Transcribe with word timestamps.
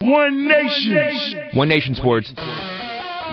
One 0.00 0.48
Nation. 0.48 1.50
One 1.52 1.68
Nation 1.68 1.94
Sports. 1.94 2.32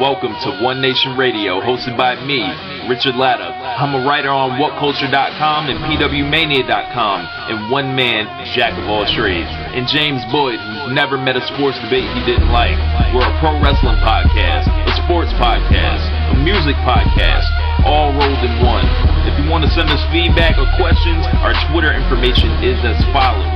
Welcome 0.04 0.36
to 0.44 0.60
One 0.60 0.82
Nation 0.82 1.16
Radio, 1.16 1.64
hosted 1.64 1.96
by 1.96 2.20
me, 2.28 2.44
Richard 2.92 3.16
Latta. 3.16 3.48
I'm 3.48 3.96
a 3.96 4.06
writer 4.06 4.28
on 4.28 4.60
WhatCulture.com 4.60 5.70
and 5.72 5.80
PWMania.com, 5.88 7.18
and 7.48 7.72
one 7.72 7.96
man, 7.96 8.28
jack 8.54 8.78
of 8.78 8.84
all 8.92 9.08
trades. 9.08 9.48
And 9.48 9.88
James 9.88 10.20
Boyd, 10.30 10.60
who's 10.60 10.92
never 10.92 11.18
met 11.18 11.40
a 11.40 11.44
sports 11.56 11.80
debate 11.80 12.04
he 12.12 12.22
didn't 12.28 12.52
like. 12.52 12.76
We're 13.16 13.24
a 13.24 13.36
pro 13.40 13.56
wrestling 13.64 13.98
podcast, 14.04 14.68
a 14.68 14.92
sports 15.08 15.32
podcast, 15.40 16.04
a 16.30 16.36
music 16.44 16.76
podcast, 16.84 17.48
all 17.86 18.12
rolled 18.12 18.44
in 18.44 18.60
one. 18.64 18.86
If 19.28 19.38
you 19.40 19.50
want 19.50 19.64
to 19.64 19.70
send 19.72 19.90
us 19.90 20.04
feedback 20.12 20.58
or 20.58 20.68
questions, 20.76 21.26
our 21.44 21.54
Twitter 21.72 21.94
information 21.94 22.52
is 22.64 22.84
as 22.84 23.02
follows: 23.12 23.48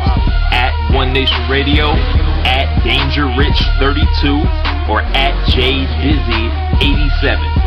at 0.52 0.72
One 0.94 1.12
Nation 1.14 1.50
Radio, 1.50 1.96
at 2.44 2.84
Danger 2.84 3.28
DangerRich32 3.28 4.44
or 4.90 5.02
at 5.16 5.34
JDizzy87. 5.52 7.62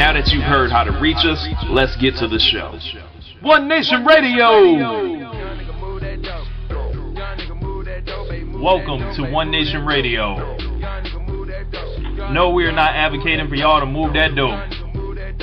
Now 0.00 0.14
that 0.14 0.28
you've 0.28 0.42
heard 0.42 0.72
how 0.72 0.82
to 0.82 0.98
reach 0.98 1.26
us, 1.26 1.46
let's 1.68 1.94
get 1.96 2.16
to 2.20 2.26
the 2.26 2.38
show. 2.38 2.72
One 3.42 3.68
Nation 3.68 4.02
Radio! 4.06 4.48
Welcome 8.62 9.14
to 9.16 9.30
One 9.30 9.50
Nation 9.50 9.84
Radio. 9.84 10.56
No, 12.32 12.48
we 12.48 12.64
are 12.64 12.72
not 12.72 12.94
advocating 12.94 13.46
for 13.46 13.56
y'all 13.56 13.80
to 13.80 13.84
move 13.84 14.14
that 14.14 14.34
dope. 14.34 14.58
Get 14.70 15.36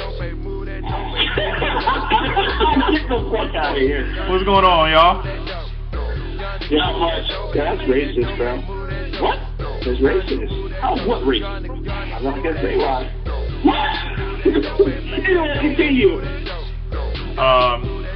the 3.09 3.29
fuck 3.29 3.53
out 3.53 3.75
of 3.75 3.77
here. 3.77 4.09
What's 4.27 4.43
going 4.43 4.65
on, 4.65 4.89
y'all? 4.89 5.23
Not 6.71 6.97
much. 6.97 7.29
That's 7.53 7.81
racist, 7.81 8.35
bro. 8.37 8.57
What? 9.21 9.37
That's 9.85 10.01
racist. 10.01 10.71
How? 10.81 10.95
What 11.07 11.21
racist? 11.25 11.69
I'm 11.69 12.23
not 12.23 12.41
gonna 12.41 12.59
say 12.59 12.75
why. 12.75 13.16
What? 13.63 14.43
Continue. 15.61 16.21
Um, 17.39 18.07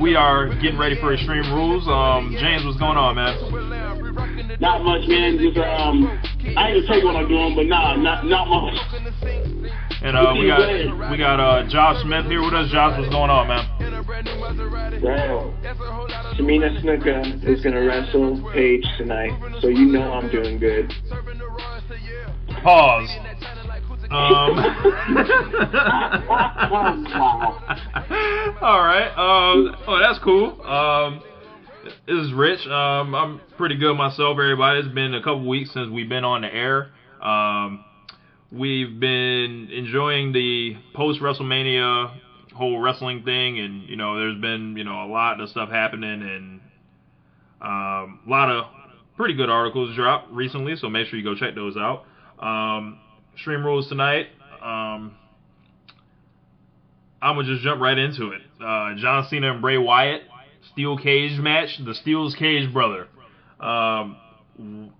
we 0.00 0.14
are 0.14 0.48
getting 0.60 0.78
ready 0.78 0.98
for 1.00 1.12
Extreme 1.12 1.52
Rules. 1.52 1.86
Um, 1.88 2.34
James, 2.38 2.64
what's 2.64 2.78
going 2.78 2.96
on, 2.96 3.16
man? 3.16 4.58
Not 4.60 4.82
much, 4.82 5.06
man. 5.08 5.38
Just 5.38 5.58
um, 5.58 6.06
I 6.56 6.70
ain't 6.70 6.86
gonna 6.86 6.86
tell 6.86 6.98
you 6.98 7.04
what 7.04 7.16
I'm 7.16 7.28
doing, 7.28 7.54
but 7.54 7.66
nah, 7.66 7.96
not 7.96 8.24
not 8.26 8.48
much. 8.48 8.74
And 10.02 10.16
uh, 10.16 10.34
we 10.38 10.46
got 10.46 11.10
we 11.10 11.18
got 11.18 11.40
uh, 11.40 11.68
Josh 11.68 12.02
Smith 12.02 12.26
here 12.26 12.40
with 12.40 12.54
us. 12.54 12.70
Josh, 12.70 12.98
what's 12.98 13.10
going 13.10 13.30
on, 13.30 13.48
man? 13.48 13.66
Well, 15.02 15.54
Tamina 16.34 16.80
Snuka 16.82 17.44
is 17.46 17.62
gonna 17.62 17.84
wrestle 17.84 18.50
Paige 18.52 18.84
tonight, 18.96 19.32
so 19.60 19.68
you 19.68 19.86
know 19.86 20.12
I'm 20.12 20.30
doing 20.30 20.58
good. 20.58 20.92
Pause. 22.62 23.37
Um. 24.10 24.14
All 28.62 28.80
right. 28.80 29.12
Um. 29.16 29.76
Oh, 29.86 29.98
that's 30.00 30.18
cool. 30.24 30.60
Um. 30.62 31.22
This 32.06 32.26
is 32.26 32.32
Rich. 32.32 32.66
Um. 32.66 33.14
I'm 33.14 33.40
pretty 33.56 33.76
good 33.76 33.96
myself. 33.96 34.32
Everybody. 34.32 34.80
It's 34.80 34.94
been 34.94 35.14
a 35.14 35.20
couple 35.20 35.48
weeks 35.48 35.72
since 35.72 35.90
we've 35.90 36.08
been 36.08 36.24
on 36.24 36.42
the 36.42 36.54
air. 36.54 36.90
Um. 37.22 37.84
We've 38.50 38.98
been 38.98 39.68
enjoying 39.70 40.32
the 40.32 40.76
post 40.94 41.20
WrestleMania 41.20 42.18
whole 42.58 42.80
wrestling 42.80 43.22
thing, 43.22 43.58
and 43.60 43.88
you 43.88 43.96
know, 43.96 44.18
there's 44.18 44.38
been 44.40 44.76
you 44.76 44.84
know 44.84 45.04
a 45.04 45.08
lot 45.10 45.40
of 45.40 45.48
stuff 45.48 45.70
happening, 45.70 46.22
and 46.22 46.60
um, 47.62 48.20
a 48.26 48.30
lot 48.30 48.50
of 48.50 48.64
pretty 49.16 49.34
good 49.34 49.48
articles 49.48 49.94
dropped 49.94 50.30
recently. 50.30 50.76
So 50.76 50.90
make 50.90 51.06
sure 51.06 51.18
you 51.18 51.24
go 51.24 51.34
check 51.34 51.54
those 51.54 51.76
out. 51.76 52.04
Um, 52.40 52.98
Extreme 53.38 53.64
Rules 53.64 53.88
tonight. 53.88 54.26
Um, 54.60 55.14
I'm 57.22 57.36
gonna 57.36 57.44
just 57.44 57.62
jump 57.62 57.80
right 57.80 57.96
into 57.96 58.32
it. 58.32 58.42
Uh, 58.60 58.96
John 58.96 59.28
Cena 59.30 59.52
and 59.52 59.62
Bray 59.62 59.78
Wyatt 59.78 60.22
steel 60.72 60.98
cage 60.98 61.38
match. 61.38 61.78
The 61.84 61.94
Steel's 61.94 62.34
Cage 62.34 62.72
brother. 62.72 63.06
Um, 63.60 64.90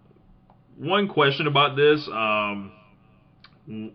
one 0.77 1.09
question 1.09 1.49
about 1.49 1.75
this. 1.75 2.09
Um, 2.13 2.71
do 3.67 3.91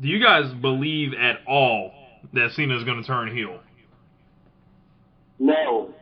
you 0.00 0.22
guys 0.22 0.50
believe 0.62 1.12
at 1.12 1.40
all 1.46 1.92
that 2.32 2.52
Cena 2.52 2.78
is 2.78 2.84
going 2.84 3.02
to 3.02 3.06
turn 3.06 3.36
heel? 3.36 3.60
No. 5.38 5.92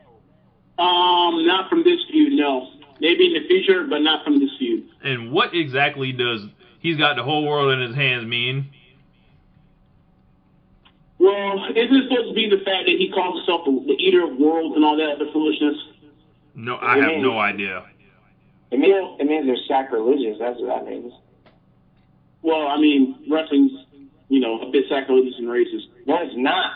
Um, 0.78 1.44
not 1.44 1.69
from 1.69 1.82
this 1.82 1.98
feud. 2.09 2.34
No. 2.34 2.69
Maybe 3.00 3.34
in 3.34 3.42
the 3.42 3.48
future, 3.48 3.84
but 3.91 3.98
not 3.98 4.24
from 4.24 4.38
this 4.38 4.50
feud. 4.60 4.84
And 5.03 5.32
what 5.32 5.53
exactly 5.56 6.12
does 6.12 6.42
he's 6.82 6.98
got 6.98 7.16
the 7.16 7.22
whole 7.22 7.47
world 7.47 7.72
in 7.72 7.81
his 7.81 7.97
hands 7.97 8.26
mean? 8.26 8.70
Well, 11.19 11.65
isn't 11.70 11.97
it 11.97 12.10
supposed 12.10 12.28
to 12.28 12.34
be 12.34 12.50
the 12.50 12.65
fact 12.65 12.87
that 12.87 12.97
he 12.98 13.10
calls 13.15 13.38
himself 13.38 13.65
the, 13.65 13.94
the 13.94 14.03
eater 14.03 14.25
of 14.25 14.37
worlds 14.37 14.75
and 14.75 14.84
all 14.84 14.97
that 14.97 15.16
other 15.16 15.31
foolishness? 15.32 15.76
No, 16.54 16.76
I 16.82 16.98
have 16.98 17.22
no 17.22 17.38
idea. 17.38 17.87
It 18.72 18.81
means 18.81 19.21
it 19.21 19.26
means 19.26 19.47
they're 19.47 19.56
sacrilegious. 19.69 20.38
That's 20.41 20.59
what 20.60 20.84
that 20.84 20.91
means. 20.91 21.12
Well, 22.42 22.66
I 22.66 22.76
mean, 22.76 23.25
wrestling's, 23.31 23.71
you 24.28 24.41
know, 24.41 24.60
a 24.62 24.71
bit 24.71 24.84
sacrilegious 24.88 25.34
and 25.38 25.47
racist. 25.47 25.87
No, 26.06 26.19
it's 26.21 26.34
not. 26.37 26.72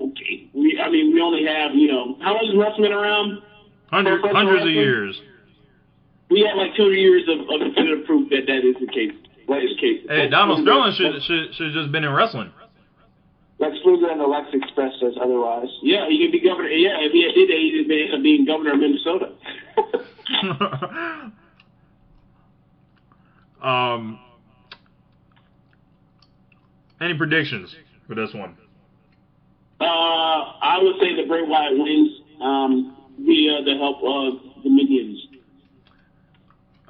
Okay. 0.00 0.48
We, 0.54 0.80
I 0.82 0.88
mean, 0.88 1.12
we 1.12 1.20
only 1.20 1.44
have, 1.44 1.74
you 1.74 1.88
know, 1.88 2.16
how 2.22 2.34
long 2.34 2.46
has 2.46 2.56
wrestling 2.56 2.84
been 2.84 2.92
around? 2.92 3.42
Hundred, 3.90 4.20
Professional 4.20 4.46
hundreds 4.46 4.64
of 4.64 4.70
years. 4.70 5.20
We 6.30 6.46
have 6.46 6.56
like 6.56 6.76
200 6.76 6.94
years 6.94 7.28
of, 7.28 7.40
of 7.50 7.60
definitive 7.60 8.06
proof 8.06 8.30
that 8.30 8.46
that 8.46 8.62
is 8.64 8.76
the 8.78 8.86
case. 8.86 9.12
That 9.48 9.62
is 9.62 9.74
the 9.74 9.80
case. 9.80 10.06
Hey, 10.08 10.28
Donald 10.28 10.62
Sterling 10.62 10.94
should 10.94 11.22
should 11.22 11.54
should 11.54 11.74
have 11.74 11.74
just 11.74 11.92
been 11.92 12.04
in 12.04 12.12
wrestling. 12.12 12.52
Lex 13.58 13.76
Luger 13.84 14.08
and 14.08 14.20
the 14.20 14.26
Lex 14.26 14.48
Express 14.54 14.92
says 15.00 15.14
otherwise. 15.20 15.68
Yeah, 15.82 16.08
he 16.08 16.24
could 16.24 16.32
be 16.32 16.40
governor. 16.40 16.68
Yeah, 16.68 16.96
if 17.00 17.12
he 17.12 17.22
did 17.34 17.48
that, 17.50 17.58
he'd 17.58 17.90
end 17.90 18.14
up 18.14 18.22
being 18.22 18.46
governor 18.46 18.72
of 18.72 18.78
Minnesota. 18.80 19.32
um, 23.62 24.18
any 27.02 27.14
predictions 27.18 27.74
for 28.08 28.14
this 28.14 28.32
one? 28.32 28.56
Uh, 29.80 29.84
I 29.84 30.78
would 30.80 30.96
say 31.00 31.16
that 31.16 31.28
Bray 31.28 31.42
Wyatt 31.42 31.76
wins 31.76 32.20
um, 32.40 32.96
via 33.18 33.62
the 33.64 33.76
help 33.76 33.98
of 34.02 34.62
the 34.62 34.70
minions. 34.70 35.26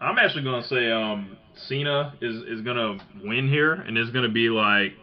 I'm 0.01 0.19
actually 0.19 0.45
gonna 0.45 0.65
say 0.65 0.91
um, 0.91 1.37
Cena 1.69 2.15
is 2.21 2.43
is 2.45 2.63
gonna 2.63 2.99
win 3.23 3.49
here, 3.49 3.75
and 3.75 3.99
it's 3.99 4.11
gonna 4.11 4.31
be 4.31 4.49
like 4.49 4.95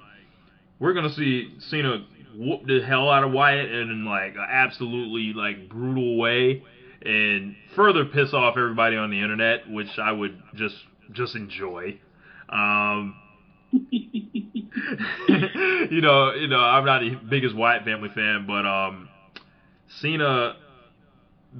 we're 0.79 0.93
gonna 0.93 1.13
see 1.13 1.53
Cena 1.59 2.05
whoop 2.35 2.65
the 2.65 2.81
hell 2.81 3.09
out 3.09 3.23
of 3.23 3.31
Wyatt 3.31 3.71
in 3.71 4.05
like 4.05 4.35
an 4.35 4.45
absolutely 4.49 5.33
like 5.33 5.69
brutal 5.69 6.17
way, 6.17 6.63
and 7.03 7.55
further 7.75 8.05
piss 8.05 8.33
off 8.33 8.57
everybody 8.57 8.95
on 8.95 9.11
the 9.11 9.21
internet, 9.21 9.69
which 9.69 9.99
I 9.99 10.11
would 10.11 10.41
just 10.55 10.75
just 11.11 11.35
enjoy. 11.35 11.99
Um, 12.49 13.15
you 13.71 13.81
know, 16.01 16.33
you 16.33 16.47
know, 16.47 16.59
I'm 16.59 16.85
not 16.85 17.01
the 17.01 17.15
biggest 17.29 17.55
Wyatt 17.55 17.83
family 17.83 18.09
fan, 18.09 18.45
but 18.47 18.65
um, 18.65 19.09
Cena, 19.99 20.55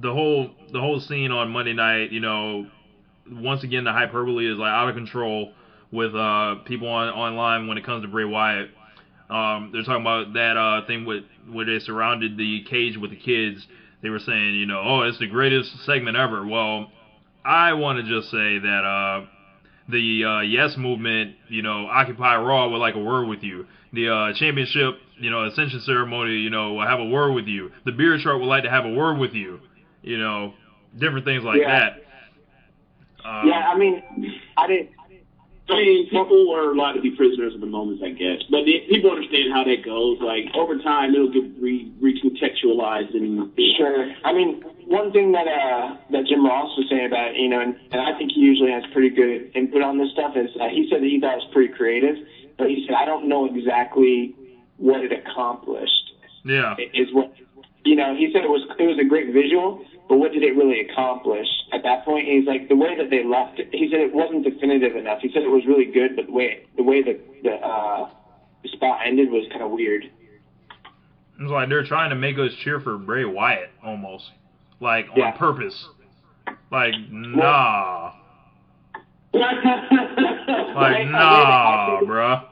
the 0.00 0.12
whole 0.12 0.50
the 0.72 0.80
whole 0.80 0.98
scene 0.98 1.30
on 1.30 1.50
Monday 1.50 1.74
night, 1.74 2.10
you 2.10 2.20
know, 2.20 2.66
once 3.32 3.62
again 3.64 3.84
the 3.84 3.92
hyperbole 3.92 4.46
is 4.50 4.58
like 4.58 4.70
out 4.70 4.88
of 4.88 4.94
control 4.94 5.52
with 5.90 6.14
uh 6.14 6.56
people 6.64 6.88
on 6.88 7.08
online 7.08 7.66
when 7.66 7.78
it 7.78 7.84
comes 7.84 8.02
to 8.02 8.08
Bray 8.08 8.24
Wyatt. 8.24 8.70
Um, 9.30 9.70
they're 9.72 9.82
talking 9.82 10.02
about 10.02 10.32
that 10.34 10.56
uh 10.56 10.86
thing 10.86 11.04
with 11.04 11.24
where 11.50 11.64
they 11.66 11.78
surrounded 11.78 12.36
the 12.36 12.62
cage 12.62 12.96
with 12.96 13.10
the 13.10 13.16
kids. 13.16 13.66
They 14.02 14.10
were 14.10 14.18
saying, 14.20 14.54
you 14.54 14.66
know, 14.66 14.80
oh, 14.84 15.00
it's 15.02 15.18
the 15.18 15.26
greatest 15.26 15.84
segment 15.84 16.16
ever. 16.16 16.46
Well, 16.46 16.86
I 17.44 17.72
want 17.74 17.98
to 17.98 18.02
just 18.04 18.30
say 18.30 18.58
that 18.58 18.84
uh 18.84 19.26
the 19.88 20.24
uh, 20.24 20.40
Yes 20.40 20.76
movement, 20.76 21.34
you 21.48 21.62
know, 21.62 21.86
Occupy 21.86 22.36
Raw 22.36 22.68
would 22.68 22.76
like 22.78 22.94
a 22.94 22.98
word 22.98 23.26
with 23.26 23.42
you. 23.42 23.64
The 23.94 24.08
uh, 24.10 24.32
championship 24.34 25.00
you 25.18 25.30
know, 25.30 25.44
ascension 25.46 25.80
ceremony, 25.80 26.36
you 26.36 26.50
know, 26.50 26.74
will 26.74 26.86
have 26.86 27.00
a 27.00 27.04
word 27.04 27.32
with 27.32 27.46
you. 27.46 27.70
The 27.84 27.92
beard 27.92 28.20
shark 28.20 28.38
would 28.38 28.46
like 28.46 28.62
to 28.64 28.70
have 28.70 28.84
a 28.84 28.90
word 28.92 29.18
with 29.18 29.34
you. 29.34 29.60
You 30.02 30.18
know, 30.18 30.54
different 30.96 31.24
things 31.24 31.42
like 31.44 31.60
Yeah. 31.60 31.78
that. 31.78 32.02
Um, 33.28 33.46
yeah, 33.46 33.68
I 33.68 33.76
mean, 33.76 34.02
I 34.56 34.66
didn't. 34.66 34.90
I 35.70 35.76
mean, 35.76 36.08
people 36.08 36.54
are 36.56 36.72
allowed 36.72 36.92
to 36.92 37.02
be 37.02 37.10
prisoners 37.10 37.54
of 37.54 37.60
the 37.60 37.66
moments, 37.66 38.02
I 38.02 38.08
guess. 38.16 38.40
But 38.48 38.64
the, 38.64 38.80
people 38.88 39.10
understand 39.10 39.52
how 39.52 39.64
that 39.64 39.84
goes. 39.84 40.16
Like 40.18 40.46
over 40.54 40.78
time, 40.78 41.14
it'll 41.14 41.30
get 41.30 41.44
re 41.60 41.92
recontextualized 42.00 43.14
and 43.14 43.52
Sure. 43.76 44.10
I 44.24 44.32
mean, 44.32 44.62
one 44.86 45.12
thing 45.12 45.32
that 45.32 45.46
uh, 45.46 45.96
that 46.10 46.24
Jim 46.26 46.44
Ross 46.44 46.72
was 46.78 46.86
saying 46.88 47.04
about 47.04 47.36
you 47.36 47.48
know, 47.48 47.60
and, 47.60 47.76
and 47.92 48.00
I 48.00 48.16
think 48.16 48.32
he 48.32 48.40
usually 48.40 48.70
has 48.70 48.82
pretty 48.92 49.10
good 49.10 49.52
input 49.54 49.82
on 49.82 49.98
this 49.98 50.10
stuff. 50.12 50.36
Is 50.36 50.48
uh, 50.58 50.68
he 50.68 50.88
said 50.90 51.02
that 51.02 51.08
he 51.08 51.20
thought 51.20 51.34
it 51.34 51.44
was 51.44 51.52
pretty 51.52 51.74
creative, 51.74 52.16
but 52.56 52.68
he 52.68 52.86
said 52.86 52.96
I 52.96 53.04
don't 53.04 53.28
know 53.28 53.44
exactly 53.44 54.34
what 54.78 55.04
it 55.04 55.12
accomplished. 55.12 56.12
yeah. 56.44 56.76
Is 56.94 57.12
what 57.12 57.34
you 57.88 57.96
know. 57.96 58.14
He 58.14 58.28
said 58.32 58.44
it 58.44 58.50
was 58.50 58.62
it 58.78 58.86
was 58.86 58.98
a 58.98 59.04
great 59.04 59.32
visual, 59.32 59.82
but 60.08 60.18
what 60.18 60.32
did 60.32 60.42
it 60.42 60.54
really 60.54 60.80
accomplish 60.80 61.48
at 61.72 61.82
that 61.84 62.04
point? 62.04 62.26
He's 62.28 62.46
like 62.46 62.68
the 62.68 62.76
way 62.76 62.94
that 62.96 63.10
they 63.10 63.24
left 63.24 63.58
it. 63.58 63.68
He 63.72 63.88
said 63.90 64.00
it 64.00 64.12
wasn't 64.12 64.44
definitive 64.44 64.94
enough. 64.96 65.20
He 65.20 65.30
said 65.32 65.42
it 65.42 65.50
was 65.50 65.64
really 65.66 65.86
good, 65.86 66.14
but 66.16 66.26
the 66.26 66.32
way 66.32 66.60
the 66.76 66.82
way 66.82 67.02
the 67.02 67.18
the, 67.42 67.52
uh, 67.52 68.08
the 68.62 68.68
spot 68.68 68.98
ended 69.04 69.30
was 69.30 69.46
kind 69.50 69.62
of 69.62 69.70
weird. 69.70 70.04
It's 71.40 71.50
like 71.50 71.68
they're 71.68 71.84
trying 71.84 72.10
to 72.10 72.16
make 72.16 72.36
us 72.38 72.52
cheer 72.64 72.80
for 72.80 72.98
Bray 72.98 73.24
Wyatt 73.24 73.70
almost, 73.82 74.30
like 74.80 75.06
on 75.10 75.16
Yeah. 75.18 75.30
purpose. 75.32 75.88
Like 76.70 76.94
nah, 77.10 78.12
Like, 79.32 81.06
nah, 81.08 82.00
bruh. 82.02 82.42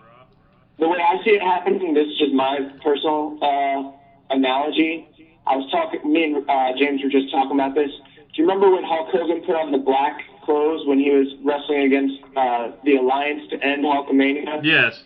the 0.78 0.88
way 0.88 0.98
I 0.98 1.22
see 1.24 1.30
it 1.30 1.42
happening, 1.42 1.94
this 1.94 2.06
is 2.06 2.18
just 2.18 2.32
my 2.32 2.58
personal 2.82 3.36
uh, 3.42 3.90
analogy. 4.34 5.06
I 5.46 5.56
was 5.56 5.70
talking, 5.70 6.00
me 6.10 6.24
and 6.24 6.48
uh, 6.48 6.72
James 6.78 7.02
were 7.02 7.10
just 7.10 7.30
talking 7.30 7.52
about 7.52 7.74
this. 7.74 7.90
Do 7.90 8.42
you 8.42 8.44
remember 8.44 8.70
when 8.70 8.84
Hulk 8.84 9.08
Hogan 9.10 9.42
put 9.46 9.54
on 9.56 9.72
the 9.72 9.78
black 9.78 10.20
clothes 10.44 10.86
when 10.86 10.98
he 10.98 11.10
was 11.10 11.28
wrestling 11.44 11.82
against 11.86 12.14
uh, 12.36 12.72
the 12.84 12.96
Alliance 12.96 13.42
to 13.50 13.56
end 13.62 13.84
Hulkamania? 13.84 14.60
Yes. 14.62 14.98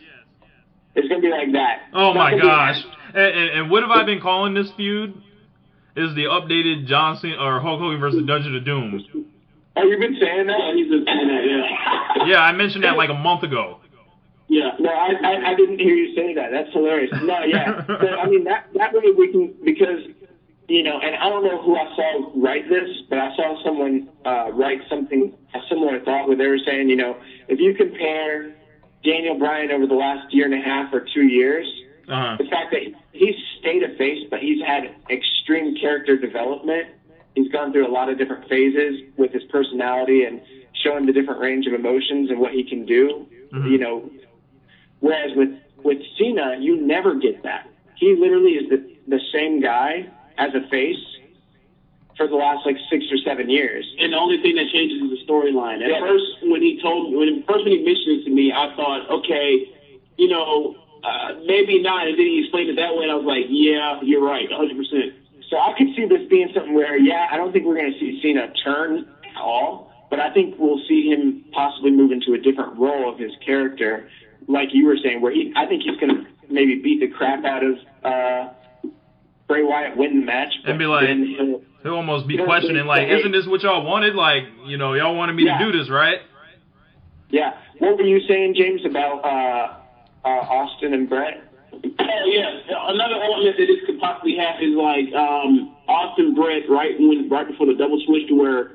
It's 0.94 1.08
gonna 1.08 1.20
be 1.20 1.30
like 1.30 1.52
that. 1.52 1.82
Oh 1.94 2.10
It's 2.10 2.16
my 2.16 2.30
not 2.32 2.40
gonna 2.40 2.42
gosh. 2.42 2.84
And, 3.14 3.16
and, 3.36 3.50
and 3.60 3.70
what 3.70 3.82
have 3.82 3.90
I 3.92 4.02
been 4.04 4.20
calling 4.20 4.54
this 4.54 4.70
feud? 4.76 5.14
Is 5.96 6.14
the 6.14 6.24
updated 6.24 6.86
John 6.86 7.16
Cena 7.18 7.36
or 7.36 7.60
Hulk 7.60 7.80
Hogan 7.80 8.00
versus 8.00 8.24
Dungeon 8.26 8.56
of 8.56 8.64
Doom? 8.64 9.04
Oh, 9.76 9.82
you've 9.84 10.00
been 10.00 10.16
saying 10.20 10.46
that? 10.46 10.72
he's 10.74 10.88
been 10.90 11.04
saying 11.04 11.28
that. 11.28 11.42
Yeah, 11.46 12.26
Yeah, 12.26 12.40
I 12.42 12.52
mentioned 12.52 12.84
that 12.84 12.96
like 12.96 13.10
a 13.10 13.14
month 13.14 13.42
ago. 13.44 13.78
yeah. 14.48 14.70
No, 14.80 14.90
I, 14.90 15.12
I 15.22 15.50
I 15.50 15.54
didn't 15.54 15.78
hear 15.78 15.94
you 15.94 16.14
say 16.14 16.34
that. 16.34 16.50
That's 16.50 16.72
hilarious. 16.72 17.10
No, 17.22 17.42
yeah. 17.44 17.82
but, 17.86 18.02
I 18.18 18.26
mean 18.26 18.44
that 18.44 18.66
that 18.74 18.92
way 18.92 19.10
we 19.16 19.30
can 19.30 19.54
because 19.64 20.00
you 20.70 20.84
know, 20.84 21.00
and 21.00 21.16
I 21.16 21.28
don't 21.28 21.42
know 21.42 21.60
who 21.60 21.76
I 21.76 21.84
saw 21.96 22.30
write 22.36 22.68
this, 22.68 22.88
but 23.08 23.18
I 23.18 23.34
saw 23.34 23.60
someone 23.64 24.08
uh, 24.24 24.50
write 24.52 24.80
something 24.88 25.34
a 25.52 25.58
similar 25.68 25.98
thought 26.04 26.28
where 26.28 26.36
they 26.36 26.46
were 26.46 26.60
saying, 26.64 26.88
you 26.88 26.94
know, 26.96 27.16
if 27.48 27.58
you 27.58 27.74
compare 27.74 28.54
Daniel 29.02 29.36
Bryan 29.36 29.72
over 29.72 29.86
the 29.88 29.94
last 29.94 30.32
year 30.32 30.44
and 30.44 30.54
a 30.54 30.60
half 30.60 30.94
or 30.94 31.00
two 31.12 31.24
years, 31.24 31.66
Uh-huh. 32.08 32.36
the 32.38 32.44
fact 32.48 32.70
that 32.70 32.82
he's 33.12 33.34
stayed 33.58 33.82
a 33.82 33.96
face, 33.96 34.26
but 34.30 34.38
he's 34.40 34.62
had 34.64 34.94
extreme 35.10 35.74
character 35.76 36.16
development. 36.16 36.86
He's 37.34 37.50
gone 37.50 37.72
through 37.72 37.86
a 37.86 37.94
lot 37.98 38.08
of 38.08 38.16
different 38.18 38.48
phases 38.48 39.02
with 39.16 39.32
his 39.32 39.42
personality 39.44 40.22
and 40.24 40.40
showing 40.84 41.04
the 41.06 41.12
different 41.12 41.40
range 41.40 41.66
of 41.66 41.72
emotions 41.74 42.30
and 42.30 42.38
what 42.38 42.52
he 42.52 42.62
can 42.62 42.84
do. 42.86 43.26
Mhm. 43.52 43.70
You 43.72 43.78
know, 43.78 44.10
whereas 45.00 45.34
with 45.34 45.52
with 45.82 45.98
Cena, 46.16 46.58
you 46.60 46.76
never 46.76 47.14
get 47.16 47.42
that. 47.42 47.66
He 47.96 48.14
literally 48.14 48.52
is 48.52 48.68
the 48.68 48.80
the 49.08 49.20
same 49.32 49.60
guy 49.60 50.06
as 50.38 50.54
a 50.54 50.60
face 50.68 50.96
for 52.16 52.26
the 52.28 52.36
last 52.36 52.66
like 52.66 52.76
six 52.90 53.04
or 53.10 53.16
seven 53.18 53.48
years. 53.48 53.86
And 53.98 54.12
the 54.12 54.16
only 54.16 54.36
thing 54.42 54.54
that 54.56 54.68
changes 54.68 55.00
is 55.02 55.10
the 55.10 55.24
storyline. 55.24 55.82
At 55.82 55.90
Yeah. 55.90 56.00
first, 56.00 56.24
when 56.42 56.60
he 56.60 56.78
told 56.80 57.10
me 57.10 57.16
when 57.16 57.42
first 57.44 57.64
when 57.64 57.72
he 57.72 57.78
mentioned 57.82 58.20
it 58.20 58.24
to 58.24 58.30
me, 58.30 58.52
I 58.52 58.74
thought, 58.76 59.08
okay, 59.08 59.66
you 60.18 60.28
know, 60.28 60.76
uh, 61.02 61.32
maybe 61.46 61.80
not. 61.80 62.08
And 62.08 62.18
then 62.18 62.26
he 62.26 62.40
explained 62.40 62.68
it 62.70 62.76
that 62.76 62.94
way, 62.94 63.04
and 63.04 63.12
I 63.12 63.14
was 63.14 63.24
like, 63.24 63.46
yeah, 63.48 64.00
you're 64.02 64.22
right, 64.22 64.48
100. 64.50 64.76
percent 64.76 65.12
So 65.48 65.56
I 65.58 65.72
could 65.78 65.88
see 65.96 66.04
this 66.04 66.20
being 66.28 66.50
something 66.52 66.74
where, 66.74 66.98
yeah, 66.98 67.26
I 67.30 67.36
don't 67.38 67.52
think 67.52 67.64
we're 67.64 67.76
going 67.76 67.92
to 67.92 67.98
see 67.98 68.20
Cena 68.20 68.52
turn 68.62 69.06
at 69.34 69.40
all, 69.40 69.90
but 70.10 70.20
I 70.20 70.30
think 70.30 70.56
we'll 70.58 70.82
see 70.86 71.08
him 71.08 71.42
possibly 71.52 71.90
move 71.90 72.12
into 72.12 72.34
a 72.34 72.38
different 72.38 72.76
role 72.76 73.08
of 73.10 73.18
his 73.18 73.32
character, 73.44 74.06
like 74.46 74.74
you 74.74 74.84
were 74.84 74.98
saying, 75.02 75.22
where 75.22 75.32
he, 75.32 75.52
I 75.56 75.64
think 75.66 75.84
he's 75.84 75.96
going 75.98 76.14
to 76.14 76.26
maybe 76.50 76.74
beat 76.74 77.00
the 77.00 77.08
crap 77.08 77.44
out 77.46 77.62
of 77.64 77.78
uh, 78.04 78.52
Bray 79.50 79.64
Wyatt, 79.64 79.96
win 79.96 80.20
the 80.20 80.26
match, 80.26 80.54
but 80.62 80.70
And 80.70 80.78
be 80.78 80.86
like- 80.86 81.06
then 81.08 81.26
he'll, 81.26 81.62
He'll 81.82 81.94
almost 81.96 82.28
be 82.28 82.34
Yeah, 82.36 82.44
questioning 82.44 82.86
like, 82.86 83.08
hey. 83.08 83.18
isn't 83.18 83.32
this 83.32 83.46
what 83.46 83.62
y'all 83.62 83.82
wanted? 83.84 84.14
Like, 84.14 84.44
you 84.66 84.76
know, 84.76 84.92
y'all 84.92 85.16
wanted 85.16 85.32
me 85.34 85.44
Yeah. 85.46 85.58
to 85.58 85.64
do 85.72 85.76
this, 85.78 85.88
right? 85.90 86.20
yeah. 87.30 87.54
What 87.78 87.96
were 87.96 88.04
you 88.04 88.20
saying, 88.28 88.54
James, 88.54 88.84
about 88.84 89.24
uh, 89.24 90.28
uh, 90.28 90.28
Austin 90.28 90.92
and 90.94 91.08
Brett? 91.08 91.42
Oh 91.72 92.24
yeah, 92.26 92.60
another 92.90 93.14
element 93.22 93.56
that 93.56 93.66
this 93.66 93.80
could 93.86 93.98
possibly 93.98 94.36
have 94.36 94.60
is 94.60 94.74
like 94.76 95.08
um, 95.14 95.74
Austin 95.88 96.34
Brett 96.34 96.68
right 96.68 96.92
when 97.00 97.28
right 97.30 97.46
before 97.48 97.66
the 97.66 97.74
double 97.74 98.00
switch 98.06 98.28
to 98.28 98.34
where 98.34 98.72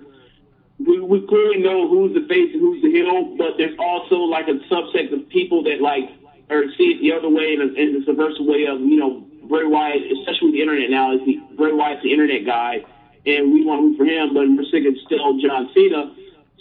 we, 0.80 1.00
we 1.00 1.22
clearly 1.28 1.60
know 1.62 1.88
who's 1.88 2.14
the 2.16 2.26
face 2.28 2.50
and 2.54 2.62
who's 2.62 2.82
the 2.82 2.90
heel, 2.92 3.36
but 3.38 3.58
there's 3.58 3.78
also 3.78 4.16
like 4.26 4.48
a 4.48 4.58
subset 4.74 5.14
of 5.14 5.30
people 5.30 5.62
that 5.64 5.80
like 5.82 6.10
or 6.50 6.64
see 6.78 6.96
it 6.98 7.02
the 7.02 7.12
other 7.14 7.30
way 7.30 7.54
in, 7.54 7.62
a, 7.62 7.68
in 7.80 8.00
the 8.00 8.06
subversive 8.06 8.46
way 8.48 8.66
of 8.66 8.80
you 8.80 8.98
know 8.98 9.28
Bray 9.48 9.66
Wyatt, 9.66 10.04
especially 10.12 10.48
with 10.50 10.56
the 10.56 10.62
internet 10.62 10.90
now. 10.90 11.14
Is 11.14 11.22
the 11.26 11.40
Bray 11.56 11.72
Wyatt's 11.72 12.04
the 12.04 12.12
internet 12.12 12.46
guy, 12.46 12.84
and 13.26 13.54
we 13.54 13.66
want 13.66 13.82
to 13.82 13.84
root 13.88 13.98
for 13.98 14.06
him, 14.06 14.34
but 14.34 14.48
we're 14.50 14.70
sick 14.72 14.86
of 14.86 14.96
still 15.06 15.40
John 15.40 15.70
Cena. 15.74 16.14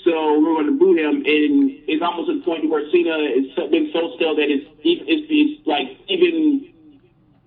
So 0.04 0.38
we're 0.38 0.60
going 0.60 0.66
to 0.66 0.78
boot 0.78 0.98
him, 0.98 1.24
and 1.24 1.72
it's 1.88 2.02
almost 2.02 2.28
to 2.28 2.38
the 2.38 2.44
point 2.44 2.68
where 2.68 2.84
Cena 2.90 3.16
has 3.16 3.46
so- 3.56 3.68
been 3.68 3.90
so 3.92 4.12
still 4.16 4.36
that 4.36 4.50
it's 4.50 4.66
it's, 4.84 5.26
it's 5.28 5.66
like 5.66 5.96
even 6.08 6.68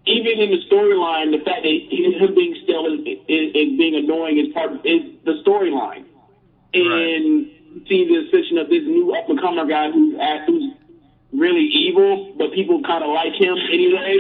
even 0.08 0.40
in 0.40 0.52
the 0.52 0.62
storyline, 0.72 1.32
the 1.32 1.44
fact 1.44 1.62
that 1.64 1.70
he- 1.70 2.16
him 2.18 2.34
being 2.34 2.56
still 2.64 2.86
and, 2.86 3.06
and, 3.06 3.56
and 3.56 3.78
being 3.78 3.96
annoying 3.96 4.40
is 4.40 4.52
part 4.54 4.72
is 4.86 5.02
the 5.26 5.42
storyline. 5.46 6.06
And 6.74 7.50
see 7.88 8.08
the 8.08 8.28
ascension 8.28 8.58
of 8.58 8.70
this 8.70 8.84
new 8.84 9.14
up 9.16 9.30
and 9.30 9.40
comer 9.40 9.66
guy 9.66 9.92
who's 9.92 10.16
who's 10.48 10.74
really 11.34 11.66
evil, 11.66 12.34
but 12.38 12.52
people 12.54 12.82
kind 12.84 13.04
of 13.04 13.12
like 13.12 13.34
him 13.34 13.56
anyway. 13.72 14.18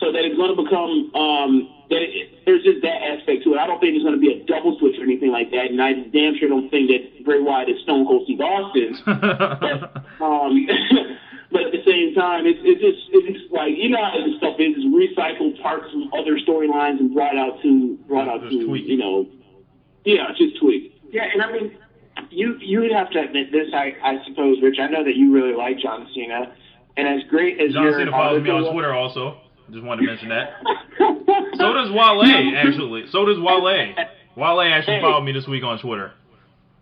So 0.00 0.10
that 0.12 0.24
it's 0.24 0.36
going 0.36 0.56
to 0.56 0.62
become 0.62 1.12
um, 1.14 1.68
that 1.92 2.00
it, 2.00 2.40
there's 2.46 2.64
just 2.64 2.80
that 2.80 3.04
aspect 3.04 3.44
to 3.44 3.52
it. 3.52 3.58
I 3.60 3.66
don't 3.66 3.80
think 3.80 3.92
there's 3.92 4.02
going 4.02 4.16
to 4.16 4.20
be 4.20 4.32
a 4.32 4.40
double 4.48 4.78
switch 4.80 4.96
or 4.96 5.04
anything 5.04 5.30
like 5.30 5.50
that, 5.52 5.68
and 5.68 5.76
I 5.76 5.92
damn 6.08 6.40
sure 6.40 6.48
don't 6.48 6.70
think 6.70 6.88
that 6.88 7.24
Bray 7.24 7.40
Wyatt 7.40 7.68
is 7.68 7.82
Stone 7.82 8.06
Cold 8.06 8.24
Steve 8.24 8.40
Austin. 8.40 8.96
Um, 10.20 10.68
but 11.50 11.62
at 11.62 11.72
the 11.72 11.82
same 11.84 12.14
time, 12.14 12.44
it's 12.44 12.60
it's 12.62 12.80
just 12.80 13.08
it's 13.08 13.40
just 13.40 13.52
like 13.52 13.72
you 13.74 13.88
know 13.88 14.04
how 14.04 14.20
this 14.20 14.36
stuff 14.36 14.60
is. 14.60 14.76
It's 14.76 14.84
recycled 14.84 15.60
parts 15.62 15.90
from 15.90 16.12
other 16.12 16.38
storylines 16.38 17.00
and 17.00 17.12
brought 17.12 17.36
out 17.36 17.60
to 17.62 17.96
brought 18.06 18.28
out 18.28 18.42
Just 18.42 18.52
to 18.52 18.66
tweak 18.66 18.86
you 18.86 18.98
know, 18.98 19.26
yeah, 20.04 20.28
just 20.36 20.60
tweak. 20.60 21.00
Yeah, 21.08 21.24
and 21.32 21.40
I 21.40 21.52
mean, 21.52 21.76
you 22.30 22.56
you 22.60 22.80
would 22.80 22.92
have 22.92 23.10
to 23.12 23.20
admit 23.20 23.50
this, 23.50 23.68
I 23.72 23.96
I 24.04 24.22
suppose, 24.28 24.60
Rich. 24.62 24.78
I 24.78 24.88
know 24.88 25.04
that 25.04 25.16
you 25.16 25.32
really 25.32 25.54
like 25.54 25.78
John 25.78 26.06
Cena, 26.14 26.54
and 26.96 27.08
as 27.08 27.26
great 27.28 27.60
as 27.60 27.72
John 27.72 27.82
your 27.82 27.98
Cena 27.98 28.10
follows 28.10 28.42
me 28.42 28.50
on 28.50 28.72
Twitter 28.72 28.92
also. 28.92 29.40
Just 29.72 29.84
wanted 29.84 30.02
to 30.02 30.06
mention 30.08 30.28
that. 30.30 30.50
So 31.60 31.74
does 31.74 31.90
Wale, 31.90 32.22
actually. 32.56 33.04
So 33.12 33.24
does 33.26 33.38
Wale. 33.38 33.60
Wale 34.36 34.60
actually 34.60 34.94
Hey. 34.96 35.00
followed 35.02 35.22
me 35.24 35.32
this 35.32 35.46
week 35.46 35.62
on 35.62 35.78
Twitter. 35.78 36.12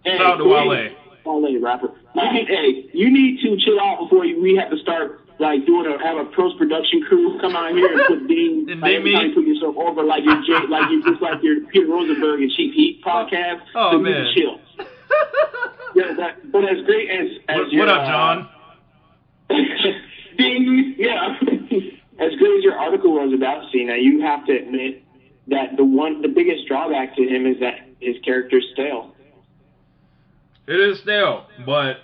Hey, 0.04 0.16
Shout 0.16 0.34
out 0.34 0.36
to. 0.36 0.44
Wale. 0.44 0.90
Wale 1.24 1.60
rapper. 1.60 1.88
You 2.14 2.32
need, 2.32 2.46
hey, 2.48 2.84
you 2.92 3.10
need 3.10 3.40
to 3.42 3.56
chill 3.64 3.80
out 3.80 3.98
before 4.00 4.24
you, 4.24 4.40
we 4.40 4.54
have 4.56 4.70
to 4.70 4.78
start 4.78 5.20
like 5.40 5.66
doing 5.66 5.86
a 5.92 5.98
have 6.02 6.16
a 6.18 6.24
post 6.36 6.56
production 6.58 7.02
crew 7.08 7.38
come 7.40 7.56
out 7.56 7.72
here 7.72 7.90
and 7.92 8.06
put 8.06 8.28
Dean 8.28 8.68
And 8.70 8.80
like, 8.80 8.88
they 8.90 8.96
every 8.96 9.12
time 9.12 9.26
you 9.28 9.34
put 9.34 9.44
yourself 9.46 9.76
over 9.76 10.02
like 10.04 10.22
you're 10.24 10.42
Jay, 10.46 10.66
like 10.68 10.90
you 10.90 11.02
just 11.02 11.20
like 11.20 11.42
your 11.42 11.60
Peter 11.66 11.86
Rosenberg 11.86 12.40
and 12.40 12.50
Cheap 12.52 12.72
Heat 12.74 13.02
podcast. 13.04 13.60
Oh, 13.74 13.92
so 13.92 13.98
man. 13.98 14.12
to 14.24 14.34
chill. 14.34 14.60
Yeah, 15.94 16.12
that, 16.18 16.52
but 16.52 16.64
as 16.64 16.84
great 16.84 17.10
as 17.10 17.26
as 17.48 17.56
What, 17.58 17.72
your, 17.72 17.86
what 17.86 17.88
up, 17.88 18.02
uh, 18.02 18.06
John? 18.12 18.48
Ding, 20.36 20.94
yeah. 20.98 21.38
As 22.18 22.30
good 22.38 22.58
as 22.58 22.64
your 22.64 22.76
article 22.76 23.12
was 23.12 23.32
about 23.32 23.70
Cena, 23.72 23.96
you 23.96 24.20
have 24.22 24.44
to 24.46 24.52
admit 24.52 25.02
that 25.48 25.76
the 25.76 25.84
one 25.84 26.22
the 26.22 26.28
biggest 26.28 26.66
drawback 26.66 27.14
to 27.16 27.22
him 27.22 27.46
is 27.46 27.58
that 27.60 27.86
his 28.00 28.16
character's 28.24 28.66
stale. 28.72 29.14
It 30.66 30.78
is 30.78 31.00
stale, 31.00 31.46
but 31.64 31.98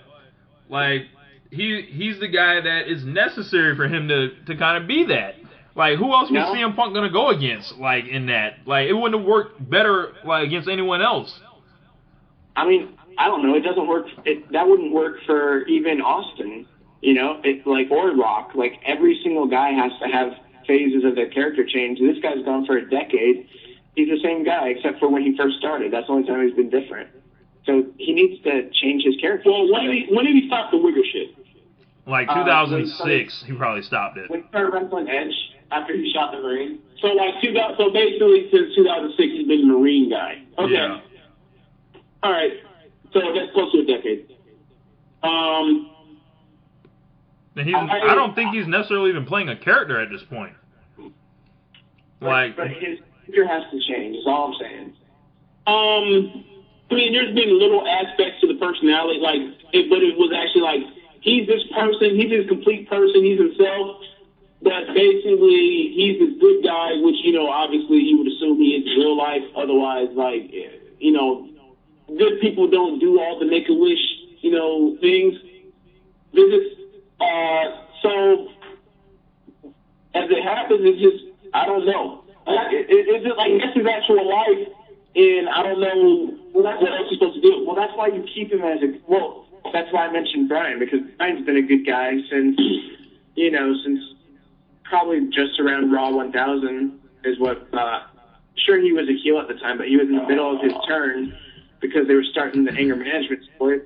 like 0.69 1.03
he 1.51 1.81
he's 1.89 2.19
the 2.19 2.27
guy 2.27 2.61
that 2.61 2.91
is 2.91 3.03
necessary 3.05 3.75
for 3.75 3.87
him 3.87 4.07
to 4.07 4.29
to 4.45 4.55
kind 4.55 4.81
of 4.81 4.87
be 4.87 5.05
that. 5.05 5.35
Like 5.75 5.97
who 5.97 6.11
else 6.13 6.31
was 6.31 6.47
No. 6.47 6.53
CM 6.53 6.75
Punk 6.75 6.93
gonna 6.93 7.11
go 7.11 7.29
against? 7.29 7.75
Like 7.77 8.05
in 8.05 8.27
that, 8.27 8.59
like 8.65 8.87
it 8.87 8.93
wouldn't 8.93 9.19
have 9.19 9.27
worked 9.27 9.69
better 9.69 10.13
like 10.23 10.47
against 10.47 10.69
anyone 10.69 11.01
else. 11.01 11.37
I 12.55 12.65
mean, 12.67 12.97
I 13.17 13.27
don't 13.27 13.45
know. 13.45 13.55
It 13.55 13.61
doesn't 13.61 13.87
work. 13.87 14.07
It, 14.23 14.51
that 14.53 14.67
wouldn't 14.67 14.93
work 14.93 15.17
for 15.25 15.67
even 15.67 16.01
Austin. 16.01 16.65
You 17.05 17.13
know, 17.13 17.39
it 17.43 17.67
like 17.67 17.91
or 17.91 18.15
Rock. 18.15 18.55
Like 18.55 18.81
every 18.83 19.19
single 19.21 19.45
guy 19.45 19.69
has 19.69 19.91
to 20.01 20.07
have 20.07 20.33
phases 20.65 21.03
of 21.05 21.13
their 21.13 21.29
character 21.29 21.63
change. 21.63 21.99
This 21.99 22.17
guy's 22.17 22.43
gone 22.43 22.65
for 22.65 22.77
a 22.77 22.89
decade. 22.89 23.47
He's 23.95 24.09
the 24.09 24.19
same 24.23 24.43
guy 24.43 24.69
except 24.69 24.97
for 24.99 25.07
when 25.07 25.21
he 25.21 25.37
first 25.37 25.57
started. 25.59 25.93
That's 25.93 26.07
the 26.07 26.13
only 26.13 26.27
time 26.27 26.47
he's 26.47 26.55
been 26.55 26.71
different. 26.71 27.09
So 27.67 27.85
he 27.97 28.11
needs 28.13 28.41
to 28.43 28.71
change 28.81 29.03
his 29.03 29.15
character. 29.21 29.51
Well, 29.51 29.71
when 29.71 29.85
did 29.85 29.93
he 29.93 30.15
when 30.15 30.25
did 30.25 30.33
he 30.33 30.47
stop 30.47 30.71
the 30.71 30.77
wigger 30.77 31.05
shit? 31.13 31.29
Like 32.07 32.27
Uh, 32.27 32.41
2006, 32.43 33.43
he 33.45 33.53
probably 33.53 33.83
stopped 33.83 34.17
it. 34.17 34.27
when 34.31 34.41
he 34.41 34.47
started 34.49 34.73
wrestling 34.73 35.07
Edge 35.07 35.33
after 35.71 35.93
he 35.95 36.11
shot 36.11 36.31
the 36.31 36.39
Marine. 36.41 36.79
So 37.01 37.09
like 37.09 37.39
2000, 37.39 37.77
so 37.77 37.91
basically 37.93 38.49
since 38.49 38.73
2006 38.75 39.17
he's 39.31 39.47
been 39.47 39.61
a 39.61 39.65
Marine 39.77 40.09
guy. 40.09 40.41
Okay. 40.57 40.73
Yeah. 40.73 41.01
All 42.23 42.31
right. 42.31 42.53
So 43.13 43.21
that's 43.35 43.53
close 43.53 43.71
to 43.73 43.79
a 43.81 43.85
decade. 43.85 44.25
Um. 45.21 45.91
And 47.55 47.65
he's, 47.65 47.75
I 47.75 48.15
don't 48.15 48.35
think 48.35 48.53
he's 48.53 48.67
necessarily 48.67 49.09
even 49.09 49.25
playing 49.25 49.49
a 49.49 49.55
character 49.55 49.99
at 50.01 50.09
this 50.09 50.21
point. 50.23 50.53
Like, 52.19 52.57
but 52.57 52.67
his 52.67 52.99
character 53.25 53.47
has 53.47 53.63
to 53.71 53.79
change. 53.87 54.17
Is 54.17 54.23
all 54.27 54.51
I'm 54.51 54.59
saying. 54.59 54.93
Um, 55.67 56.45
I 56.91 56.93
mean, 56.93 57.13
there's 57.13 57.33
been 57.33 57.57
little 57.57 57.87
aspects 57.87 58.41
to 58.41 58.47
the 58.47 58.59
personality, 58.59 59.19
like, 59.19 59.41
it, 59.73 59.89
but 59.89 60.03
it 60.03 60.15
was 60.17 60.31
actually 60.35 60.61
like 60.61 60.83
he's 61.21 61.47
this 61.47 61.63
person, 61.73 62.15
he's 62.15 62.29
this 62.29 62.47
complete 62.47 62.89
person, 62.89 63.23
he's 63.23 63.39
himself. 63.39 64.01
But 64.61 64.87
basically, 64.93 65.93
he's 65.95 66.19
this 66.19 66.39
good 66.39 66.63
guy, 66.63 66.95
which 67.01 67.15
you 67.23 67.33
know, 67.33 67.47
obviously, 67.49 67.97
you 67.97 68.17
would 68.19 68.27
assume 68.27 68.57
he 68.57 68.75
is 68.75 68.83
in 68.85 68.99
real 68.99 69.17
life. 69.17 69.43
Otherwise, 69.55 70.09
like, 70.15 70.51
you 70.99 71.11
know, 71.11 71.47
good 72.17 72.39
people 72.41 72.67
don't 72.69 72.99
do 72.99 73.19
all 73.19 73.39
the 73.39 73.45
make 73.45 73.69
a 73.69 73.73
wish, 73.73 73.99
you 74.41 74.51
know, 74.51 74.97
things, 75.01 75.35
visits. 76.33 76.74
Uh, 77.25 77.65
so 78.01 78.47
as 80.13 80.29
it 80.29 80.43
happens, 80.43 80.81
it's 80.83 81.01
just 81.01 81.23
I 81.53 81.65
don't 81.65 81.85
know. 81.85 82.23
Like, 82.45 82.71
it, 82.71 82.85
it, 82.89 83.09
it's 83.09 83.25
just 83.25 83.37
like 83.37 83.51
that's 83.57 83.75
his 83.75 83.87
actual 83.87 84.29
life, 84.29 84.67
and 85.15 85.49
I 85.49 85.63
don't 85.63 85.81
know 85.81 86.37
what 86.53 86.65
else 86.65 87.09
he's 87.09 87.17
supposed 87.17 87.41
to 87.41 87.41
do. 87.41 87.65
Well, 87.65 87.75
that's 87.75 87.93
why 87.95 88.07
you 88.07 88.23
keep 88.33 88.51
him 88.51 88.61
as 88.61 88.81
a 88.83 88.93
well. 89.09 89.47
That's 89.73 89.91
why 89.91 90.05
I 90.05 90.11
mentioned 90.11 90.47
Bryan 90.47 90.77
because 90.77 90.99
Bryan's 91.17 91.45
been 91.45 91.57
a 91.57 91.65
good 91.65 91.85
guy 91.85 92.13
since 92.29 92.59
you 93.35 93.49
know 93.49 93.73
since 93.83 93.99
probably 94.83 95.25
just 95.33 95.59
around 95.59 95.91
Raw 95.91 96.11
1000 96.11 96.99
is 97.25 97.39
what. 97.39 97.67
uh 97.73 98.01
Sure, 98.57 98.79
he 98.79 98.93
was 98.93 99.07
a 99.09 99.13
heel 99.21 99.37
at 99.37 99.49
the 99.49 99.53
time, 99.55 99.77
but 99.77 99.87
he 99.87 99.97
was 99.97 100.07
in 100.07 100.15
the 100.15 100.25
middle 100.25 100.55
of 100.55 100.61
his 100.63 100.71
turn 100.87 101.37
because 101.81 102.07
they 102.07 102.15
were 102.15 102.23
starting 102.23 102.63
the 102.63 102.71
anger 102.71 102.95
management 102.95 103.43
story 103.55 103.81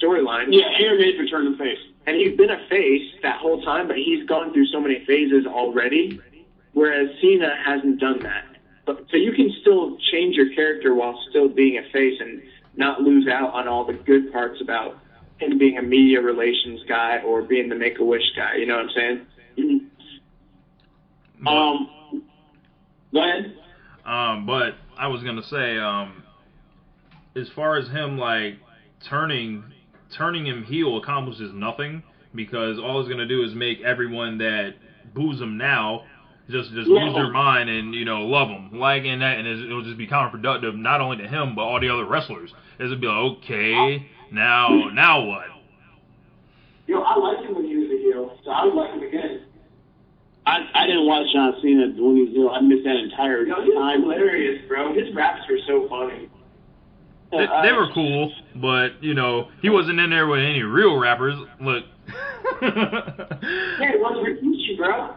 storyline. 0.00 0.46
Yeah, 0.50 0.66
Anger 0.78 0.98
Management 0.98 1.30
turned 1.30 1.46
him 1.48 1.58
face. 1.58 1.78
And 2.06 2.16
he's 2.16 2.36
been 2.36 2.50
a 2.50 2.66
face 2.68 3.08
that 3.22 3.40
whole 3.40 3.62
time, 3.62 3.86
but 3.86 3.96
he's 3.96 4.26
gone 4.26 4.52
through 4.52 4.66
so 4.66 4.80
many 4.80 5.04
phases 5.04 5.46
already, 5.46 6.20
whereas 6.72 7.08
Cena 7.20 7.54
hasn't 7.64 8.00
done 8.00 8.20
that. 8.20 8.44
But, 8.86 9.04
so 9.10 9.16
you 9.16 9.32
can 9.32 9.52
still 9.60 9.98
change 10.10 10.34
your 10.34 10.52
character 10.54 10.94
while 10.94 11.18
still 11.28 11.48
being 11.48 11.78
a 11.78 11.82
face 11.92 12.20
and 12.20 12.42
not 12.76 13.02
lose 13.02 13.28
out 13.28 13.52
on 13.52 13.68
all 13.68 13.84
the 13.84 13.92
good 13.92 14.32
parts 14.32 14.60
about 14.60 14.98
him 15.38 15.58
being 15.58 15.78
a 15.78 15.82
media 15.82 16.20
relations 16.20 16.80
guy 16.88 17.18
or 17.18 17.42
being 17.42 17.68
the 17.68 17.74
Make 17.74 17.98
a 17.98 18.04
Wish 18.04 18.32
guy. 18.36 18.56
You 18.56 18.66
know 18.66 18.76
what 18.76 18.86
I'm 18.86 18.90
saying? 18.94 19.26
Mm-hmm. 19.58 21.46
Um, 21.46 22.22
go 23.12 23.22
ahead. 23.22 23.56
Um, 24.04 24.46
but 24.46 24.74
I 24.96 25.06
was 25.08 25.22
gonna 25.22 25.42
say, 25.42 25.78
um, 25.78 26.22
as 27.36 27.48
far 27.50 27.76
as 27.76 27.88
him 27.88 28.18
like 28.18 28.56
turning 29.02 29.64
turning 30.16 30.46
him 30.46 30.64
heel 30.64 30.98
accomplishes 30.98 31.52
nothing 31.54 32.02
because 32.34 32.78
all 32.78 33.00
it's 33.00 33.08
gonna 33.08 33.26
do 33.26 33.42
is 33.42 33.54
make 33.54 33.80
everyone 33.82 34.38
that 34.38 34.74
boos 35.14 35.40
him 35.40 35.56
now 35.56 36.04
just 36.48 36.70
just 36.72 36.88
Love 36.88 37.08
lose 37.08 37.14
their 37.14 37.30
mind 37.30 37.68
and 37.68 37.94
you 37.94 38.04
know 38.04 38.22
love 38.22 38.48
him 38.48 38.78
like 38.78 39.04
and 39.04 39.22
that 39.22 39.38
and 39.38 39.46
it'll 39.46 39.82
just 39.84 39.98
be 39.98 40.06
counterproductive 40.06 40.76
not 40.76 41.00
only 41.00 41.16
to 41.18 41.28
him 41.28 41.54
but 41.54 41.62
all 41.62 41.80
the 41.80 41.88
other 41.88 42.04
wrestlers. 42.04 42.52
It'll 42.78 42.96
be 42.96 43.06
like 43.06 43.38
okay 43.38 44.06
now 44.32 44.88
now 44.92 45.24
what? 45.24 45.46
Yo, 46.86 47.00
I 47.02 47.16
liked 47.18 47.42
him 47.46 47.54
when 47.54 47.64
he 47.66 47.76
was 47.76 47.90
a 47.90 47.98
heel, 48.02 48.36
so 48.44 48.50
I 48.50 48.64
would 48.64 48.74
like 48.74 48.90
him 48.90 49.02
again. 49.02 49.42
I 50.46 50.58
I 50.74 50.86
didn't 50.86 51.06
watch 51.06 51.26
John 51.32 51.54
Cena 51.62 51.92
when 51.98 52.16
he 52.16 52.22
was 52.22 52.32
ill. 52.34 52.50
I 52.50 52.60
missed 52.60 52.84
that 52.84 52.96
entire 52.96 53.44
Yo, 53.44 53.62
he's 53.62 53.74
time. 53.74 54.02
hilarious, 54.02 54.66
bro. 54.66 54.94
His 54.94 55.14
raps 55.14 55.42
were 55.48 55.58
so 55.66 55.86
funny. 55.88 56.29
They, 57.30 57.46
they 57.62 57.72
were 57.72 57.88
cool, 57.94 58.32
but 58.56 59.02
you 59.02 59.14
know 59.14 59.48
he 59.62 59.70
wasn't 59.70 60.00
in 60.00 60.10
there 60.10 60.26
with 60.26 60.40
any 60.40 60.62
real 60.62 60.98
rappers. 60.98 61.34
Look. 61.60 61.84
Hey, 62.60 63.92
what's 63.98 64.16
Rikishi, 64.16 64.76
bro? 64.76 65.14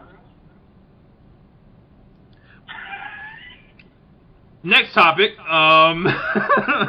Next 4.62 4.94
topic. 4.94 5.38
Um, 5.40 6.06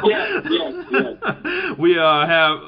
Yes, 0.04 0.46
yes, 0.48 0.74
yes. 0.90 1.78
we 1.78 1.98
uh, 1.98 2.26
have 2.26 2.58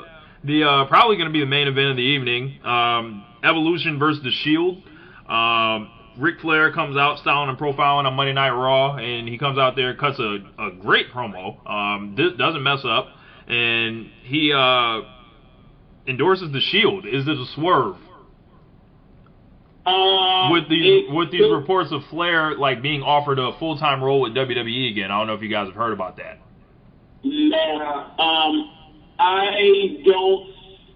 the 0.45 0.65
uh, 0.65 0.85
probably 0.87 1.17
going 1.17 1.29
to 1.29 1.33
be 1.33 1.41
the 1.41 1.47
main 1.47 1.67
event 1.69 1.91
of 1.91 1.97
the 1.97 2.03
evening. 2.03 2.59
Um, 2.65 3.25
Evolution 3.43 3.99
versus 3.99 4.23
the 4.23 4.31
Shield. 4.31 4.83
Um, 5.29 5.91
Ric 6.19 6.41
Flair 6.41 6.73
comes 6.73 6.97
out 6.97 7.19
styling 7.21 7.49
and 7.49 7.59
profiling 7.59 8.05
on 8.05 8.15
Monday 8.15 8.33
Night 8.33 8.51
Raw, 8.51 8.97
and 8.97 9.29
he 9.29 9.39
comes 9.39 9.59
out 9.59 9.77
there 9.77 9.95
cuts 9.95 10.19
a, 10.19 10.39
a 10.59 10.71
great 10.73 11.11
promo. 11.13 11.65
Um, 11.69 12.15
this 12.17 12.33
doesn't 12.37 12.63
mess 12.63 12.81
up, 12.85 13.09
and 13.47 14.11
he 14.25 14.53
uh, 14.53 15.03
endorses 16.09 16.53
the 16.53 16.61
Shield. 16.61 17.07
Is 17.07 17.27
it 17.29 17.37
a 17.39 17.45
swerve? 17.55 17.97
Um, 19.87 20.51
with 20.53 20.69
these 20.69 21.05
it- 21.09 21.15
with 21.15 21.31
these 21.31 21.51
reports 21.51 21.93
of 21.93 22.03
Flair 22.11 22.55
like 22.57 22.83
being 22.83 23.03
offered 23.03 23.39
a 23.39 23.53
full 23.59 23.79
time 23.79 24.03
role 24.05 24.21
with 24.21 24.35
WWE 24.35 24.91
again. 24.91 25.11
I 25.11 25.19
don't 25.19 25.27
know 25.29 25.35
if 25.35 25.43
you 25.43 25.49
guys 25.49 25.67
have 25.69 25.77
heard 25.77 25.93
about 25.93 26.17
that. 26.19 26.41
No, 27.25 27.57
um, 28.19 28.71
I 29.19 29.97
don't 30.05 30.47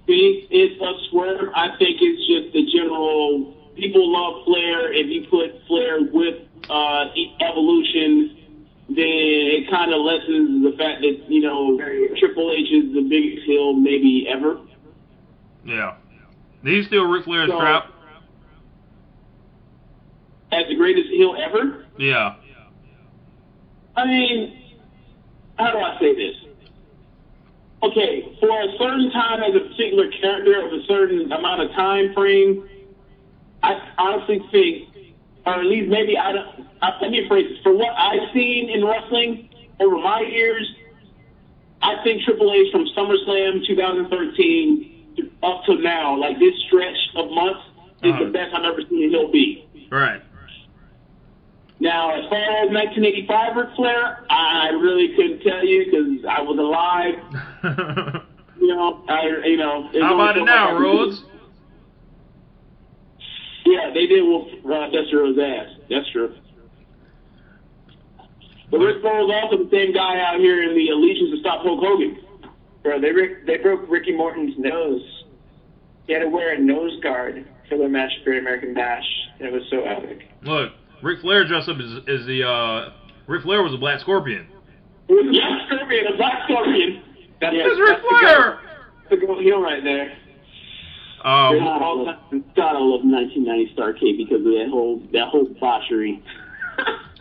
think 0.07 0.47
it's 0.51 0.81
a 0.83 1.11
swerve. 1.11 1.49
I 1.55 1.69
think 1.79 1.99
it's 2.01 2.27
just 2.27 2.53
the 2.53 2.71
general. 2.71 3.57
People 3.77 4.13
love 4.13 4.45
Flair. 4.45 4.93
If 4.93 5.07
you 5.09 5.27
put 5.31 5.51
Flair 5.67 5.99
with 6.13 6.47
uh, 6.69 7.07
Evolution, 7.41 8.37
then 8.89 8.99
it 8.99 9.71
kind 9.71 9.93
of 9.93 10.01
lessens 10.03 10.63
the 10.65 10.77
fact 10.77 11.01
that 11.01 11.25
you 11.29 11.41
know 11.41 11.79
Triple 12.19 12.53
H 12.53 12.71
is 12.71 12.95
the 12.95 13.07
biggest 13.09 13.45
heel 13.47 13.73
maybe 13.75 14.27
ever. 14.29 14.59
Yeah, 15.65 15.95
he's 16.63 16.87
still 16.87 17.05
Ric 17.07 17.25
Flair's 17.25 17.49
So- 17.51 17.59
trap. 17.61 17.87
As 20.53 20.67
the 20.69 20.75
greatest 20.77 21.09
heel 21.09 21.35
ever. 21.43 21.87
Yeah, 21.99 22.35
I 23.97 24.05
mean, 24.07 24.59
how 25.59 25.73
do 25.73 25.79
I 25.79 25.99
say 25.99 26.15
this? 26.15 26.37
Okay, 27.83 28.37
for 28.39 28.49
a 28.61 28.67
certain 28.79 29.11
time 29.13 29.43
as 29.43 29.55
a 29.57 29.61
particular 29.61 30.11
character 30.21 30.65
of 30.65 30.73
a 30.73 30.85
certain 30.87 31.33
amount 31.33 31.63
of 31.63 31.71
time 31.73 32.13
frame, 32.13 32.69
I 33.63 33.81
honestly 33.99 34.41
think, 34.51 34.89
or 35.47 35.55
at 35.55 35.65
least 35.67 35.89
maybe 35.89 36.17
I 36.19 36.33
don't. 36.33 36.67
I, 36.83 36.91
let 37.01 37.11
me 37.11 37.27
phrase 37.29 37.49
this: 37.49 37.59
for 37.63 37.73
what 37.73 37.91
I've 37.97 38.33
seen 38.33 38.69
in 38.71 38.85
wrestling 38.85 39.49
over 39.81 39.97
my 39.99 40.21
years, 40.21 40.69
I 41.83 42.03
think 42.05 42.23
Triple 42.25 42.53
H 42.53 42.71
from 42.73 42.87
SummerSlam 42.97 43.67
2013 43.67 45.15
to- 45.17 45.31
up 45.47 45.65
to 45.67 45.75
now, 45.77 46.17
like 46.17 46.39
this 46.39 46.55
stretch 46.67 46.97
of 47.17 47.31
months, 47.31 47.61
is 48.03 48.13
Uh-huh. 48.13 48.25
the 48.25 48.31
best 48.31 48.55
I've 48.55 48.65
ever 48.65 48.83
seen 48.89 49.11
he'll 49.11 49.31
be. 49.31 49.65
right. 49.91 50.21
Now, 51.81 52.11
as 52.11 52.29
far 52.31 52.39
as 52.39 52.71
1985 52.71 53.57
Ric 53.57 53.69
Flair, 53.75 54.25
I 54.31 54.69
really 54.71 55.09
couldn't 55.17 55.41
tell 55.43 55.65
you 55.65 55.85
because 55.85 56.25
I 56.29 56.41
was 56.41 56.59
alive. 56.59 58.23
You 58.63 58.69
know, 58.69 59.03
I 59.09 59.27
you 59.45 59.57
know. 59.57 59.91
How 60.01 60.15
about 60.15 60.37
it 60.37 60.45
now, 60.45 60.45
much 60.45 60.47
I 60.47 60.67
can 60.69 60.77
do. 60.77 60.85
Rhodes? 60.85 61.25
Yeah, 63.73 63.91
they 63.95 64.07
did 64.07 64.23
whoop 64.23 64.49
uh, 64.67 64.91
Destro's 64.91 65.39
ass. 65.39 65.69
That's 65.89 66.11
true. 66.13 66.35
But 68.71 68.79
Ric 68.79 69.01
Flair 69.01 69.21
was 69.25 69.33
also 69.33 69.65
the 69.65 69.71
same 69.71 69.93
guy 69.93 70.21
out 70.21 70.41
here 70.41 70.63
in 70.63 70.77
the 70.77 70.89
Allegiance 70.91 71.31
to 71.33 71.41
stop 71.41 71.63
Hulk 71.63 71.81
Hogan. 71.81 72.19
Bro, 72.83 73.01
they 73.01 73.13
they 73.47 73.63
broke 73.63 73.89
Ricky 73.89 74.13
Morton's 74.17 74.55
nose. 74.59 75.03
He 76.07 76.13
had 76.13 76.21
to 76.21 76.29
wear 76.29 76.55
a 76.55 76.59
nose 76.59 76.99
guard 77.03 77.47
for 77.69 77.79
their 77.79 77.89
match 77.89 78.11
for 78.25 78.37
American 78.37 78.75
Bash, 78.75 79.05
and 79.39 79.49
it 79.49 79.53
was 79.53 79.63
so 79.71 79.85
epic. 79.85 80.29
Look, 80.43 80.73
Ric 81.03 81.21
Flair 81.21 81.47
dressed 81.47 81.69
up 81.69 81.77
as, 81.79 81.99
as 82.09 82.27
the 82.27 82.43
uh, 82.43 82.93
Ric 83.27 83.43
Flair 83.43 83.63
was 83.63 83.73
a 83.73 83.79
Black 83.79 84.01
Scorpion. 84.01 84.47
It 85.09 85.13
was 85.13 85.27
a 85.27 85.31
black 85.33 85.69
scorpion, 85.69 86.07
a 86.13 86.17
black 86.17 86.39
scorpion. 86.45 87.03
That's, 87.41 87.55
Yeah, 87.55 87.63
It's 87.67 87.79
Ric 87.81 87.89
that's 87.91 88.03
the 88.03 88.19
Flair. 88.21 88.61
the 89.11 89.17
goat 89.27 89.43
heel 89.43 89.61
right 89.61 89.83
there. 89.85 90.17
Um, 91.25 91.59
God, 91.59 91.83
I 91.83 91.93
love, 91.93 92.17
God, 92.57 92.77
I 92.77 92.81
love 92.81 93.01
1990 93.05 93.75
Starcade 93.75 94.17
because 94.17 94.41
of 94.45 94.53
that 94.53 94.69
whole 94.69 95.01
that 95.13 95.29
whole 95.29 95.45
botchery. 95.61 96.21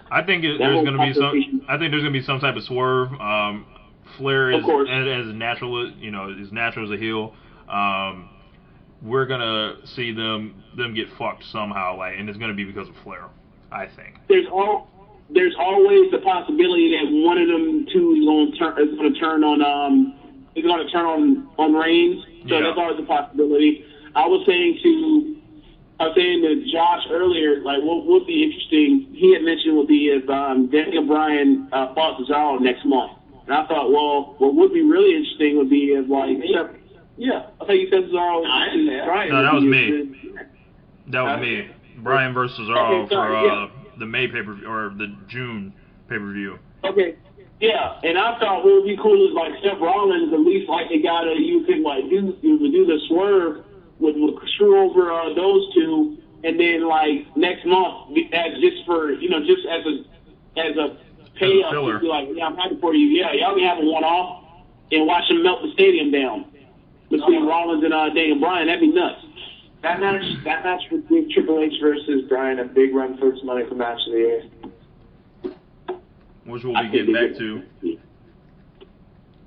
I 0.09 0.21
think 0.21 0.43
it, 0.43 0.57
there's 0.57 0.83
going 0.83 0.97
to 0.97 1.05
be 1.05 1.13
some. 1.13 1.61
I 1.67 1.77
think 1.77 1.91
there's 1.91 2.03
going 2.03 2.13
to 2.13 2.19
be 2.19 2.25
some 2.25 2.39
type 2.39 2.55
of 2.55 2.63
swerve. 2.63 3.13
Um, 3.19 3.65
Flair 4.17 4.51
is 4.51 4.63
as, 4.89 5.27
as 5.27 5.33
natural, 5.33 5.89
you 5.91 6.11
know, 6.11 6.35
as 6.39 6.51
natural 6.51 6.91
as 6.91 6.91
a 6.91 7.01
heel. 7.01 7.33
Um, 7.69 8.29
we're 9.01 9.25
gonna 9.25 9.75
see 9.85 10.11
them 10.11 10.63
them 10.75 10.93
get 10.93 11.07
fucked 11.17 11.43
somehow, 11.51 11.97
like, 11.97 12.15
and 12.17 12.29
it's 12.29 12.37
gonna 12.37 12.53
be 12.53 12.63
because 12.65 12.87
of 12.87 12.95
Flair. 13.03 13.29
I 13.71 13.87
think. 13.87 14.17
There's 14.27 14.47
all 14.47 14.87
there's 15.29 15.55
always 15.57 16.11
the 16.11 16.19
possibility 16.19 16.91
that 16.91 17.09
one 17.09 17.37
of 17.37 17.47
them 17.47 17.85
two 17.91 18.15
is 18.19 18.25
going 18.25 18.51
to 18.51 18.57
turn 18.57 18.87
is 18.87 18.95
going 18.97 19.13
to 19.13 19.19
turn 19.19 19.43
on 19.43 19.61
um 19.61 20.13
is 20.55 20.63
going 20.63 20.85
to 20.85 20.91
turn 20.91 21.05
on 21.05 21.47
on 21.57 21.73
Reigns. 21.73 22.23
So 22.47 22.55
Yeah. 22.55 22.61
that's 22.61 22.77
always 22.77 22.99
a 22.99 23.03
possibility. 23.03 23.85
I 24.15 24.27
was 24.27 24.45
saying 24.45 24.79
to 24.83 25.41
I 25.99 26.07
was 26.07 26.15
saying 26.15 26.41
to 26.41 26.71
Josh 26.71 27.03
earlier, 27.11 27.61
like 27.61 27.81
what 27.83 28.05
would 28.05 28.25
be 28.25 28.43
interesting. 28.43 29.13
He 29.13 29.33
had 29.33 29.43
mentioned 29.43 29.77
would 29.77 29.87
be 29.87 30.09
if 30.09 30.27
um, 30.29 30.69
Daniel 30.69 31.05
Bryan 31.05 31.69
uh, 31.71 31.93
fought 31.93 32.19
Cesaro 32.19 32.59
next 32.59 32.85
month, 32.85 33.13
and 33.45 33.53
I 33.53 33.67
thought, 33.67 33.91
well, 33.91 34.35
what 34.39 34.55
would 34.55 34.73
be 34.73 34.81
really 34.81 35.15
interesting 35.15 35.57
would 35.57 35.69
be 35.69 35.93
if 35.93 36.09
like 36.09 36.37
yeah, 37.17 37.49
I 37.61 37.65
think 37.65 37.85
he 37.85 37.87
said 37.91 38.09
Cesaro. 38.09 38.45
I 38.49 38.65
didn't 38.71 38.87
say 38.87 38.97
that. 38.97 39.05
Bryan 39.05 39.29
No, 39.29 39.43
that 39.43 39.53
was 39.53 39.63
be- 39.63 39.69
me. 39.69 40.15
That 41.07 41.21
was 41.21 41.41
me, 41.41 41.69
Bryan 41.97 42.33
versus 42.33 42.57
Cesaro 42.59 43.03
Okay, 43.05 43.13
sorry, 43.13 43.29
for 43.29 43.37
uh, 43.37 43.65
yeah. 43.65 43.71
the 43.99 44.05
May 44.05 44.27
pay 44.27 44.41
per 44.41 44.57
or 44.65 44.89
the 44.97 45.15
June 45.27 45.73
pay 46.09 46.17
per 46.17 46.31
view. 46.33 46.57
Okay. 46.83 47.15
Yeah, 47.59 47.99
and 48.01 48.17
I 48.17 48.39
thought 48.39 48.65
what 48.65 48.73
would 48.73 48.85
be 48.85 48.97
cool 48.97 49.29
is 49.29 49.35
like 49.35 49.53
Seth 49.61 49.79
Rollins 49.79 50.33
at 50.33 50.39
least 50.39 50.67
like 50.67 50.89
they 50.89 50.97
got 50.97 51.29
to 51.29 51.37
you 51.37 51.63
could 51.63 51.81
like 51.85 52.09
do 52.09 52.33
you 52.41 52.57
would 52.57 52.71
do 52.71 52.87
the 52.87 52.97
swerve 53.07 53.63
with, 54.01 54.15
with 54.17 54.35
screw 54.55 54.89
over 54.89 55.11
uh, 55.11 55.33
those 55.33 55.73
two, 55.73 56.17
and 56.43 56.59
then 56.59 56.87
like 56.87 57.25
next 57.37 57.65
month 57.65 58.17
as 58.33 58.59
just 58.59 58.85
for 58.85 59.11
you 59.13 59.29
know 59.29 59.39
just 59.45 59.61
as 59.69 59.85
a 59.85 60.59
as 60.59 60.75
a 60.77 60.97
pay 61.39 61.61
up, 61.63 61.71
be 62.01 62.07
like 62.07 62.27
yeah 62.33 62.45
I'm 62.47 62.57
happy 62.57 62.77
for 62.81 62.93
you 62.93 63.07
yeah 63.07 63.31
y'all 63.33 63.55
can 63.55 63.63
have 63.63 63.77
a 63.77 63.85
one 63.85 64.03
off 64.03 64.43
and 64.91 65.07
watch 65.07 65.27
them 65.29 65.41
melt 65.43 65.61
the 65.61 65.71
stadium 65.73 66.11
down 66.11 66.45
between 67.09 67.45
Rollins 67.45 67.83
and 67.83 67.93
uh, 67.93 68.09
Daniel 68.09 68.39
Bryan 68.39 68.67
that'd 68.67 68.81
be 68.81 68.87
nuts. 68.91 69.21
That 69.83 69.99
match, 69.99 70.23
that 70.45 70.63
match 70.63 70.81
would 70.91 71.09
give 71.09 71.29
Triple 71.31 71.59
H 71.59 71.73
versus 71.81 72.23
Bryan 72.29 72.59
a 72.59 72.65
big 72.65 72.93
run 72.93 73.17
for 73.17 73.29
its 73.33 73.43
money 73.43 73.65
for 73.67 73.73
match 73.75 73.99
of 74.07 74.13
the 74.13 74.19
year. 74.19 74.43
which 76.45 76.63
we'll 76.63 76.77
I 76.77 76.83
be 76.83 76.89
think 76.89 77.07
getting 77.07 77.13
back 77.13 77.37
could- 77.37 77.39
to. 77.81 77.90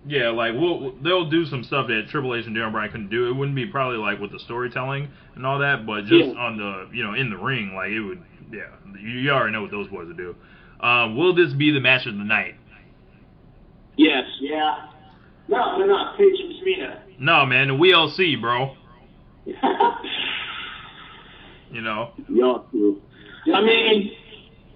Yeah, 0.07 0.29
like 0.31 0.53
we'll 0.55 0.93
they'll 1.03 1.31
do 1.31 1.47
some 1.47 1.65
stuff 1.65 1.87
that 1.89 2.09
Triple 2.11 2.35
H 2.35 2.45
and 2.47 2.55
Daniel 2.55 2.71
Bryan 2.71 2.91
couldn't 2.91 3.09
do. 3.11 3.29
It 3.29 3.33
wouldn't 3.33 3.57
be 3.57 3.65
probably 3.67 3.97
like 3.97 4.21
with 4.21 4.33
the 4.33 4.39
storytelling 4.39 5.09
and 5.35 5.47
all 5.47 5.59
that, 5.61 5.87
but 5.87 6.05
just 6.05 6.27
Yeah. 6.27 6.33
on 6.41 6.59
the 6.59 6.89
you 6.93 7.03
know 7.03 7.15
in 7.15 7.31
the 7.31 7.39
ring, 7.39 7.75
like 7.75 7.91
it 7.91 8.01
would. 8.01 8.23
Yeah, 8.53 8.65
you, 9.01 9.09
you 9.09 9.31
already 9.31 9.53
know 9.53 9.63
what 9.63 9.71
those 9.71 9.89
boys 9.89 10.07
would 10.07 10.17
do. 10.19 10.37
Um, 10.81 11.17
will 11.17 11.35
this 11.35 11.53
be 11.55 11.71
the 11.73 11.81
match 11.81 12.07
of 12.07 12.17
the 12.19 12.23
night? 12.25 12.55
Yes. 13.97 14.25
Yeah. 14.41 14.89
No, 15.49 15.79
no, 15.79 15.87
no. 15.87 16.13
Paige 16.19 16.41
and 16.41 16.53
Tamina. 16.55 16.99
No, 17.19 17.47
man, 17.47 17.69
the 17.69 17.75
WLC, 17.75 18.39
bro. 18.41 18.77
You 21.71 21.81
know, 21.81 22.13
Y'all 22.29 22.67
too. 22.71 23.01
I 23.53 23.61
mean, 23.61 24.13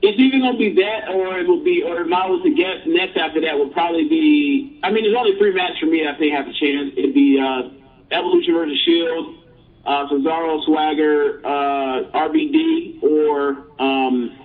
it's 0.00 0.18
either 0.18 0.38
gonna 0.38 0.58
be 0.58 0.74
that, 0.74 1.08
or 1.08 1.38
it 1.38 1.46
will 1.48 1.64
be, 1.64 1.82
or 1.82 2.00
if 2.00 2.12
I 2.12 2.26
was 2.26 2.42
to 2.44 2.50
guess, 2.54 2.86
next 2.86 3.16
after 3.16 3.40
that 3.40 3.58
would 3.58 3.72
probably 3.72 4.08
be. 4.08 4.78
I 4.82 4.90
mean, 4.90 5.04
there's 5.04 5.16
only 5.16 5.36
three 5.38 5.52
matches 5.52 5.78
for 5.80 5.86
me. 5.86 6.06
I 6.06 6.16
think 6.16 6.32
have 6.34 6.46
a 6.46 6.52
chance. 6.52 6.92
It'd 6.96 7.14
be 7.14 7.38
uh, 7.40 7.70
Evolution 8.10 8.54
versus 8.54 8.78
Shield, 8.84 9.36
uh, 9.84 10.06
Cesaro, 10.08 10.64
Swagger, 10.64 11.40
uh, 11.44 12.10
RVD, 12.14 13.02
or 13.02 13.50
um, 13.80 14.38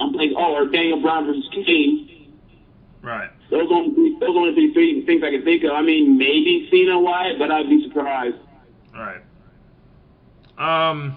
I'm 0.00 0.12
thinking, 0.12 0.36
oh, 0.38 0.54
or 0.54 0.66
Daniel 0.66 1.00
Bryan 1.00 1.26
versus 1.26 1.48
Kane. 1.52 2.34
right? 3.02 3.30
Those 3.50 3.68
only 3.70 4.18
those 4.20 4.36
only 4.36 4.52
three, 4.54 4.72
three 4.74 5.06
things 5.06 5.22
I 5.24 5.30
can 5.30 5.44
think 5.44 5.64
of. 5.64 5.70
I 5.70 5.80
mean, 5.82 6.18
maybe 6.18 6.68
Cena 6.70 7.00
Wyatt, 7.00 7.38
but 7.38 7.50
I'd 7.50 7.68
be 7.68 7.82
surprised. 7.88 8.36
All 8.94 9.00
right. 9.00 9.22
Um, 10.58 11.16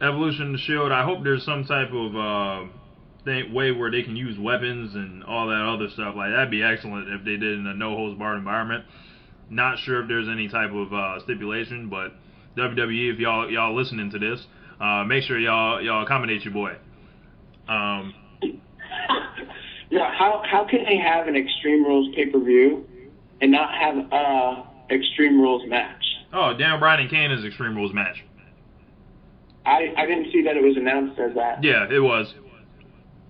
Evolution 0.00 0.52
the 0.52 0.58
Shield. 0.58 0.92
I 0.92 1.04
hope 1.04 1.24
there's 1.24 1.44
some 1.44 1.64
type 1.64 1.90
of 1.92 2.16
uh, 2.16 2.70
thing, 3.24 3.52
way 3.52 3.72
where 3.72 3.90
they 3.90 4.02
can 4.02 4.16
use 4.16 4.38
weapons 4.38 4.94
and 4.94 5.24
all 5.24 5.46
that 5.48 5.62
other 5.62 5.88
stuff. 5.90 6.14
Like 6.16 6.30
that'd 6.30 6.50
be 6.50 6.62
excellent 6.62 7.08
if 7.08 7.24
they 7.24 7.36
did 7.36 7.58
in 7.58 7.66
a 7.66 7.74
no 7.74 7.96
holds 7.96 8.18
barred 8.18 8.38
environment. 8.38 8.84
Not 9.48 9.78
sure 9.78 10.02
if 10.02 10.08
there's 10.08 10.28
any 10.28 10.48
type 10.48 10.72
of 10.72 10.92
uh, 10.92 11.20
stipulation, 11.20 11.88
but 11.88 12.12
WWE, 12.56 13.14
if 13.14 13.18
y'all 13.18 13.50
y'all 13.50 13.74
listening 13.74 14.10
to 14.10 14.18
this, 14.18 14.44
uh, 14.80 15.04
make 15.04 15.24
sure 15.24 15.38
y'all 15.38 15.80
y'all 15.82 16.04
accommodate 16.04 16.42
your 16.44 16.52
boy. 16.52 16.72
Um, 17.68 18.14
Yeah. 19.90 20.12
How 20.12 20.42
how 20.44 20.66
can 20.68 20.84
they 20.84 20.96
have 20.98 21.28
an 21.28 21.36
Extreme 21.36 21.84
Rules 21.84 22.14
pay 22.14 22.26
per 22.26 22.40
view 22.40 22.86
and 23.40 23.52
not 23.52 23.72
have 23.74 23.96
a 23.96 24.64
Extreme 24.90 25.40
Rules 25.40 25.62
match? 25.68 26.02
oh, 26.32 26.52
Daniel 26.58 26.78
Bryan 26.78 27.00
and 27.00 27.10
Kane 27.10 27.30
is 27.30 27.44
Extreme 27.44 27.76
Rules 27.76 27.92
match. 27.94 28.24
I 29.66 29.92
I 29.96 30.06
didn't 30.06 30.32
see 30.32 30.42
that 30.42 30.56
it 30.56 30.62
was 30.62 30.76
announced 30.76 31.18
as 31.18 31.34
that. 31.34 31.62
Yeah, 31.62 31.86
it 31.90 32.00
was. 32.00 32.32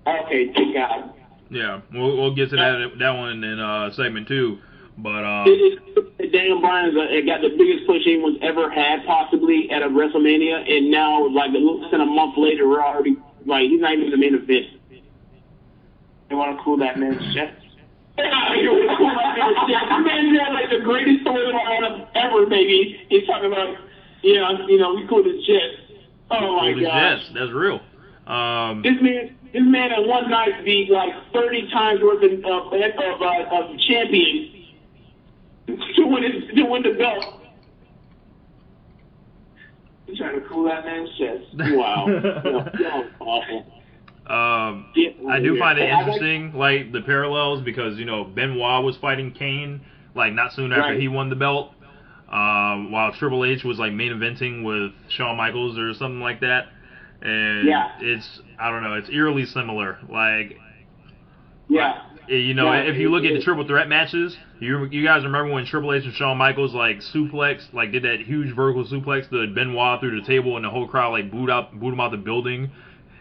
Okay. 0.07 0.53
Thank 0.55 0.75
God. 0.75 1.13
Yeah, 1.51 1.81
we'll, 1.93 2.17
we'll 2.17 2.35
get 2.35 2.51
to 2.51 2.57
that 2.57 2.91
that 2.99 3.11
one 3.11 3.43
in 3.43 3.59
uh, 3.59 3.91
segment 3.93 4.29
two. 4.29 4.59
But 4.99 5.25
um, 5.25 5.45
It- 5.49 5.83
it- 6.19 6.33
Daniel 6.33 6.61
Bryan's 6.61 6.97
uh, 6.97 7.07
got 7.27 7.41
the 7.41 7.51
biggest 7.57 7.87
push 7.87 8.03
anyone's 8.07 8.39
ever 8.43 8.69
had, 8.71 9.05
possibly 9.07 9.71
at 9.71 9.83
a 9.83 9.87
WrestleMania, 9.87 10.69
and 10.71 10.91
now 10.91 11.27
like 11.29 11.51
less 11.53 11.91
than 11.91 12.01
a 12.01 12.07
month 12.07 12.35
later, 12.37 12.69
we're 12.69 12.83
already 12.83 13.17
like 13.45 13.69
he's 13.71 13.81
not 13.81 13.95
even 13.95 14.11
the 14.11 14.17
main 14.17 14.35
event. 14.35 14.67
They 16.29 16.35
want 16.35 16.57
to 16.59 16.65
cool 16.65 16.77
that 16.79 16.99
man's 16.99 17.23
jets. 17.35 17.63
Man, 18.17 18.27
had 20.41 20.53
like 20.53 20.71
the 20.71 20.81
greatest 20.83 21.25
storyline 21.25 22.09
ever, 22.15 22.47
maybe. 22.47 23.01
He's 23.09 23.27
talking 23.27 23.53
about, 23.53 23.77
yeah, 24.23 24.51
you 24.67 24.79
know, 24.79 24.95
we 24.95 25.07
cool 25.07 25.23
his 25.23 25.45
shit. 25.45 25.63
Oh 26.31 26.57
my 26.57 26.71
Holy 26.73 26.83
gosh. 26.85 27.23
that's 27.35 27.53
real. 27.53 27.81
Um, 28.27 28.83
This 28.83 28.97
man, 29.01 29.37
this 29.53 29.63
man 29.65 29.93
at 29.93 30.05
one 30.05 30.29
night 30.31 30.65
beat 30.65 30.91
like 30.91 31.13
30 31.33 31.71
times 31.71 32.01
worth 32.03 32.23
of, 32.23 32.33
of, 32.45 32.73
of, 32.73 33.23
uh, 33.23 33.57
of 33.57 33.79
champions 33.89 34.53
to 35.69 36.07
win 36.07 36.23
his, 36.25 36.55
to 36.57 36.63
win 36.65 36.83
the 36.83 36.95
belt. 36.99 37.43
He's 40.07 40.19
trying 40.19 40.41
to 40.41 40.47
cool 40.49 40.65
that 40.65 40.85
man's 40.85 41.11
jets. 41.19 41.45
Wow. 41.77 42.07
Awful. 43.21 43.67
um, 44.27 44.93
I 45.31 45.41
do 45.41 45.59
find 45.59 45.79
it 45.79 45.89
interesting, 45.89 46.53
like 46.55 46.93
the 46.93 47.01
parallels, 47.03 47.63
because 47.65 47.99
you 47.99 48.05
know 48.05 48.25
Benoit 48.25 48.85
was 48.85 48.97
fighting 49.01 49.33
Kane, 49.33 49.81
like 50.15 50.33
not 50.33 50.53
soon 50.53 50.73
after 50.73 50.93
Right. 50.93 51.01
he 51.01 51.09
won 51.09 51.29
the 51.31 51.37
belt, 51.37 51.73
um, 52.31 52.91
while 52.91 53.13
Triple 53.13 53.45
H 53.45 53.65
was 53.65 53.79
like 53.79 53.93
main 53.93 54.13
eventing 54.13 54.65
with 54.65 54.93
Shawn 55.09 55.37
Michaels 55.37 55.79
or 55.79 55.95
something 55.95 56.21
like 56.21 56.41
that. 56.41 56.67
And 57.23 57.67
Yeah. 57.67 57.93
it's 58.01 58.41
I 58.59 58.71
don't 58.71 58.83
know, 58.83 58.95
it's 58.95 59.09
eerily 59.11 59.47
similar. 59.47 59.99
Like 60.09 60.59
Yeah. 61.69 62.03
Eh, 62.29 62.35
You 62.37 62.55
know, 62.55 62.73
Yeah, 62.73 62.81
if 62.81 62.97
you 62.97 63.09
look 63.11 63.25
at 63.25 63.33
the 63.35 63.41
triple 63.41 63.67
threat 63.67 63.89
matches, 63.89 64.37
you 64.61 64.85
you 64.87 65.05
guys 65.05 65.23
remember 65.25 65.53
when 65.53 65.65
Triple 65.67 65.93
H 65.93 66.05
and 66.05 66.15
Shawn 66.15 66.37
Michaels 66.37 66.75
like 66.75 66.99
suplex, 66.99 67.73
like 67.73 67.93
did 67.93 68.03
that 68.03 68.21
huge 68.21 68.55
vertical 68.55 68.85
suplex 68.85 69.29
to 69.31 69.47
Benoit 69.55 70.01
through 70.01 70.21
the 70.21 70.27
table, 70.27 70.57
and 70.57 70.65
the 70.65 70.71
whole 70.71 70.87
crowd 70.89 71.11
like 71.13 71.31
booed 71.31 71.51
out 71.51 71.79
booed 71.79 71.93
him 71.95 72.01
out 72.01 72.11
the 72.11 72.17
building. 72.17 72.71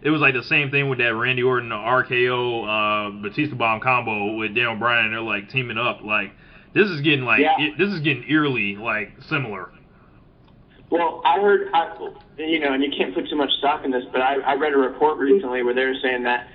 It 0.01 0.09
was 0.11 0.21
like 0.21 0.33
the 0.35 0.43
same 0.43 0.69
thing 0.69 0.87
with 0.89 0.99
that 0.99 1.15
Randy 1.15 1.41
Orton 1.43 1.69
RKO 1.69 2.63
uh, 2.67 3.21
Batista 3.21 3.55
bomb 3.55 3.79
combo 3.79 4.33
with 4.35 4.53
Daniel 4.53 4.75
Bryan. 4.75 5.11
They're 5.11 5.21
like 5.21 5.49
teaming 5.49 5.77
up. 5.77 6.03
Like 6.03 6.31
this 6.75 6.87
is 6.89 7.01
getting 7.01 7.25
like 7.25 7.39
Yeah. 7.39 7.55
it- 7.59 7.77
this 7.79 7.89
is 7.91 7.99
getting 8.01 8.23
eerily 8.29 8.75
like 8.75 9.13
similar. 9.27 9.71
Well, 10.91 11.21
I 11.25 11.39
heard, 11.39 11.69
I, 11.73 11.89
you 12.37 12.59
know, 12.59 12.73
and 12.73 12.83
you 12.83 12.91
can't 12.95 13.13
put 13.15 13.27
too 13.27 13.35
much 13.35 13.49
stock 13.57 13.83
in 13.83 13.89
this, 13.91 14.03
but 14.11 14.21
I, 14.21 14.35
I 14.41 14.53
read 14.53 14.71
a 14.73 14.77
report 14.77 15.17
recently 15.17 15.63
where 15.63 15.73
they 15.73 15.83
were 15.83 15.95
saying 16.01 16.21
that 16.23 16.47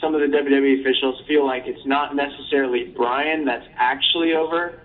some 0.00 0.14
of 0.14 0.22
the 0.22 0.26
WWE 0.26 0.80
officials 0.80 1.20
feel 1.28 1.44
like 1.46 1.64
it's 1.66 1.84
not 1.84 2.16
necessarily 2.16 2.84
Bryan 2.96 3.44
that's 3.44 3.66
actually 3.76 4.32
over, 4.34 4.80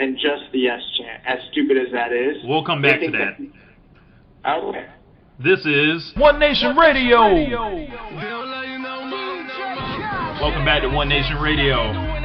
and 0.00 0.18
just 0.18 0.50
the 0.52 0.58
yes 0.58 0.82
chant. 0.98 1.22
As 1.24 1.38
stupid 1.52 1.76
as 1.78 1.92
that 1.92 2.12
is, 2.12 2.36
We'll 2.44 2.64
come 2.64 2.82
back 2.82 3.00
to 3.00 3.10
think 3.12 3.52
that. 4.44 4.50
Okay. 4.60 4.86
This 5.38 5.64
is 5.66 6.12
One 6.16 6.38
Nation 6.38 6.76
Radio. 6.76 7.32
welcome 10.40 10.64
back 10.64 10.82
to 10.82 10.88
One 10.88 11.08
Nation 11.08 11.36
Radio. 11.38 12.15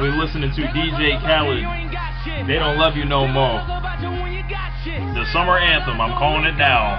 We're 0.00 0.16
listening 0.18 0.50
to 0.50 0.62
DJ 0.74 1.20
Khaled. 1.22 1.62
They 2.48 2.54
don't 2.54 2.78
love 2.78 2.96
you 2.96 3.04
no 3.04 3.26
more. 3.26 3.62
The 5.14 5.24
summer 5.32 5.58
anthem. 5.58 6.00
I'm 6.00 6.18
calling 6.18 6.44
it 6.44 6.56
now. 6.56 6.98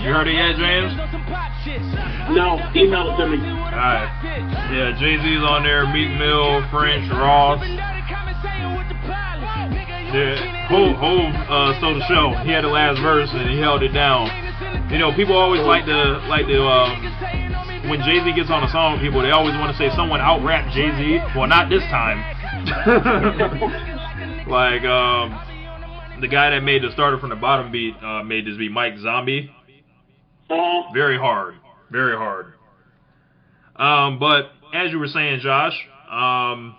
You 0.00 0.12
heard 0.12 0.28
it 0.28 0.36
yet, 0.36 0.56
James? 0.56 0.96
No, 2.36 2.56
email 2.76 3.12
it 3.12 3.16
to 3.20 3.26
me. 3.28 3.36
Alright. 3.40 4.08
Yeah, 4.72 4.96
Jay 5.00 5.16
Z's 5.16 5.42
on 5.44 5.62
there, 5.62 5.86
Meek 5.92 6.12
Mill, 6.18 6.64
French, 6.70 7.10
Ross. 7.12 7.60
Yeah, 10.12 10.66
Hove, 10.68 10.96
Hove 10.96 11.34
uh, 11.48 11.78
stole 11.78 11.94
the 11.94 12.04
show. 12.08 12.34
He 12.44 12.50
had 12.50 12.64
the 12.64 12.68
last 12.68 13.00
verse 13.00 13.30
and 13.32 13.48
he 13.48 13.60
held 13.60 13.82
it 13.82 13.92
down. 13.92 14.28
You 14.90 14.98
know, 14.98 15.12
people 15.14 15.36
always 15.36 15.62
like 15.62 15.84
to 15.86 16.18
like 16.28 16.46
to 16.46 16.62
um, 16.64 16.98
when 17.88 18.00
Jay 18.02 18.20
Z 18.22 18.32
gets 18.34 18.50
on 18.50 18.62
a 18.64 18.68
song 18.70 18.92
with 18.94 19.02
people, 19.02 19.22
they 19.22 19.30
always 19.30 19.54
want 19.54 19.74
to 19.74 19.78
say 19.78 19.94
someone 19.96 20.20
out 20.20 20.44
rap 20.44 20.72
Jay 20.72 20.90
Z. 20.90 21.20
Well, 21.36 21.46
not 21.48 21.68
this 21.70 21.82
time. 21.84 22.18
like 24.48 24.82
um, 24.84 26.20
the 26.20 26.28
guy 26.28 26.50
that 26.50 26.60
made 26.60 26.82
the 26.82 26.90
starter 26.92 27.18
from 27.18 27.30
the 27.30 27.36
bottom 27.36 27.72
beat 27.72 27.94
uh, 28.02 28.22
made 28.22 28.46
this 28.46 28.56
beat, 28.56 28.70
Mike 28.70 28.98
Zombie. 28.98 29.50
Uh, 30.50 30.92
Very 30.92 31.16
hard, 31.16 31.54
very 31.90 32.16
hard. 32.16 32.54
Um, 33.76 34.18
but 34.18 34.50
as 34.74 34.90
you 34.90 34.98
were 34.98 35.06
saying, 35.06 35.40
Josh, 35.40 35.74
um, 36.10 36.74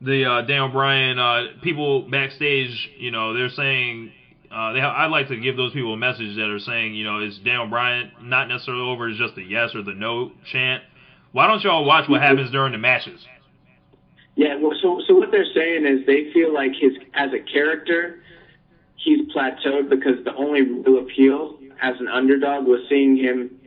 the 0.00 0.24
uh, 0.24 0.42
Daniel 0.42 0.68
Bryan 0.68 1.18
uh, 1.18 1.44
people 1.62 2.02
backstage, 2.10 2.90
you 2.98 3.10
know, 3.10 3.34
they're 3.34 3.48
saying. 3.48 4.12
Uh, 4.52 4.72
they 4.72 4.80
I'd 4.80 5.06
like 5.06 5.28
to 5.28 5.36
give 5.36 5.56
those 5.56 5.72
people 5.72 5.94
a 5.94 5.96
message 5.96 6.36
that 6.36 6.50
are 6.50 6.58
saying, 6.58 6.94
you 6.94 7.04
know, 7.04 7.20
is 7.20 7.38
Daniel 7.38 7.66
Bryan 7.66 8.12
not 8.20 8.48
necessarily 8.48 8.82
over? 8.82 9.08
It's 9.08 9.18
just 9.18 9.34
the 9.34 9.42
yes 9.42 9.74
or 9.74 9.82
the 9.82 9.94
no 9.94 10.32
chant. 10.50 10.82
Why 11.32 11.46
don't 11.46 11.62
y'all 11.64 11.84
watch 11.86 12.08
what 12.08 12.20
happens 12.20 12.50
during 12.50 12.72
the 12.72 12.78
matches? 12.78 13.24
Yeah, 14.34 14.56
well, 14.56 14.76
so 14.82 15.00
so 15.06 15.14
what 15.14 15.30
they're 15.30 15.50
saying 15.54 15.86
is 15.86 16.06
they 16.06 16.30
feel 16.32 16.52
like 16.52 16.72
his 16.78 16.92
as 17.14 17.30
a 17.32 17.40
character, 17.40 18.22
he's 18.96 19.20
plateaued 19.34 19.88
because 19.88 20.22
the 20.24 20.34
only 20.34 20.62
real 20.62 20.98
appeal 20.98 21.58
as 21.80 21.98
an 22.00 22.08
underdog 22.08 22.66
was 22.66 22.80
seeing 22.88 23.16
him 23.16 23.58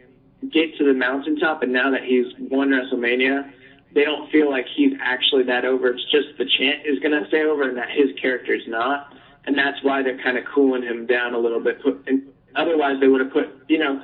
get 0.51 0.77
to 0.77 0.85
the 0.85 0.93
mountaintop, 0.93 1.63
and 1.63 1.73
now 1.73 1.89
that 1.91 2.03
he's 2.03 2.27
won 2.37 2.69
WrestleMania, 2.69 3.51
they 3.93 4.03
don't 4.03 4.29
feel 4.31 4.49
like 4.49 4.65
he's 4.75 4.93
actually 5.01 5.43
that 5.43 5.65
over. 5.65 5.87
It's 5.87 6.03
just 6.11 6.37
the 6.37 6.45
chant 6.45 6.85
is 6.85 6.99
going 6.99 7.19
to 7.19 7.27
stay 7.27 7.43
over, 7.43 7.63
and 7.63 7.77
that 7.77 7.89
his 7.89 8.09
character's 8.21 8.63
not, 8.67 9.13
and 9.47 9.57
that's 9.57 9.81
why 9.83 10.01
they're 10.01 10.21
kind 10.21 10.37
of 10.37 10.45
cooling 10.45 10.83
him 10.83 11.05
down 11.05 11.33
a 11.33 11.37
little 11.37 11.59
bit. 11.59 11.81
Put, 11.81 12.03
and 12.07 12.23
otherwise, 12.55 12.99
they 12.99 13.07
would 13.07 13.21
have 13.21 13.31
put, 13.31 13.49
you 13.67 13.77
know, 13.77 14.01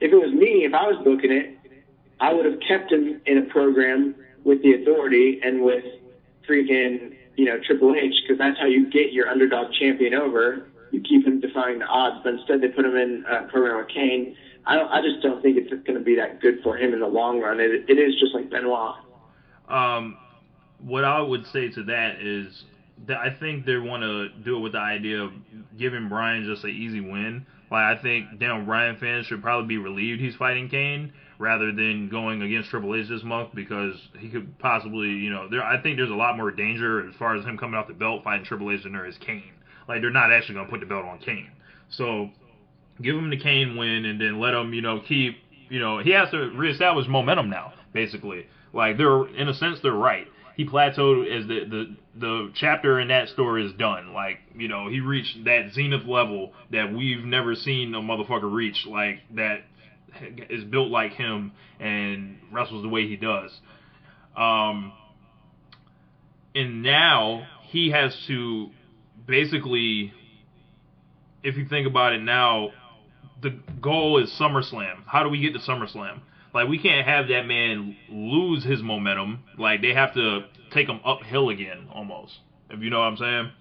if 0.00 0.12
it 0.12 0.16
was 0.16 0.32
me, 0.32 0.64
if 0.64 0.74
I 0.74 0.86
was 0.86 0.96
booking 1.04 1.32
it, 1.32 1.58
I 2.20 2.32
would 2.32 2.44
have 2.44 2.60
kept 2.66 2.92
him 2.92 3.20
in 3.26 3.38
a 3.38 3.42
program 3.42 4.14
with 4.44 4.62
the 4.62 4.74
authority 4.74 5.40
and 5.42 5.62
with 5.62 5.84
freaking, 6.48 7.16
you 7.36 7.44
know, 7.44 7.58
Triple 7.66 7.94
H, 7.94 8.14
because 8.22 8.38
that's 8.38 8.58
how 8.58 8.66
you 8.66 8.88
get 8.90 9.12
your 9.12 9.28
underdog 9.28 9.72
champion 9.72 10.14
over. 10.14 10.68
You 10.90 11.00
keep 11.00 11.26
him 11.26 11.40
defying 11.40 11.80
the 11.80 11.86
odds, 11.86 12.20
but 12.22 12.34
instead 12.34 12.60
they 12.60 12.68
put 12.68 12.84
him 12.84 12.96
in 12.96 13.24
a 13.28 13.48
program 13.48 13.78
with 13.78 13.88
Kane. 13.88 14.36
I 14.66 14.76
don't. 14.76 14.88
I 14.88 15.02
just 15.02 15.20
don't 15.22 15.42
think 15.42 15.58
it's 15.58 15.70
going 15.70 15.98
to 15.98 16.04
be 16.04 16.14
that 16.16 16.40
good 16.40 16.62
for 16.62 16.76
him 16.76 16.94
in 16.94 17.00
the 17.00 17.06
long 17.08 17.40
run. 17.40 17.60
It, 17.60 17.84
it 17.88 17.98
is 17.98 18.18
just 18.18 18.34
like 18.34 18.48
Benoit. 18.48 18.94
Um, 19.68 20.16
what 20.78 21.04
I 21.04 21.20
would 21.20 21.46
say 21.46 21.68
to 21.70 21.82
that 21.84 22.20
is 22.20 22.64
I 23.08 23.36
think 23.38 23.66
they 23.66 23.76
want 23.76 24.02
to 24.02 24.28
do 24.44 24.56
it 24.56 24.60
with 24.60 24.72
the 24.72 24.78
idea 24.78 25.22
of 25.22 25.32
giving 25.78 26.08
Bryan 26.08 26.44
just 26.44 26.64
an 26.64 26.70
easy 26.70 27.00
win. 27.00 27.46
Like 27.70 27.98
I 27.98 28.02
think 28.02 28.38
Daniel 28.38 28.64
Bryan 28.64 28.96
fans 28.96 29.26
should 29.26 29.42
probably 29.42 29.66
be 29.66 29.78
relieved 29.78 30.20
he's 30.20 30.36
fighting 30.36 30.68
Kane 30.68 31.12
rather 31.38 31.72
than 31.72 32.08
going 32.08 32.42
against 32.42 32.70
Triple 32.70 32.94
H 32.94 33.08
this 33.08 33.22
month 33.24 33.50
because 33.54 33.94
he 34.18 34.28
could 34.28 34.58
possibly, 34.58 35.08
you 35.08 35.30
know, 35.30 35.48
there. 35.48 35.62
I 35.62 35.82
think 35.82 35.96
there's 35.96 36.10
a 36.10 36.14
lot 36.14 36.36
more 36.36 36.50
danger 36.50 37.06
as 37.06 37.14
far 37.16 37.36
as 37.36 37.44
him 37.44 37.58
coming 37.58 37.74
off 37.74 37.88
the 37.88 37.94
belt 37.94 38.22
fighting 38.24 38.46
Triple 38.46 38.70
H 38.70 38.84
than 38.84 38.92
there 38.92 39.06
is 39.06 39.16
Kane. 39.18 39.52
Like 39.88 40.00
they're 40.00 40.10
not 40.10 40.32
actually 40.32 40.54
going 40.54 40.66
to 40.66 40.70
put 40.70 40.80
the 40.80 40.86
belt 40.86 41.04
on 41.04 41.18
Kane. 41.18 41.50
So 41.90 42.30
give 43.02 43.16
him 43.16 43.30
the 43.30 43.36
Kane 43.36 43.76
win 43.76 44.04
and 44.04 44.20
then 44.20 44.40
let 44.40 44.54
him, 44.54 44.72
you 44.72 44.80
know, 44.80 45.00
keep, 45.06 45.38
you 45.68 45.80
know, 45.80 45.98
he 45.98 46.10
has 46.10 46.30
to 46.30 46.50
reestablish 46.54 47.06
momentum 47.08 47.50
now, 47.50 47.72
basically. 47.92 48.46
Like 48.72 48.96
they're 48.96 49.26
in 49.26 49.48
a 49.48 49.54
sense 49.54 49.78
they're 49.82 49.92
right. 49.92 50.26
He 50.56 50.64
plateaued 50.64 51.26
as 51.26 51.46
the 51.48 51.64
the 51.64 51.96
the 52.18 52.50
chapter 52.54 53.00
in 53.00 53.08
that 53.08 53.28
story 53.28 53.66
is 53.66 53.72
done. 53.72 54.12
Like 54.12 54.38
you 54.56 54.68
know 54.68 54.88
he 54.88 55.00
reached 55.00 55.44
that 55.44 55.72
zenith 55.72 56.06
level 56.06 56.52
that 56.70 56.92
we've 56.92 57.24
never 57.24 57.54
seen 57.54 57.94
a 57.94 58.00
motherfucker 58.00 58.52
reach. 58.52 58.86
Like 58.86 59.20
that 59.34 59.62
is 60.48 60.64
built 60.64 60.90
like 60.90 61.12
him 61.12 61.52
and 61.80 62.38
wrestles 62.52 62.82
the 62.82 62.88
way 62.88 63.06
he 63.08 63.16
does. 63.16 63.50
Um, 64.36 64.92
and 66.54 66.82
now 66.82 67.46
he 67.62 67.90
has 67.90 68.16
to 68.26 68.70
basically, 69.26 70.12
if 71.42 71.56
you 71.56 71.66
think 71.66 71.86
about 71.86 72.12
it 72.12 72.22
now, 72.22 72.70
the 73.42 73.58
goal 73.80 74.22
is 74.22 74.30
SummerSlam. 74.40 75.04
How 75.06 75.22
do 75.22 75.28
we 75.28 75.40
get 75.40 75.52
to 75.54 75.58
SummerSlam? 75.58 76.20
Like 76.54 76.68
we 76.68 76.78
can't 76.78 77.06
have 77.06 77.28
that 77.28 77.46
man 77.46 77.96
lose 78.08 78.62
his 78.62 78.82
momentum. 78.82 79.42
Like 79.58 79.82
they 79.82 79.92
have 79.92 80.14
to 80.14 80.44
take 80.70 80.88
him 80.88 81.00
uphill 81.04 81.48
again, 81.50 81.88
almost. 81.92 82.38
If 82.70 82.80
you 82.80 82.90
know 82.90 83.00
what 83.00 83.06
I'm 83.06 83.16
saying. 83.16 83.52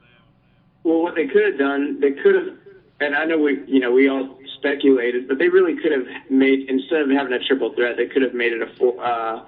Well, 0.84 1.02
what 1.02 1.16
they 1.16 1.28
could 1.28 1.46
have 1.46 1.58
done, 1.58 2.00
they 2.00 2.12
could 2.12 2.36
have, 2.36 2.58
and 3.00 3.16
I 3.16 3.26
know 3.26 3.38
we, 3.40 3.64
you 3.68 3.80
know, 3.80 3.92
we 3.92 4.10
all 4.10 4.38
speculated, 4.58 5.28
but 5.28 5.40
they 5.40 5.50
really 5.50 5.76
could 5.82 5.92
have 5.92 6.06
made 6.30 6.70
instead 6.70 7.02
of 7.02 7.10
having 7.10 7.34
a 7.34 7.40
triple 7.40 7.74
threat, 7.74 7.98
they 7.98 8.08
could 8.08 8.22
have 8.22 8.34
made 8.34 8.54
it 8.54 8.62
a 8.62 8.68
four, 8.78 9.04
uh, 9.04 9.44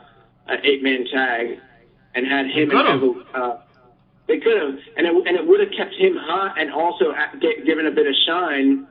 an 0.47 0.59
eight 0.63 0.81
man 0.81 1.05
tag, 1.11 1.59
and 2.15 2.25
had 2.25 2.47
him 2.47 2.71
and. 2.71 3.01
Evo, 3.01 3.25
uh, 3.33 3.57
they 4.27 4.39
could 4.39 4.59
have, 4.59 4.79
and 4.97 5.05
it, 5.05 5.27
and 5.27 5.37
it 5.37 5.45
would 5.45 5.59
have 5.59 5.71
kept 5.77 5.93
him 5.93 6.15
hot, 6.15 6.59
and 6.59 6.71
also 6.71 7.13
gi- 7.39 7.63
given 7.65 7.85
a 7.85 7.91
bit 7.91 8.07
of 8.07 8.15
shine 8.25 8.87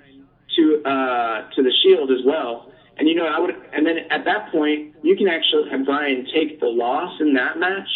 to 0.57 0.83
uh, 0.85 1.51
to 1.51 1.63
the 1.63 1.73
Shield 1.83 2.11
as 2.11 2.25
well. 2.25 2.71
And 2.97 3.09
you 3.09 3.15
know, 3.15 3.27
I 3.27 3.39
would, 3.41 3.51
and 3.73 3.87
then 3.87 3.99
at 4.11 4.25
that 4.25 4.51
point, 4.53 4.95
you 5.03 5.17
can 5.17 5.27
actually 5.29 5.69
have 5.71 5.85
Bryan 5.85 6.27
take 6.33 6.61
the 6.61 6.67
loss 6.67 7.21
in 7.21 7.35
that 7.35 7.59
match, 7.59 7.89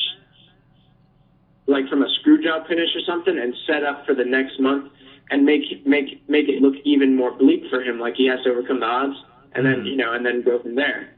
like 1.66 1.88
from 1.88 2.02
a 2.02 2.08
screw 2.20 2.42
job 2.42 2.66
finish 2.66 2.88
or 2.94 3.00
something, 3.06 3.38
and 3.38 3.54
set 3.66 3.84
up 3.84 4.04
for 4.06 4.14
the 4.14 4.24
next 4.24 4.58
month, 4.58 4.90
and 5.30 5.44
make 5.44 5.62
make 5.86 6.28
make 6.28 6.48
it 6.48 6.60
look 6.60 6.74
even 6.84 7.14
more 7.14 7.30
bleak 7.30 7.62
for 7.70 7.80
him, 7.80 8.00
like 8.00 8.14
he 8.14 8.26
has 8.26 8.42
to 8.42 8.50
overcome 8.50 8.80
the 8.80 8.86
odds, 8.86 9.16
and 9.52 9.64
then 9.64 9.82
Mhm. 9.82 9.86
you 9.86 9.96
know, 9.96 10.12
and 10.12 10.26
then 10.26 10.42
go 10.42 10.58
from 10.60 10.74
there. 10.74 11.10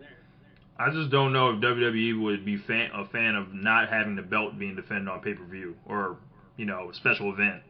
I 0.78 0.90
just 0.90 1.10
don't 1.10 1.32
know 1.32 1.50
if 1.50 1.60
WWE 1.60 2.14
would 2.14 2.44
be 2.44 2.56
fan, 2.56 2.90
a 2.94 3.04
fan 3.04 3.34
of 3.34 3.52
not 3.52 3.88
having 3.88 4.16
the 4.16 4.22
belt 4.22 4.58
being 4.58 4.76
defended 4.76 5.08
on 5.08 5.20
pay 5.20 5.34
per 5.34 5.44
view 5.44 5.76
or 5.86 6.16
you 6.56 6.64
know 6.66 6.90
special 6.92 7.30
event. 7.32 7.62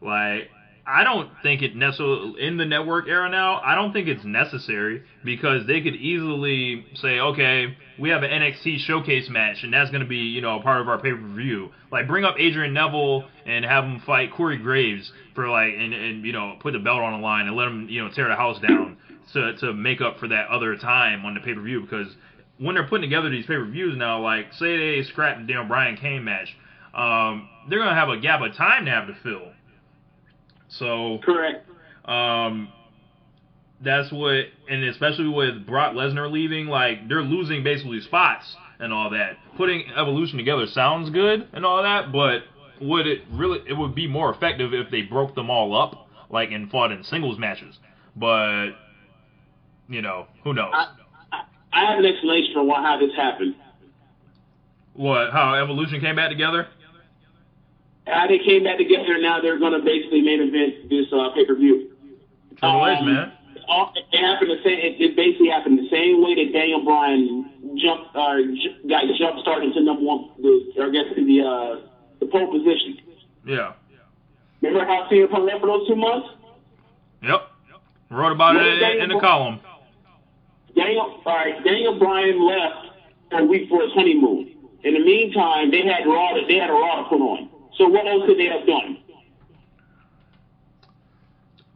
Like 0.00 0.50
I 0.86 1.02
don't 1.02 1.30
think 1.42 1.62
it 1.62 1.74
necessarily 1.74 2.40
in 2.40 2.58
the 2.58 2.64
network 2.64 3.08
era 3.08 3.28
now. 3.28 3.60
I 3.60 3.74
don't 3.74 3.92
think 3.92 4.06
it's 4.06 4.24
necessary 4.24 5.02
because 5.24 5.66
they 5.66 5.80
could 5.80 5.96
easily 5.96 6.86
say, 6.94 7.18
okay, 7.18 7.76
we 7.98 8.10
have 8.10 8.22
an 8.22 8.30
NXT 8.30 8.78
showcase 8.78 9.28
match, 9.28 9.64
and 9.64 9.72
that's 9.72 9.90
going 9.90 10.02
to 10.02 10.08
be 10.08 10.16
you 10.16 10.40
know 10.40 10.60
a 10.60 10.62
part 10.62 10.80
of 10.80 10.88
our 10.88 10.98
pay 10.98 11.10
per 11.10 11.34
view. 11.34 11.70
Like 11.90 12.06
bring 12.06 12.24
up 12.24 12.36
Adrian 12.38 12.72
Neville 12.72 13.24
and 13.44 13.64
have 13.64 13.82
him 13.82 14.00
fight 14.06 14.32
Corey 14.32 14.58
Graves 14.58 15.10
for 15.34 15.48
like 15.48 15.74
and 15.76 15.92
and 15.92 16.24
you 16.24 16.32
know 16.32 16.56
put 16.60 16.72
the 16.72 16.78
belt 16.78 17.00
on 17.00 17.20
the 17.20 17.24
line 17.24 17.48
and 17.48 17.56
let 17.56 17.66
him 17.66 17.88
you 17.88 18.04
know 18.04 18.10
tear 18.14 18.28
the 18.28 18.36
house 18.36 18.60
down 18.60 18.96
to 19.32 19.56
to 19.56 19.72
make 19.72 20.00
up 20.00 20.20
for 20.20 20.28
that 20.28 20.48
other 20.48 20.76
time 20.76 21.24
on 21.24 21.34
the 21.34 21.40
pay 21.40 21.54
per 21.54 21.60
view 21.60 21.80
because 21.80 22.14
when 22.58 22.74
they're 22.74 22.86
putting 22.86 23.02
together 23.02 23.28
these 23.28 23.46
pay 23.46 23.56
per 23.56 23.64
views 23.64 23.96
now, 23.96 24.22
like 24.22 24.52
say 24.52 25.00
they 25.00 25.02
scrap 25.02 25.38
the 25.38 25.46
Daniel 25.46 25.64
Bryan 25.66 25.96
Kane 25.96 26.22
match, 26.22 26.56
um, 26.94 27.48
they're 27.68 27.80
gonna 27.80 27.94
have 27.94 28.08
a 28.08 28.18
gap 28.18 28.40
of 28.40 28.54
time 28.54 28.84
to 28.84 28.90
have 28.90 29.08
to 29.08 29.16
fill. 29.22 29.52
So 30.68 31.18
Correct. 31.22 31.68
um, 32.04 32.72
that's 33.80 34.10
what, 34.10 34.46
and 34.68 34.84
especially 34.84 35.28
with 35.28 35.66
Brock 35.66 35.94
Lesnar 35.94 36.30
leaving, 36.30 36.66
like 36.66 37.08
they're 37.08 37.22
losing 37.22 37.62
basically 37.62 38.00
spots 38.00 38.56
and 38.78 38.92
all 38.92 39.10
that. 39.10 39.36
Putting 39.56 39.84
Evolution 39.96 40.38
together 40.38 40.66
sounds 40.66 41.10
good 41.10 41.48
and 41.52 41.64
all 41.64 41.82
that, 41.82 42.12
but 42.12 42.42
would 42.80 43.06
it 43.06 43.22
really? 43.30 43.60
It 43.66 43.74
would 43.74 43.94
be 43.94 44.06
more 44.06 44.30
effective 44.30 44.74
if 44.74 44.90
they 44.90 45.02
broke 45.02 45.34
them 45.34 45.50
all 45.50 45.74
up, 45.74 46.08
like 46.30 46.50
and 46.50 46.70
fought 46.70 46.92
in 46.92 47.02
singles 47.04 47.38
matches. 47.38 47.78
But 48.14 48.70
you 49.88 50.02
know, 50.02 50.26
who 50.44 50.52
knows? 50.52 50.72
I, 50.74 50.88
I, 51.32 51.42
I 51.72 51.90
have 51.90 51.98
an 51.98 52.06
explanation 52.06 52.50
for 52.54 52.64
why 52.64 52.82
how 52.82 52.98
this 52.98 53.14
happened. 53.16 53.54
What? 54.94 55.30
How 55.32 55.54
Evolution 55.54 56.00
came 56.00 56.16
back 56.16 56.30
together? 56.30 56.68
How 58.06 58.26
they 58.28 58.38
came 58.38 58.64
back 58.64 58.78
together, 58.78 59.14
and 59.14 59.22
now 59.22 59.40
they're 59.40 59.58
going 59.58 59.72
to 59.72 59.80
basically 59.84 60.22
main 60.22 60.40
event 60.40 60.88
this 60.88 61.06
uh, 61.12 61.30
pay 61.34 61.44
per 61.44 61.54
view. 61.56 61.90
Triple 62.58 62.86
H, 62.86 62.98
Um, 63.00 63.06
man. 63.14 63.32
all- 63.68 63.92
It 63.96 64.18
happened 64.18 64.50
the 64.50 64.62
same. 64.62 64.78
It, 64.78 65.00
it 65.00 65.16
basically 65.16 65.48
happened 65.48 65.78
the 65.78 65.88
same 65.90 66.22
way 66.22 66.34
that 66.36 66.52
Daniel 66.52 66.84
Bryan 66.84 67.50
jumped, 67.82 68.14
uh, 68.14 68.36
j- 68.54 68.76
got 68.88 69.04
jump 69.18 69.40
started 69.40 69.74
to 69.74 69.80
number 69.82 70.02
one, 70.02 70.30
the, 70.40 70.72
or 70.78 70.86
I 70.86 70.90
guess 70.90 71.04
to 71.16 71.24
the 71.24 71.40
uh, 71.42 71.80
the 72.20 72.26
pole 72.26 72.46
position. 72.52 72.98
Yeah. 73.44 73.72
Remember 74.62 74.86
how 74.86 75.08
CM 75.10 75.30
Punk 75.30 75.44
left 75.50 75.60
for 75.60 75.66
those 75.66 75.86
two 75.88 75.96
months? 75.96 76.28
Yep. 77.22 77.42
Wrote 78.10 78.32
about 78.32 78.54
What 78.54 78.66
it 78.66 78.82
in, 78.82 79.02
in 79.02 79.08
the 79.10 79.18
column. 79.20 79.60
Daniel, 80.76 81.20
all 81.24 81.34
right, 81.34 81.62
Daniel 81.64 81.98
Bryan 81.98 82.40
left 82.46 82.86
a 83.32 83.44
week 83.44 83.68
for 83.68 83.82
his 83.82 83.92
honeymoon. 83.92 84.52
In 84.84 84.94
the 84.94 85.00
meantime, 85.00 85.70
they 85.70 85.82
had 85.82 86.06
Raw. 86.06 86.34
They 86.46 86.54
had 86.56 86.70
a 86.70 86.72
Raw 86.72 87.02
to 87.02 87.08
put 87.08 87.20
on. 87.20 87.48
So 87.76 87.88
what 87.88 88.06
else 88.06 88.24
could 88.26 88.38
they 88.38 88.46
have 88.46 88.66
done? 88.66 88.98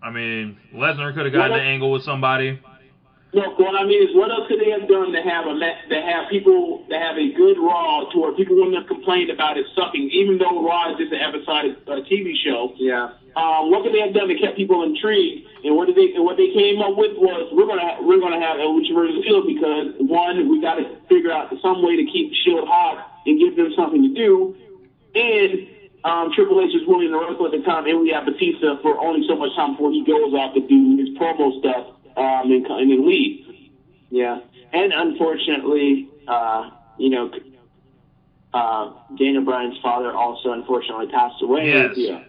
I 0.03 0.11
mean, 0.11 0.57
Lesnar 0.75 1.15
could 1.15 1.27
have 1.27 1.33
gotten 1.35 1.59
an 1.59 1.67
angle 1.67 1.91
with 1.93 2.03
somebody. 2.03 2.59
No, 3.33 3.55
what 3.55 3.79
I 3.79 3.85
mean 3.87 4.03
is, 4.03 4.11
what 4.17 4.31
else 4.33 4.49
could 4.49 4.59
they 4.59 4.71
have 4.75 4.89
done 4.89 5.13
to 5.13 5.23
have 5.23 5.47
a 5.47 5.55
ma- 5.55 5.79
to 5.89 5.99
have 6.03 6.29
people 6.31 6.85
to 6.91 6.99
have 6.99 7.15
a 7.17 7.31
good 7.31 7.59
Raw 7.63 8.11
to 8.11 8.19
where 8.19 8.33
people 8.35 8.57
wouldn't 8.57 8.75
have 8.75 8.89
complained 8.89 9.31
about 9.31 9.57
it 9.57 9.67
sucking, 9.77 10.11
even 10.11 10.39
though 10.39 10.67
Raw 10.67 10.91
is 10.91 10.99
just 10.99 11.13
an 11.13 11.21
episodic 11.23 11.79
uh, 11.87 12.03
TV 12.11 12.35
show. 12.43 12.75
Yeah. 12.75 13.15
Um, 13.37 13.71
what 13.71 13.85
could 13.85 13.95
they 13.95 14.01
have 14.03 14.15
done 14.15 14.27
to 14.27 14.35
keep 14.35 14.57
people 14.57 14.83
intrigued? 14.83 15.47
And 15.63 15.77
what 15.77 15.87
did 15.87 15.95
they? 15.95 16.11
And 16.19 16.25
what 16.25 16.39
they 16.43 16.51
came 16.51 16.83
up 16.83 16.99
with 16.99 17.15
was 17.15 17.55
we're 17.55 17.71
gonna 17.71 17.87
ha- 17.87 18.03
we're 18.03 18.19
gonna 18.19 18.41
have 18.43 18.59
Evolution 18.59 18.97
versus 18.99 19.23
Shield 19.23 19.47
because 19.47 19.95
one, 20.03 20.51
we 20.51 20.59
got 20.61 20.83
to 20.83 20.99
figure 21.07 21.31
out 21.31 21.55
some 21.63 21.87
way 21.87 21.95
to 22.03 22.07
keep 22.11 22.35
Shield 22.43 22.67
hot 22.67 23.23
and 23.27 23.39
give 23.39 23.55
them 23.55 23.71
something 23.79 24.03
to 24.03 24.11
do, 24.11 24.59
and 25.15 25.70
um, 26.05 26.33
Triple 26.35 26.61
H 26.61 26.75
is 26.75 26.87
willing 26.87 27.09
to 27.09 27.19
wrestle 27.19 27.47
at 27.47 27.53
the 27.53 27.63
time, 27.65 27.87
and 27.87 28.01
we 28.01 28.11
have 28.11 28.25
Batista 28.25 28.81
for 28.83 28.99
only 29.01 29.27
so 29.29 29.37
much 29.37 29.55
time 29.57 29.73
before 29.73 29.91
he 29.93 30.05
goes 30.05 30.33
off 30.35 30.55
to 30.55 30.61
do 30.67 30.97
his 30.97 31.11
promo 31.19 31.59
stuff 31.61 31.87
um, 32.17 32.51
and, 32.51 32.67
and 32.67 32.91
then 32.91 33.07
leave. 33.09 33.47
Yeah, 34.11 34.41
and 34.73 34.93
unfortunately, 34.93 36.09
uh, 36.27 36.71
you 36.99 37.11
know, 37.11 37.31
uh, 38.53 38.93
Daniel 39.19 39.45
Bryan's 39.45 39.79
father 39.83 40.13
also 40.13 40.53
unfortunately 40.53 41.07
passed 41.09 41.41
away, 41.43 41.69
Yes. 41.69 41.93
yeah, 41.97 42.25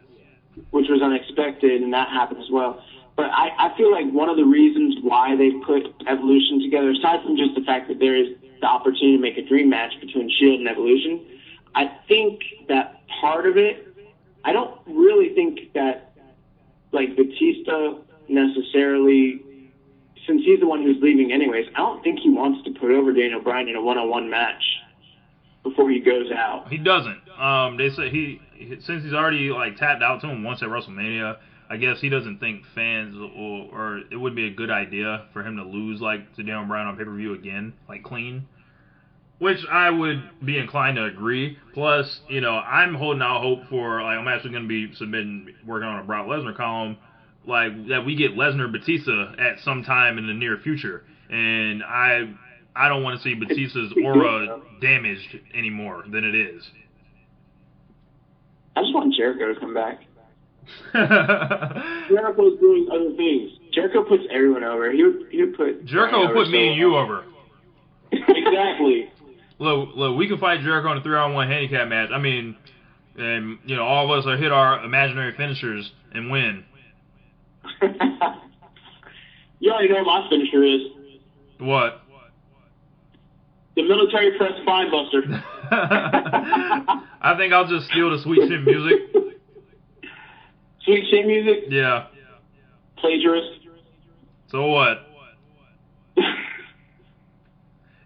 which 0.71 0.87
was 0.89 1.01
unexpected, 1.01 1.81
and 1.81 1.93
that 1.93 2.09
happened 2.09 2.41
as 2.41 2.49
well. 2.51 2.83
But 3.15 3.31
I, 3.31 3.49
I 3.71 3.77
feel 3.77 3.91
like 3.91 4.09
one 4.11 4.29
of 4.29 4.37
the 4.37 4.45
reasons 4.45 4.95
why 5.01 5.35
they 5.35 5.51
put 5.65 5.83
Evolution 6.07 6.61
together, 6.61 6.91
aside 6.91 7.23
from 7.23 7.35
just 7.37 7.55
the 7.55 7.61
fact 7.61 7.87
that 7.87 7.99
there 7.99 8.15
is 8.15 8.37
the 8.61 8.67
opportunity 8.67 9.17
to 9.17 9.21
make 9.21 9.37
a 9.37 9.41
dream 9.47 9.69
match 9.69 9.93
between 9.99 10.29
Shield 10.39 10.59
and 10.59 10.69
Evolution, 10.69 11.25
I 11.75 11.89
think 12.07 12.41
that 12.67 13.00
part 13.19 13.45
of 13.45 13.57
it, 13.57 13.87
I 14.43 14.53
don't 14.53 14.79
really 14.87 15.33
think 15.35 15.73
that 15.73 16.13
like 16.91 17.15
Batista 17.15 17.99
necessarily, 18.27 19.41
since 20.27 20.43
he's 20.43 20.59
the 20.59 20.67
one 20.67 20.83
who's 20.83 20.97
leaving 21.01 21.31
anyways, 21.31 21.67
I 21.75 21.79
don't 21.79 22.03
think 22.03 22.19
he 22.19 22.29
wants 22.29 22.63
to 22.65 22.71
put 22.79 22.91
over 22.91 23.13
Daniel 23.13 23.41
Bryan 23.41 23.67
in 23.67 23.75
a 23.75 23.81
one-on-one 23.81 24.29
match 24.29 24.63
before 25.63 25.89
he 25.89 25.99
goes 25.99 26.31
out. 26.31 26.67
He 26.69 26.77
doesn't. 26.77 27.21
Um, 27.39 27.77
they 27.77 27.89
say 27.89 28.09
he 28.09 28.41
since 28.85 29.03
he's 29.03 29.13
already 29.13 29.49
like 29.49 29.77
tapped 29.77 30.03
out 30.03 30.21
to 30.21 30.27
him 30.27 30.43
once 30.43 30.61
at 30.61 30.69
WrestleMania. 30.69 31.37
I 31.69 31.77
guess 31.77 32.01
he 32.01 32.09
doesn't 32.09 32.39
think 32.39 32.63
fans 32.75 33.15
or, 33.15 33.69
or 33.71 34.01
it 34.11 34.17
would 34.17 34.35
be 34.35 34.47
a 34.47 34.49
good 34.49 34.69
idea 34.69 35.27
for 35.31 35.41
him 35.41 35.55
to 35.55 35.63
lose 35.63 36.01
like 36.01 36.35
to 36.35 36.43
Daniel 36.43 36.65
Bryan 36.65 36.87
on 36.87 36.97
pay 36.97 37.05
per 37.05 37.15
view 37.15 37.33
again, 37.33 37.73
like 37.87 38.03
clean. 38.03 38.47
Which 39.41 39.65
I 39.71 39.89
would 39.89 40.45
be 40.45 40.59
inclined 40.59 40.97
to 40.97 41.05
agree. 41.05 41.57
Plus, 41.73 42.19
you 42.29 42.41
know, 42.41 42.57
I'm 42.57 42.93
holding 42.93 43.23
out 43.23 43.41
hope 43.41 43.67
for 43.69 44.03
like 44.03 44.15
I'm 44.15 44.27
actually 44.27 44.51
going 44.51 44.63
to 44.63 44.69
be 44.69 44.93
submitting 44.93 45.47
working 45.65 45.87
on 45.87 45.97
a 45.97 46.03
Brock 46.03 46.27
Lesnar 46.27 46.55
column, 46.55 46.95
like 47.47 47.87
that 47.87 48.05
we 48.05 48.15
get 48.15 48.35
Lesnar 48.35 48.71
Batista 48.71 49.33
at 49.39 49.59
some 49.63 49.81
time 49.83 50.19
in 50.19 50.27
the 50.27 50.33
near 50.33 50.59
future, 50.59 51.05
and 51.31 51.81
I 51.81 52.31
I 52.75 52.87
don't 52.87 53.01
want 53.01 53.19
to 53.19 53.23
see 53.23 53.33
Batista's 53.33 53.91
aura 54.05 54.61
damaged 54.79 55.39
any 55.55 55.71
more 55.71 56.03
than 56.07 56.23
it 56.23 56.35
is. 56.35 56.63
I 58.75 58.81
just 58.81 58.93
want 58.93 59.11
Jericho 59.15 59.55
to 59.55 59.59
come 59.59 59.73
back. 59.73 60.01
Jericho's 60.93 62.59
doing 62.59 62.87
other 62.91 63.15
things. 63.17 63.53
Jericho 63.73 64.03
puts 64.03 64.23
everyone 64.31 64.63
over. 64.63 64.91
He 64.91 65.03
would, 65.03 65.27
he 65.31 65.41
would 65.43 65.57
put 65.57 65.83
Jericho 65.85 66.27
Bryan 66.27 66.33
put 66.33 66.49
me 66.51 66.67
and 66.67 66.77
you 66.77 66.95
over. 66.95 67.25
exactly. 68.11 69.11
Look, 69.61 69.89
look, 69.95 70.17
we 70.17 70.27
can 70.27 70.39
fight 70.39 70.61
Jericho 70.61 70.91
in 70.91 70.97
a 70.97 71.03
three-on-one 71.03 71.47
handicap 71.47 71.87
match. 71.87 72.09
I 72.11 72.17
mean, 72.17 72.57
and 73.15 73.59
you 73.63 73.75
know, 73.75 73.83
all 73.83 74.11
of 74.11 74.19
us 74.19 74.25
are 74.27 74.35
hit 74.35 74.51
our 74.51 74.83
imaginary 74.83 75.35
finishers 75.37 75.91
and 76.15 76.31
win. 76.31 76.63
you 79.59 79.71
already 79.71 79.89
know 79.89 80.01
what 80.03 80.23
my 80.23 80.27
finisher 80.31 80.63
is. 80.63 80.81
What? 81.59 82.01
The 83.75 83.83
military 83.83 84.35
press 84.35 84.53
spine 84.63 84.89
buster. 84.89 85.21
I 85.71 87.35
think 87.37 87.53
I'll 87.53 87.67
just 87.67 87.85
steal 87.91 88.09
the 88.09 88.17
sweet 88.23 88.39
chin 88.49 88.65
music. 88.65 88.99
Sweet 90.83 91.07
chin 91.11 91.27
music, 91.27 91.65
Yeah. 91.69 92.07
plagiarist. 92.97 93.59
So 94.49 94.65
what? 94.65 95.07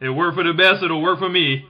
It 0.01 0.09
worked 0.09 0.35
for 0.37 0.43
the 0.43 0.53
best. 0.53 0.83
It'll 0.83 1.01
work 1.01 1.19
for 1.19 1.29
me. 1.29 1.65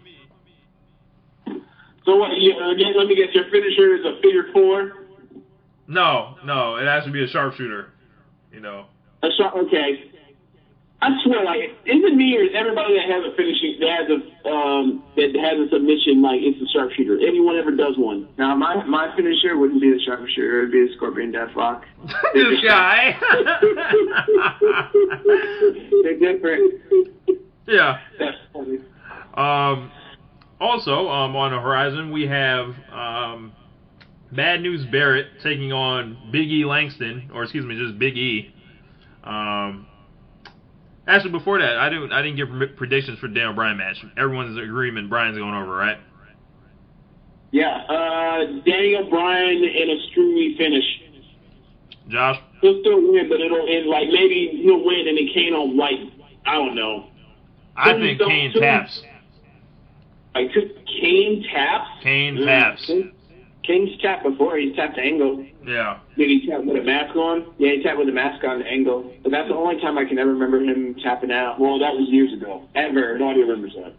So 2.06 2.16
what? 2.16 2.32
You, 2.38 2.54
again, 2.72 2.94
let 2.98 3.08
me 3.08 3.16
guess. 3.16 3.34
Your 3.34 3.46
finisher 3.46 3.96
is 3.96 4.06
a 4.06 4.22
figure 4.22 4.52
four. 4.54 5.06
No, 5.88 6.36
no, 6.44 6.78
it 6.78 6.86
has 6.86 7.04
to 7.06 7.12
be 7.12 7.24
a 7.24 7.28
sharpshooter. 7.28 7.92
You 8.52 8.60
know. 8.60 8.86
A 9.24 9.30
shot. 9.38 9.56
Okay. 9.58 10.12
I 11.02 11.10
swear, 11.24 11.44
like, 11.44 11.76
is 11.86 12.02
it 12.02 12.16
me 12.16 12.36
or 12.38 12.44
is 12.44 12.52
everybody 12.56 12.96
that 12.96 13.06
has 13.12 13.22
a 13.32 13.36
finishing 13.36 13.78
that 13.80 13.90
has 14.00 14.10
a 14.10 14.50
um 14.50 15.04
that 15.16 15.36
has 15.36 15.60
a 15.60 15.70
submission 15.70 16.22
like 16.22 16.40
it's 16.42 16.58
a 16.62 16.66
sharpshooter? 16.74 17.20
Anyone 17.20 17.58
ever 17.58 17.72
does 17.72 17.98
one? 17.98 18.28
Now, 18.38 18.56
my 18.56 18.84
my 18.86 19.14
finisher 19.16 19.58
wouldn't 19.58 19.82
be 19.82 19.92
the 19.92 20.00
sharpshooter; 20.06 20.60
it 20.60 20.62
would 20.64 20.72
be 20.72 20.88
the 20.88 20.94
Scorpion 20.96 21.34
Deathlock. 21.34 21.84
this 22.34 22.62
guy. 22.64 23.18
They're 26.04 26.18
different. 26.18 26.82
Yeah. 27.68 28.00
That's 28.20 28.38
funny. 28.54 28.80
Um, 29.36 29.92
also, 30.60 31.10
um, 31.10 31.36
on 31.36 31.52
the 31.52 31.60
horizon, 31.60 32.12
we 32.12 32.28
have 32.28 32.74
um, 32.92 33.52
Bad 34.32 34.62
News 34.62 34.86
Barrett 34.92 35.28
taking 35.44 35.72
on 35.74 36.30
Big 36.32 36.50
E 36.50 36.66
Langston, 36.66 37.30
or 37.34 37.44
excuse 37.44 37.66
me, 37.66 37.78
just 37.78 38.00
Big 38.00 38.18
E. 38.18 38.54
Um, 39.24 39.88
actually, 41.08 41.32
before 41.32 41.60
that, 41.60 41.78
I 41.78 41.90
didn't 41.90 42.12
I 42.12 42.22
didn't 42.22 42.38
give 42.38 42.78
predictions 42.78 43.20
for 43.20 43.28
Daniel 43.28 43.54
Bryan 43.54 43.78
match. 43.78 43.98
Everyone's 44.18 44.58
in 44.58 44.64
agreement 44.64 45.10
Bryan's 45.10 45.38
going 45.38 45.54
over, 45.54 45.76
right? 45.76 45.98
Yeah. 47.52 47.86
Uh, 47.88 48.62
Daniel 48.66 49.10
Bryan 49.10 49.64
in 49.64 49.90
a 49.90 50.08
screwy 50.12 50.56
finish. 50.58 50.84
Josh, 52.10 52.38
He'll 52.62 52.82
still 52.82 53.02
win, 53.12 53.30
but 53.30 53.42
it'll 53.42 53.68
end 53.68 53.88
like 53.88 54.08
maybe 54.10 54.62
he'll 54.64 54.84
win 54.84 55.08
and 55.08 55.18
it 55.18 55.34
can't 55.34 55.56
will 55.56 55.76
like 55.76 56.00
I 56.46 56.54
don't 56.54 56.76
know. 56.76 57.08
I 57.78 57.94
think 57.94 58.20
Kane 58.20 58.54
taps. 58.54 59.02
I 60.34 60.48
could 60.54 60.76
Kane 60.86 61.44
taps. 61.52 61.90
Kane 62.04 62.38
Mm. 62.38 62.46
taps. 62.46 62.92
Kane's 63.64 63.98
tapped 64.00 64.24
before. 64.24 64.58
He's 64.58 64.76
tapped 64.76 64.98
Angle. 65.00 65.44
Yeah. 65.66 65.98
Did 66.18 66.30
he 66.30 66.48
tap 66.48 66.64
with 66.64 66.78
a 66.78 66.84
mask 66.84 67.16
on? 67.16 67.46
Yeah, 67.58 67.72
he 67.72 67.82
tapped 67.84 67.98
with 67.98 68.08
a 68.10 68.12
mask 68.12 68.44
on 68.44 68.62
Angle. 68.62 69.12
But 69.24 69.32
that's 69.32 69.48
the 69.48 69.56
only 69.56 69.82
time 69.82 69.98
I 69.98 70.06
can 70.06 70.20
ever 70.20 70.32
remember 70.32 70.60
him 70.60 70.94
tapping 71.02 71.32
out. 71.32 71.60
Well, 71.60 71.80
that 71.80 71.94
was 71.94 72.08
years 72.10 72.32
ago. 72.32 72.68
Ever. 72.76 73.18
Nobody 73.18 73.42
remembers 73.42 73.74
that. 73.74 73.94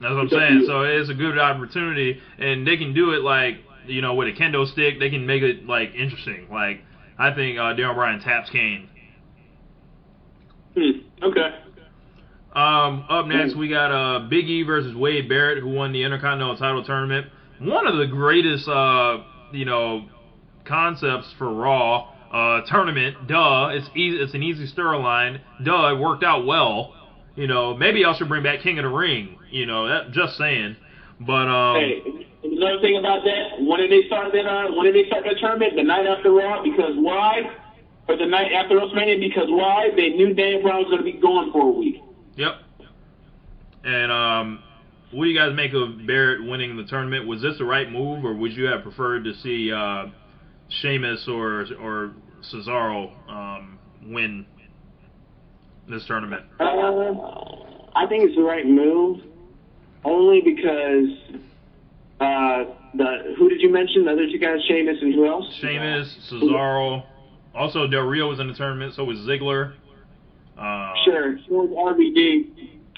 That's 0.00 0.12
what 0.14 0.20
I'm 0.22 0.28
saying. 0.28 0.64
So 0.66 0.82
it's 0.82 1.08
a 1.08 1.14
good 1.14 1.38
opportunity, 1.38 2.20
and 2.38 2.66
they 2.66 2.76
can 2.76 2.92
do 2.94 3.12
it 3.12 3.22
like 3.22 3.58
you 3.86 4.00
know 4.02 4.14
with 4.14 4.28
a 4.28 4.32
kendo 4.32 4.66
stick. 4.66 4.98
They 4.98 5.10
can 5.10 5.24
make 5.26 5.42
it 5.42 5.66
like 5.66 5.94
interesting. 5.94 6.48
Like 6.50 6.80
I 7.18 7.32
think 7.32 7.58
uh, 7.58 7.68
Daniel 7.74 7.94
Bryan 7.94 8.18
taps 8.20 8.50
Kane. 8.50 8.88
Hmm. 10.74 10.90
Okay. 11.22 11.54
Um, 12.52 13.06
up 13.08 13.26
next 13.26 13.54
we 13.54 13.68
got 13.68 13.92
uh, 13.92 14.28
Big 14.28 14.48
E 14.48 14.64
versus 14.64 14.94
Wade 14.94 15.28
Barrett, 15.28 15.58
who 15.58 15.68
won 15.68 15.92
the 15.92 16.02
Intercontinental 16.02 16.56
Title 16.56 16.84
tournament. 16.84 17.28
One 17.60 17.86
of 17.86 17.96
the 17.98 18.06
greatest, 18.06 18.68
uh, 18.68 19.18
you 19.52 19.64
know, 19.64 20.06
concepts 20.64 21.32
for 21.38 21.52
Raw 21.52 22.10
uh, 22.32 22.62
tournament. 22.66 23.28
Duh, 23.28 23.68
it's 23.72 23.88
easy. 23.94 24.16
It's 24.16 24.34
an 24.34 24.42
easy 24.42 24.66
storyline. 24.66 25.40
Duh, 25.62 25.94
it 25.94 25.98
worked 26.00 26.24
out 26.24 26.44
well. 26.44 26.94
You 27.36 27.46
know, 27.46 27.76
maybe 27.76 28.04
I 28.04 28.16
should 28.16 28.28
bring 28.28 28.42
back 28.42 28.60
King 28.60 28.78
of 28.78 28.84
the 28.84 28.88
Ring. 28.90 29.38
You 29.50 29.66
know, 29.66 29.86
that 29.86 30.10
just 30.10 30.36
saying. 30.36 30.76
But 31.20 31.46
um, 31.46 31.76
Hey, 31.76 32.26
another 32.42 32.80
thing 32.80 32.96
about 32.96 33.22
that, 33.24 33.62
when 33.62 33.78
did 33.78 33.92
they 33.92 34.06
start 34.06 34.32
that? 34.32 34.46
Uh, 34.46 34.72
when 34.74 34.86
did 34.86 34.94
they 34.94 35.06
start 35.08 35.24
that 35.24 35.38
tournament? 35.38 35.74
The 35.76 35.84
night 35.84 36.06
after 36.06 36.32
Raw, 36.32 36.62
because 36.64 36.94
why? 36.96 37.42
Or 38.08 38.16
the 38.16 38.26
night 38.26 38.50
after 38.52 38.74
WrestleMania, 38.74 39.20
because 39.20 39.46
why? 39.48 39.90
They 39.94 40.10
knew 40.10 40.34
Daniel 40.34 40.62
Bryan 40.62 40.78
was 40.78 40.90
going 40.90 40.98
to 40.98 41.04
be 41.04 41.20
gone 41.20 41.52
for 41.52 41.68
a 41.68 41.70
week. 41.70 42.02
Yep. 42.40 42.54
And 43.84 44.10
um, 44.10 44.62
what 45.10 45.24
do 45.24 45.30
you 45.30 45.38
guys 45.38 45.54
make 45.54 45.74
of 45.74 46.06
Barrett 46.06 46.42
winning 46.42 46.74
the 46.74 46.84
tournament? 46.84 47.26
Was 47.26 47.42
this 47.42 47.58
the 47.58 47.66
right 47.66 47.90
move, 47.90 48.24
or 48.24 48.34
would 48.34 48.52
you 48.52 48.64
have 48.64 48.82
preferred 48.82 49.24
to 49.24 49.34
see 49.42 49.70
uh, 49.70 50.06
Sheamus 50.80 51.28
or 51.28 51.66
or 51.78 52.12
Cesaro 52.50 53.12
um, 53.28 53.78
win 54.06 54.46
this 55.86 56.06
tournament? 56.06 56.46
Uh, 56.58 56.64
I 57.94 58.06
think 58.08 58.24
it's 58.24 58.36
the 58.36 58.42
right 58.42 58.66
move, 58.66 59.20
only 60.04 60.40
because 60.40 61.42
uh, 62.20 62.72
the 62.94 63.34
who 63.36 63.50
did 63.50 63.60
you 63.60 63.70
mention? 63.70 64.06
The 64.06 64.12
other 64.12 64.26
two 64.32 64.38
guys, 64.38 64.60
Sheamus 64.66 64.96
and 65.02 65.14
who 65.14 65.26
else? 65.26 65.44
Sheamus, 65.60 66.30
Cesaro, 66.32 67.04
also 67.54 67.86
Del 67.86 68.00
Rio 68.00 68.30
was 68.30 68.40
in 68.40 68.48
the 68.48 68.54
tournament, 68.54 68.94
so 68.94 69.04
was 69.04 69.18
Ziggler. 69.18 69.74
Uh, 70.60 70.92
Sure. 71.04 71.38
So 71.48 71.66
RVD. 71.68 72.50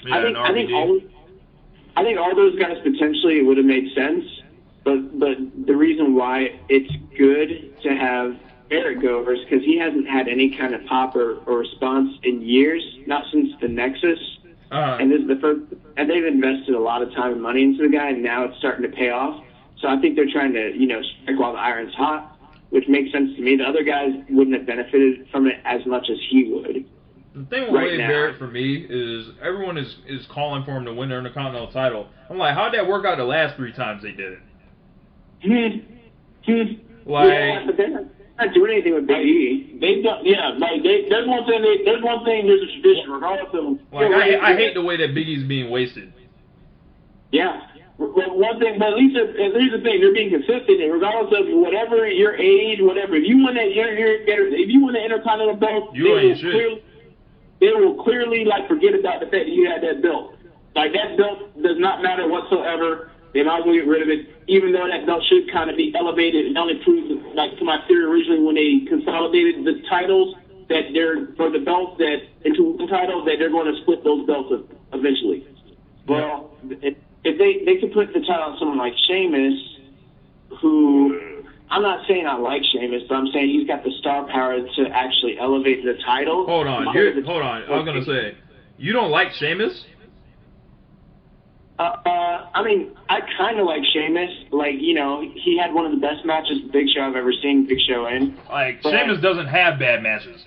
Yeah, 0.05 0.15
I 0.17 0.21
think 0.21 0.37
I 0.37 0.53
think 0.53 0.69
all 0.71 0.99
I 1.95 2.03
think 2.03 2.19
all 2.19 2.35
those 2.35 2.57
guys 2.59 2.77
potentially 2.83 3.41
would 3.41 3.57
have 3.57 3.65
made 3.65 3.93
sense, 3.95 4.25
but 4.83 5.17
but 5.17 5.37
the 5.65 5.75
reason 5.75 6.15
why 6.15 6.59
it's 6.67 6.91
good 7.17 7.73
to 7.83 7.95
have 7.95 8.35
Barrett 8.69 9.01
go 9.01 9.19
over 9.19 9.33
is 9.33 9.41
because 9.45 9.63
he 9.63 9.77
hasn't 9.77 10.07
had 10.09 10.27
any 10.27 10.49
kind 10.49 10.73
of 10.73 10.83
pop 10.85 11.15
or, 11.15 11.35
or 11.45 11.59
response 11.59 12.17
in 12.23 12.41
years, 12.41 12.83
not 13.05 13.23
since 13.31 13.49
the 13.61 13.67
Nexus. 13.67 14.19
Uh, 14.71 14.97
And 14.99 15.11
this 15.11 15.21
is 15.21 15.27
the 15.27 15.35
first, 15.35 15.61
and 15.97 16.09
they've 16.09 16.25
invested 16.25 16.73
a 16.73 16.79
lot 16.79 17.01
of 17.03 17.13
time 17.13 17.33
and 17.33 17.41
money 17.41 17.61
into 17.63 17.83
the 17.83 17.89
guy, 17.95 18.09
and 18.09 18.23
now 18.23 18.43
it's 18.45 18.57
starting 18.57 18.81
to 18.81 18.89
pay 18.97 19.11
off. 19.11 19.43
So 19.79 19.87
I 19.87 19.97
think 20.01 20.15
they're 20.15 20.31
trying 20.31 20.53
to, 20.53 20.75
you 20.75 20.87
know, 20.87 21.01
strike 21.21 21.37
while 21.39 21.53
the 21.53 21.59
iron's 21.59 21.93
hot, 21.93 22.35
which 22.71 22.87
makes 22.87 23.11
sense 23.11 23.35
to 23.35 23.41
me. 23.41 23.55
The 23.57 23.65
other 23.65 23.83
guys 23.83 24.11
wouldn't 24.29 24.55
have 24.57 24.65
benefited 24.65 25.27
from 25.29 25.45
it 25.47 25.59
as 25.65 25.85
much 25.85 26.09
as 26.09 26.17
he 26.29 26.45
would. 26.51 26.85
The 27.35 27.45
thing 27.45 27.63
with 27.63 27.73
right 27.73 27.91
Wade 27.91 27.99
now. 27.99 28.07
Barrett 28.07 28.37
for 28.37 28.47
me 28.47 28.85
is 28.87 29.27
everyone 29.41 29.77
is, 29.77 29.95
is 30.07 30.25
calling 30.31 30.63
for 30.65 30.77
him 30.77 30.85
to 30.85 30.93
win 30.93 31.09
the 31.09 31.17
Intercontinental 31.17 31.71
title. 31.71 32.07
I'm 32.29 32.37
like, 32.37 32.53
how'd 32.53 32.73
that 32.75 32.87
work 32.87 33.05
out 33.05 33.17
the 33.17 33.23
last 33.23 33.55
three 33.55 33.73
times 33.73 34.03
they 34.03 34.11
did 34.11 34.33
it? 34.33 34.39
Hmm. 35.41 35.79
Hmm. 36.45 37.09
Like, 37.09 37.29
yeah, 37.29 37.63
but 37.65 37.75
they're 37.77 37.89
not, 37.89 38.05
not 38.37 38.53
doing 38.53 38.71
anything 38.71 38.93
with 38.93 39.07
Big 39.07 39.25
E. 39.25 39.77
They 39.81 40.01
don't, 40.01 40.25
yeah, 40.25 40.55
like 40.59 40.83
they, 40.83 41.09
there's 41.09 41.27
one 41.27 41.45
thing. 41.45 41.61
They, 41.61 41.83
there's 41.83 42.03
one 42.03 42.23
thing. 42.23 42.45
There's 42.47 42.61
a 42.61 42.81
tradition, 42.81 43.11
regardless 43.11 43.49
of. 43.53 43.63
Them. 43.63 43.79
Like 43.91 44.11
I, 44.13 44.53
I 44.53 44.55
hate 44.55 44.73
the 44.75 44.81
way 44.81 44.95
that 44.97 45.13
Big 45.15 45.27
E's 45.27 45.47
being 45.47 45.69
wasted. 45.69 46.13
Yeah. 47.31 47.67
But 47.97 48.37
one 48.37 48.59
thing, 48.59 48.79
but 48.79 48.89
at 48.89 48.95
least 48.95 49.17
if, 49.17 49.35
here's 49.35 49.71
the 49.71 49.81
thing: 49.81 50.01
they're 50.01 50.13
being 50.13 50.29
consistent, 50.31 50.81
and 50.81 50.93
regardless 50.93 51.33
of 51.33 51.45
whatever 51.49 52.07
your 52.07 52.35
age, 52.35 52.79
whatever. 52.81 53.15
If 53.15 53.27
you 53.27 53.43
win 53.45 53.55
that, 53.55 53.73
you're, 53.73 53.93
you're, 53.93 54.47
if 54.53 54.69
you 54.69 54.85
win 54.85 54.93
the 54.93 55.03
Intercontinental 55.03 55.57
belt, 55.57 55.93
You 55.93 56.17
ain't 56.17 56.39
shit. 56.39 56.51
clearly, 56.51 56.83
they 57.63 57.71
will 57.71 58.03
clearly 58.03 58.43
like 58.43 58.67
forget 58.67 58.91
about 58.93 59.23
the 59.23 59.31
fact 59.31 59.47
that 59.47 59.55
you 59.55 59.71
had 59.71 59.79
that 59.87 60.03
belt. 60.03 60.35
Like 60.75 60.91
that 60.91 61.15
belt 61.15 61.55
does 61.63 61.79
not 61.79 62.03
matter 62.03 62.27
whatsoever. 62.27 63.09
They 63.33 63.41
might 63.41 63.59
as 63.59 63.65
well 63.65 63.73
get 63.73 63.87
rid 63.87 64.01
of 64.03 64.09
it, 64.09 64.27
even 64.47 64.73
though 64.73 64.85
that 64.85 65.07
belt 65.07 65.23
should 65.31 65.49
kind 65.49 65.69
of 65.69 65.77
be 65.77 65.95
elevated. 65.95 66.45
It 66.45 66.57
only 66.57 66.83
proves, 66.83 67.23
like 67.33 67.57
to 67.57 67.63
my 67.63 67.79
theory 67.87 68.03
originally, 68.03 68.43
when 68.43 68.55
they 68.55 68.83
consolidated 68.85 69.63
the 69.63 69.81
titles, 69.89 70.35
that 70.67 70.91
they're 70.93 71.33
for 71.39 71.49
the 71.49 71.59
belts 71.59 71.97
that 71.99 72.27
into 72.43 72.75
one 72.75 72.87
title, 72.87 73.23
that 73.23 73.39
they're 73.39 73.49
going 73.49 73.73
to 73.73 73.79
split 73.81 74.03
those 74.03 74.27
belts 74.27 74.51
eventually. 74.91 75.47
Well, 76.05 76.51
if, 76.67 76.97
if 77.23 77.37
they 77.39 77.63
they 77.63 77.79
could 77.79 77.93
put 77.93 78.13
the 78.13 78.19
title 78.27 78.53
on 78.53 78.59
someone 78.59 78.77
like 78.77 78.93
Sheamus, 79.07 79.55
who 80.59 81.32
I'm 81.69 81.81
not 81.81 82.05
saying 82.07 82.27
I 82.27 82.35
like 82.37 82.61
Sheamus, 82.71 83.03
but 83.09 83.15
I'm 83.15 83.27
saying 83.33 83.49
he's 83.49 83.67
got 83.67 83.83
the 83.83 83.91
star 83.99 84.27
power 84.27 84.59
to 84.59 84.87
actually 84.91 85.39
elevate 85.39 85.83
the 85.83 85.97
title. 86.05 86.45
Hold 86.45 86.67
on, 86.67 86.85
hold 86.85 87.41
on. 87.41 87.63
I 87.63 87.75
was 87.75 87.85
gonna 87.85 88.05
say, 88.05 88.37
you 88.77 88.93
don't 88.93 89.11
like 89.11 89.31
Sheamus? 89.33 89.85
Uh, 91.79 91.83
uh, 92.05 92.49
I 92.53 92.63
mean, 92.63 92.91
I 93.09 93.21
kind 93.37 93.59
of 93.59 93.65
like 93.65 93.81
Sheamus. 93.91 94.29
Like, 94.51 94.75
you 94.77 94.93
know, 94.93 95.21
he 95.21 95.57
had 95.57 95.73
one 95.73 95.85
of 95.85 95.91
the 95.91 95.97
best 95.97 96.23
matches 96.23 96.59
Big 96.71 96.87
Show 96.93 97.01
I've 97.01 97.15
ever 97.15 97.33
seen 97.41 97.65
Big 97.67 97.79
Show 97.87 98.05
in. 98.05 98.37
Like 98.49 98.83
But- 98.83 98.91
Sheamus 98.91 99.19
doesn't 99.21 99.47
have 99.47 99.79
bad 99.79 100.03
matches. 100.03 100.45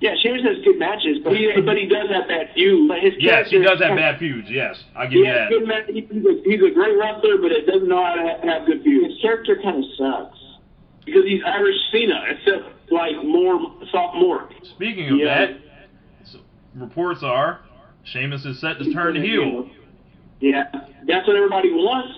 Yeah, 0.00 0.14
Sheamus 0.20 0.42
has 0.42 0.62
good 0.62 0.78
matches, 0.78 1.18
but 1.24 1.34
He, 1.36 1.50
but 1.64 1.76
he 1.78 1.86
does 1.86 2.10
have 2.10 2.28
that 2.28 2.52
feud. 2.54 2.86
but 2.88 3.00
his 3.00 3.14
Yes, 3.18 3.48
he 3.48 3.56
character- 3.56 3.62
does 3.62 3.80
have 3.88 3.96
bad 3.96 4.18
feuds. 4.18 4.50
Yes, 4.50 4.82
I'll 4.94 5.04
give 5.08 5.12
He 5.12 5.18
you 5.20 5.24
has 5.26 5.36
that. 5.36 5.48
good 5.50 5.66
match. 5.66 5.84
He's 5.88 6.04
a, 6.04 6.42
he's 6.44 6.62
a 6.62 6.70
great 6.74 6.96
wrestler, 6.98 7.38
but 7.38 7.50
it 7.50 7.66
doesn't 7.66 7.88
know 7.88 8.04
how 8.04 8.14
to 8.14 8.20
ha- 8.22 8.40
have 8.46 8.66
good 8.66 8.82
feuds 8.84 9.14
His 9.14 9.22
character 9.22 9.56
kind 9.62 9.82
of 9.82 9.90
sucks. 9.96 10.38
because 11.06 11.24
he's 11.24 11.40
Irish 11.46 11.76
Cena, 11.92 12.24
except 12.28 12.92
like 12.92 13.16
more 13.24 13.58
sophomore. 13.90 14.50
Speaking 14.74 15.08
of 15.12 15.18
Yeah. 15.18 15.46
that, 15.46 15.56
reports 16.74 17.22
are 17.22 17.60
Sheamus 18.04 18.44
is 18.44 18.60
set 18.60 18.78
to 18.78 18.92
turn 18.92 19.16
heel, 19.16 19.68
Yeah, 20.40 20.64
That's 21.06 21.26
what 21.26 21.36
everybody 21.36 21.72
wants. 21.72 22.12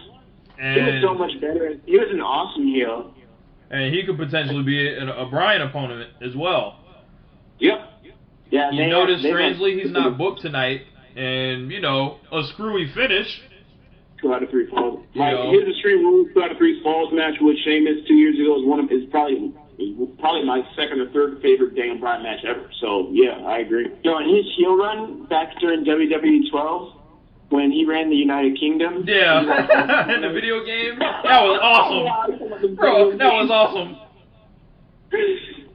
he 0.60 0.80
was 0.80 1.00
so 1.02 1.14
much 1.14 1.40
better. 1.40 1.76
He 1.86 1.96
was 1.96 2.10
an 2.10 2.20
awesome 2.20 2.66
heel. 2.66 3.14
and 3.70 3.94
he 3.94 4.02
could 4.02 4.16
potentially 4.18 4.62
be 4.64 4.88
a, 4.88 5.06
a 5.14 5.26
Bryan 5.26 5.62
opponent 5.62 6.10
as 6.20 6.34
well. 6.34 6.76
Yep. 7.60 7.78
Yeah, 8.50 8.70
You 8.70 8.78
they 8.84 8.90
notice, 8.90 9.22
they 9.22 9.28
strangely, 9.30 9.78
he's 9.80 9.90
not 9.92 10.16
booked 10.18 10.40
tonight, 10.40 10.82
and 11.16 11.70
you 11.70 11.80
know 11.80 12.16
a 12.32 12.42
screwy 12.54 12.90
finish. 12.94 13.26
Two 14.22 14.32
out 14.34 14.42
of 14.42 14.50
three 14.50 14.66
falls. 14.70 15.04
You 15.12 15.20
Like 15.20 15.34
know. 15.34 15.52
his 15.52 15.68
Extreme 15.68 15.98
Rules 16.04 16.28
two 16.34 16.42
out 16.42 16.50
of 16.50 16.56
three 16.56 16.82
falls 16.82 17.12
match 17.12 17.34
with 17.40 17.56
Sheamus 17.64 18.06
two 18.08 18.14
years 18.14 18.34
ago 18.38 18.58
is 18.58 18.64
one 18.66 18.80
of 18.80 18.90
is 18.90 19.04
probably 19.10 19.52
is 19.78 19.94
probably 20.18 20.44
my 20.44 20.62
second 20.74 21.00
or 21.00 21.10
third 21.12 21.40
favorite 21.42 21.76
Daniel 21.76 21.98
Bryan 21.98 22.22
match 22.24 22.40
ever. 22.44 22.68
So 22.80 23.10
yeah, 23.12 23.38
I 23.46 23.58
agree. 23.58 23.86
Yo, 24.02 24.16
and 24.16 24.34
his 24.34 24.46
heel 24.56 24.76
run 24.76 25.26
back 25.26 25.54
during 25.60 25.84
WWE 25.84 26.50
12 26.50 26.94
when 27.50 27.70
he 27.70 27.84
ran 27.84 28.10
the 28.10 28.16
United 28.16 28.58
Kingdom. 28.58 29.04
Yeah, 29.06 29.40
in 30.14 30.22
the 30.22 30.30
video 30.32 30.64
game, 30.64 30.98
that 30.98 31.22
was 31.44 31.60
awesome, 31.62 32.74
bro. 32.76 33.16
That 33.16 33.32
was 33.32 33.50
awesome. 33.50 33.96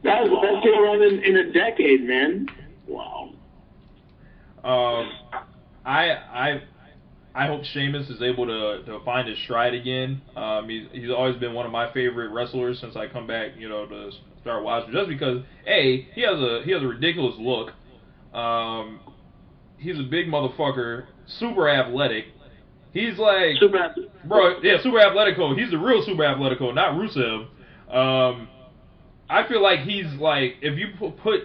That 0.03 0.23
was 0.23 0.29
the 0.29 0.35
best 0.35 0.63
heel 0.63 0.81
run 0.81 1.01
in, 1.01 1.23
in 1.23 1.37
a 1.37 1.51
decade, 1.51 2.03
man. 2.03 2.47
Wow. 2.87 3.29
Um, 4.63 5.11
I 5.85 6.11
I 6.11 6.61
I 7.35 7.47
hope 7.47 7.63
Sheamus 7.63 8.09
is 8.09 8.21
able 8.21 8.45
to, 8.45 8.83
to 8.85 9.03
find 9.03 9.27
his 9.27 9.37
stride 9.39 9.73
again. 9.73 10.21
Um, 10.35 10.69
he's 10.69 10.87
he's 10.91 11.09
always 11.09 11.35
been 11.37 11.53
one 11.53 11.65
of 11.65 11.71
my 11.71 11.91
favorite 11.93 12.29
wrestlers 12.29 12.79
since 12.79 12.95
I 12.95 13.07
come 13.07 13.27
back, 13.27 13.51
you 13.57 13.67
know, 13.69 13.85
to 13.85 14.11
start 14.41 14.63
watching. 14.63 14.93
Just 14.93 15.09
because, 15.09 15.41
a 15.65 16.07
he 16.13 16.21
has 16.21 16.39
a 16.39 16.61
he 16.63 16.71
has 16.71 16.83
a 16.83 16.87
ridiculous 16.87 17.35
look. 17.39 17.71
Um, 18.37 18.99
he's 19.77 19.99
a 19.99 20.03
big 20.03 20.27
motherfucker, 20.27 21.05
super 21.39 21.69
athletic. 21.69 22.25
He's 22.93 23.17
like 23.17 23.57
Super. 23.59 23.95
Bro, 24.25 24.59
yeah, 24.61 24.77
Super 24.83 24.97
Atletico. 24.97 25.57
He's 25.57 25.71
the 25.71 25.77
real 25.77 26.03
Super 26.05 26.23
Atletico, 26.23 26.73
not 26.73 26.93
Rusev. 26.93 27.47
Um, 27.91 28.47
I 29.29 29.47
feel 29.47 29.61
like 29.61 29.79
he's 29.81 30.11
like 30.19 30.55
if 30.61 30.77
you 30.77 30.87
put 30.97 31.41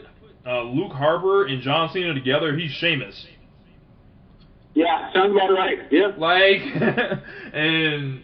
uh, 0.47 0.63
Luke 0.63 0.93
Harper 0.93 1.47
and 1.47 1.63
John 1.63 1.91
Cena 1.93 2.15
together, 2.15 2.57
he's 2.57 2.71
Sheamus. 2.73 3.27
Yeah, 4.75 5.13
sounds 5.13 5.33
about 5.33 5.53
right. 5.53 5.79
Yeah. 5.91 6.13
Like, 6.17 6.61
and 7.53 8.23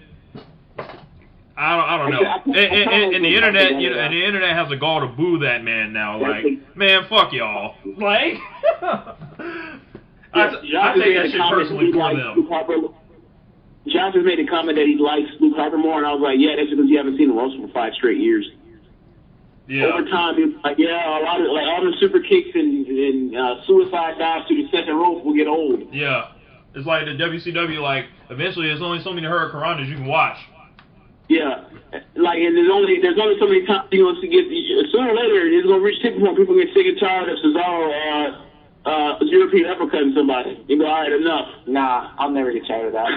I 1.57 1.77
don't, 1.77 1.85
I 1.85 1.99
don't 1.99 2.11
know. 2.11 2.23
And, 2.47 2.57
and, 2.57 3.15
and, 3.17 3.25
the 3.25 3.35
internet, 3.35 3.81
you 3.81 3.91
know, 3.91 3.99
and 3.99 4.15
the 4.15 4.25
internet 4.25 4.57
has 4.57 4.71
a 4.71 4.77
gall 4.77 5.01
to 5.01 5.07
boo 5.07 5.39
that 5.41 5.65
man 5.65 5.93
now. 5.93 6.21
Like, 6.21 6.45
man, 6.77 7.07
fuck 7.09 7.33
y'all. 7.33 7.75
Like, 7.97 8.39
I, 10.33 10.47
I 10.51 10.95
take 10.99 11.15
that 11.15 11.31
shit 11.31 11.41
personally 11.49 11.93
for 11.93 12.15
them. 12.17 12.95
Johnson 13.87 14.25
made 14.25 14.41
a 14.41 14.47
comment 14.47 14.77
that 14.79 14.87
he 14.87 14.97
likes 14.99 15.31
Luke 15.41 15.55
Harper 15.57 15.79
more, 15.79 15.99
and 15.99 16.07
I 16.07 16.13
was 16.13 16.23
like, 16.23 16.37
yeah, 16.39 16.57
that's 16.57 16.71
because 16.71 16.87
you 16.89 16.97
haven't 16.97 17.17
seen 17.19 17.31
him 17.31 17.39
wrestle 17.39 17.67
for 17.67 17.73
five 17.73 17.93
straight 17.95 18.19
years. 18.19 18.51
Yeah. 19.67 19.87
Over 19.87 20.05
time, 20.05 20.37
was 20.37 20.61
like, 20.63 20.77
yeah, 20.77 21.19
a 21.19 21.25
lot 21.25 21.41
of 21.41 21.49
like 21.49 21.65
all 21.65 21.85
the 21.85 21.97
super 21.99 22.21
kicks 22.21 22.51
and, 22.55 22.87
and 22.87 23.37
uh, 23.37 23.65
suicide 23.67 24.19
dives 24.19 24.47
to 24.49 24.55
the 24.55 24.69
second 24.71 24.95
rope 24.95 25.25
will 25.25 25.35
get 25.35 25.47
old. 25.47 25.89
Yeah. 25.93 26.33
It's 26.75 26.87
like 26.87 27.07
the 27.07 27.13
WCW, 27.13 27.81
like, 27.81 28.07
eventually 28.29 28.67
there's 28.67 28.83
only 28.83 29.03
so 29.03 29.13
many 29.13 29.27
Hurricanranas 29.27 29.89
you 29.89 29.97
can 29.97 30.07
watch. 30.07 30.37
Yeah, 31.29 31.65
like 32.17 32.37
and 32.37 32.55
there's 32.55 32.69
only 32.71 33.01
there's 33.01 33.19
only 33.19 33.39
so 33.41 33.47
many 33.47 33.65
times 33.65 33.89
you 33.93 34.05
want 34.05 34.21
to 34.21 34.29
get 34.29 34.45
sooner 34.93 35.09
or 35.09 35.17
later 35.17 35.49
it's 35.49 35.67
gonna 35.67 35.81
reach 35.81 36.03
tipping 36.03 36.21
point. 36.21 36.37
People 36.37 36.55
get 36.55 36.69
sick 36.75 36.85
and 36.85 37.01
tired 37.01 37.31
of 37.31 37.39
Cesaro 37.39 37.89
uh, 37.89 38.91
uh, 38.91 39.19
European 39.23 39.65
uppercutting 39.73 40.13
somebody. 40.15 40.63
You 40.69 40.79
go, 40.79 40.85
all 40.85 41.01
right, 41.01 41.13
enough. 41.13 41.49
Nah, 41.67 42.13
I'll 42.19 42.29
never 42.29 42.53
get 42.53 42.67
tired 42.67 42.89
of 42.89 43.01
that. 43.01 43.09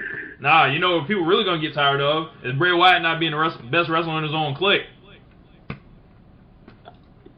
nah, 0.40 0.66
you 0.66 0.78
know 0.78 0.98
what 0.98 1.08
people 1.08 1.24
really 1.24 1.44
gonna 1.44 1.60
get 1.60 1.74
tired 1.74 2.00
of 2.00 2.28
is 2.44 2.54
Bray 2.56 2.72
Wyatt 2.72 3.02
not 3.02 3.20
being 3.20 3.32
the 3.32 3.38
rest, 3.38 3.58
best 3.70 3.88
wrestler 3.88 4.18
in 4.18 4.24
his 4.24 4.34
own 4.34 4.54
clique. 4.54 4.82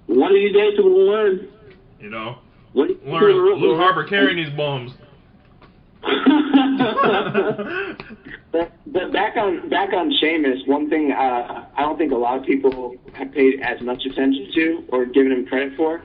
One 0.07 0.31
of 0.31 0.35
these 0.35 0.55
days, 0.55 0.73
people 0.77 0.91
will 0.91 1.07
learn. 1.07 1.49
You 2.01 2.11
know, 2.11 2.39
What, 2.73 2.91
learn 3.05 3.61
Luke 3.61 3.79
Harper 3.79 4.05
carrying 4.05 4.37
these 4.37 4.55
bums. 4.57 4.93
But, 8.51 8.73
but 8.87 9.13
back 9.13 9.37
on 9.37 9.69
back 9.69 9.93
on 9.93 10.11
Sheamus, 10.21 10.61
one 10.67 10.89
thing 10.89 11.13
uh, 11.13 11.67
I 11.77 11.83
don't 11.83 11.99
think 11.99 12.13
a 12.13 12.17
lot 12.17 12.39
of 12.39 12.45
people 12.45 12.97
have 13.13 13.31
paid 13.33 13.61
as 13.61 13.81
much 13.83 14.07
attention 14.07 14.51
to 14.55 14.85
or 14.89 15.05
given 15.05 15.33
him 15.33 15.47
credit 15.47 15.77
for. 15.77 16.03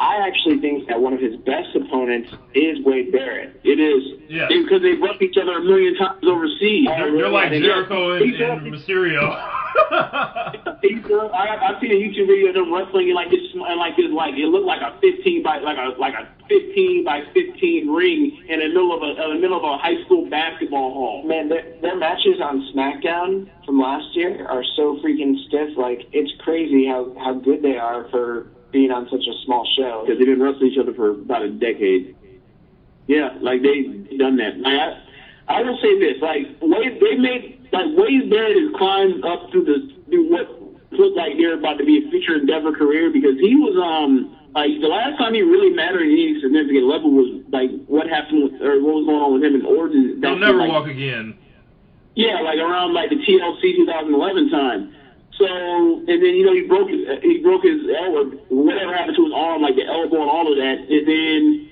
I 0.00 0.26
actually 0.26 0.60
think 0.60 0.88
that 0.88 1.00
one 1.00 1.12
of 1.12 1.20
his 1.20 1.34
best 1.36 1.74
opponents 1.74 2.30
is 2.54 2.78
Wade 2.84 3.10
Barrett. 3.10 3.60
It 3.64 3.80
is. 3.80 4.20
Yeah. 4.28 4.46
Because 4.46 4.82
they've 4.82 5.00
worked 5.00 5.22
each 5.22 5.36
other 5.36 5.58
a 5.58 5.62
million 5.62 5.96
times 5.96 6.22
overseas. 6.22 6.86
They're, 6.86 7.12
they're 7.12 7.28
like 7.28 7.50
Jericho 7.50 8.12
and, 8.14 8.24
he's 8.24 8.40
and 8.40 8.72
Mysterio. 8.72 9.54
Uh, 9.78 11.26
I, 11.32 11.56
I've 11.68 11.80
seen 11.80 11.90
a 11.90 11.94
YouTube 11.94 12.26
video 12.26 12.48
of 12.48 12.54
them 12.54 12.72
wrestling 12.72 13.08
in 13.08 13.14
like 13.14 13.30
this, 13.30 13.40
and 13.54 13.78
like 13.78 13.96
this, 13.96 14.10
like 14.10 14.34
it 14.34 14.46
looked 14.46 14.66
like 14.66 14.82
a 14.82 14.98
15 15.00 15.42
by 15.42 15.58
like 15.58 15.78
a 15.78 15.98
like 15.98 16.14
a 16.14 16.28
15 16.48 17.04
by 17.04 17.22
15 17.32 17.88
ring 17.88 18.44
in 18.48 18.60
the 18.60 18.68
middle 18.68 18.94
of 18.94 19.02
a 19.02 19.22
in 19.24 19.36
the 19.36 19.40
middle 19.40 19.56
of 19.56 19.64
a 19.64 19.78
high 19.78 20.02
school 20.04 20.28
basketball 20.28 20.92
hall. 20.92 21.22
Man, 21.26 21.48
their, 21.48 21.64
their 21.80 21.96
matches 21.96 22.40
on 22.42 22.60
SmackDown 22.74 23.48
from 23.64 23.80
last 23.80 24.14
year 24.14 24.46
are 24.46 24.64
so 24.76 24.98
freaking 25.02 25.34
stiff. 25.46 25.76
Like 25.76 26.08
it's 26.12 26.32
crazy 26.40 26.86
how 26.86 27.14
how 27.18 27.34
good 27.34 27.62
they 27.62 27.76
are 27.76 28.08
for 28.10 28.48
being 28.70 28.90
on 28.90 29.08
such 29.10 29.26
a 29.26 29.34
small 29.44 29.66
show. 29.76 30.04
because 30.04 30.18
they've 30.18 30.26
been 30.28 30.42
wrestling 30.42 30.72
each 30.72 30.78
other 30.78 30.92
for 30.94 31.10
about 31.10 31.42
a 31.42 31.50
decade. 31.50 32.16
Yeah, 33.06 33.30
like 33.40 33.62
they've 33.62 34.18
done 34.18 34.36
that. 34.36 34.60
Like, 34.60 34.78
I, 35.48 35.58
I 35.58 35.62
will 35.62 35.78
say 35.80 35.98
this: 35.98 36.20
like 36.20 36.44
Wade, 36.60 37.00
they 37.00 37.16
made 37.16 37.68
like 37.72 37.88
Wade 37.96 38.30
Barrett 38.30 38.56
has 38.56 38.70
climbed 38.76 39.24
up 39.24 39.50
through 39.50 39.64
the 39.64 39.94
through 40.08 40.30
what 40.30 40.48
looked 40.92 41.16
like 41.16 41.36
they're 41.36 41.58
about 41.58 41.78
to 41.78 41.84
be 41.84 42.04
a 42.04 42.10
future 42.10 42.36
endeavor 42.36 42.72
career 42.72 43.10
because 43.12 43.36
he 43.40 43.56
was 43.56 43.76
um 43.76 44.34
like 44.54 44.80
the 44.80 44.88
last 44.88 45.18
time 45.18 45.34
he 45.34 45.42
really 45.42 45.70
mattered 45.70 46.02
at 46.02 46.12
any 46.12 46.40
significant 46.40 46.84
level 46.84 47.12
was 47.12 47.44
like 47.52 47.70
what 47.86 48.08
happened 48.08 48.44
with 48.44 48.60
or 48.62 48.80
what 48.80 49.00
was 49.00 49.06
going 49.06 49.20
on 49.20 49.32
with 49.34 49.44
him 49.44 49.54
and 49.54 49.66
Orton. 49.66 50.20
They'll 50.20 50.38
never 50.38 50.58
like, 50.58 50.70
walk 50.70 50.88
again. 50.88 51.36
yeah, 52.14 52.40
like 52.40 52.58
around 52.58 52.94
like 52.94 53.10
the 53.10 53.16
TLC 53.16 53.76
2011 53.76 54.50
time. 54.50 54.94
So 55.38 55.46
and 55.46 56.08
then 56.08 56.34
you 56.34 56.44
know 56.44 56.54
he 56.54 56.66
broke 56.66 56.90
his 56.90 57.06
he 57.22 57.38
broke 57.38 57.62
his 57.62 57.78
elbow 57.94 58.34
whatever 58.50 58.92
happened 58.94 59.16
to 59.16 59.24
his 59.24 59.32
arm 59.34 59.62
like 59.62 59.76
the 59.76 59.86
elbow 59.86 60.22
and 60.22 60.30
all 60.30 60.50
of 60.50 60.58
that 60.58 60.82
and 60.90 61.06
then 61.06 61.68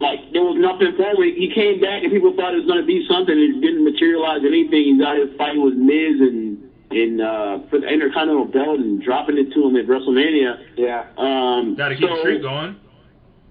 like 0.00 0.32
there 0.32 0.42
was 0.42 0.56
nothing 0.56 0.96
for 0.96 1.12
him. 1.12 1.34
He 1.36 1.52
came 1.52 1.80
back 1.80 2.02
and 2.02 2.10
people 2.10 2.32
thought 2.34 2.54
it 2.54 2.64
was 2.64 2.66
going 2.66 2.80
to 2.80 2.86
be 2.86 3.04
something. 3.06 3.36
It 3.36 3.60
didn't 3.60 3.84
materialize 3.84 4.40
anything. 4.46 4.96
He's 4.96 5.02
out 5.04 5.16
here 5.16 5.28
fighting 5.36 5.62
with 5.62 5.74
Miz 5.74 6.20
and 6.24 6.70
in 6.90 7.20
uh, 7.20 7.60
for 7.68 7.78
the 7.78 7.86
Intercontinental 7.86 8.46
Belt 8.46 8.80
and 8.80 9.02
dropping 9.02 9.38
it 9.38 9.52
to 9.52 9.68
him 9.68 9.76
at 9.76 9.86
WrestleMania. 9.86 10.64
Yeah. 10.76 11.06
Um, 11.16 11.76
Got 11.76 11.90
to 11.90 11.96
keep 11.96 12.08
so 12.08 12.14
the 12.14 12.20
streak 12.20 12.42
going. 12.42 12.76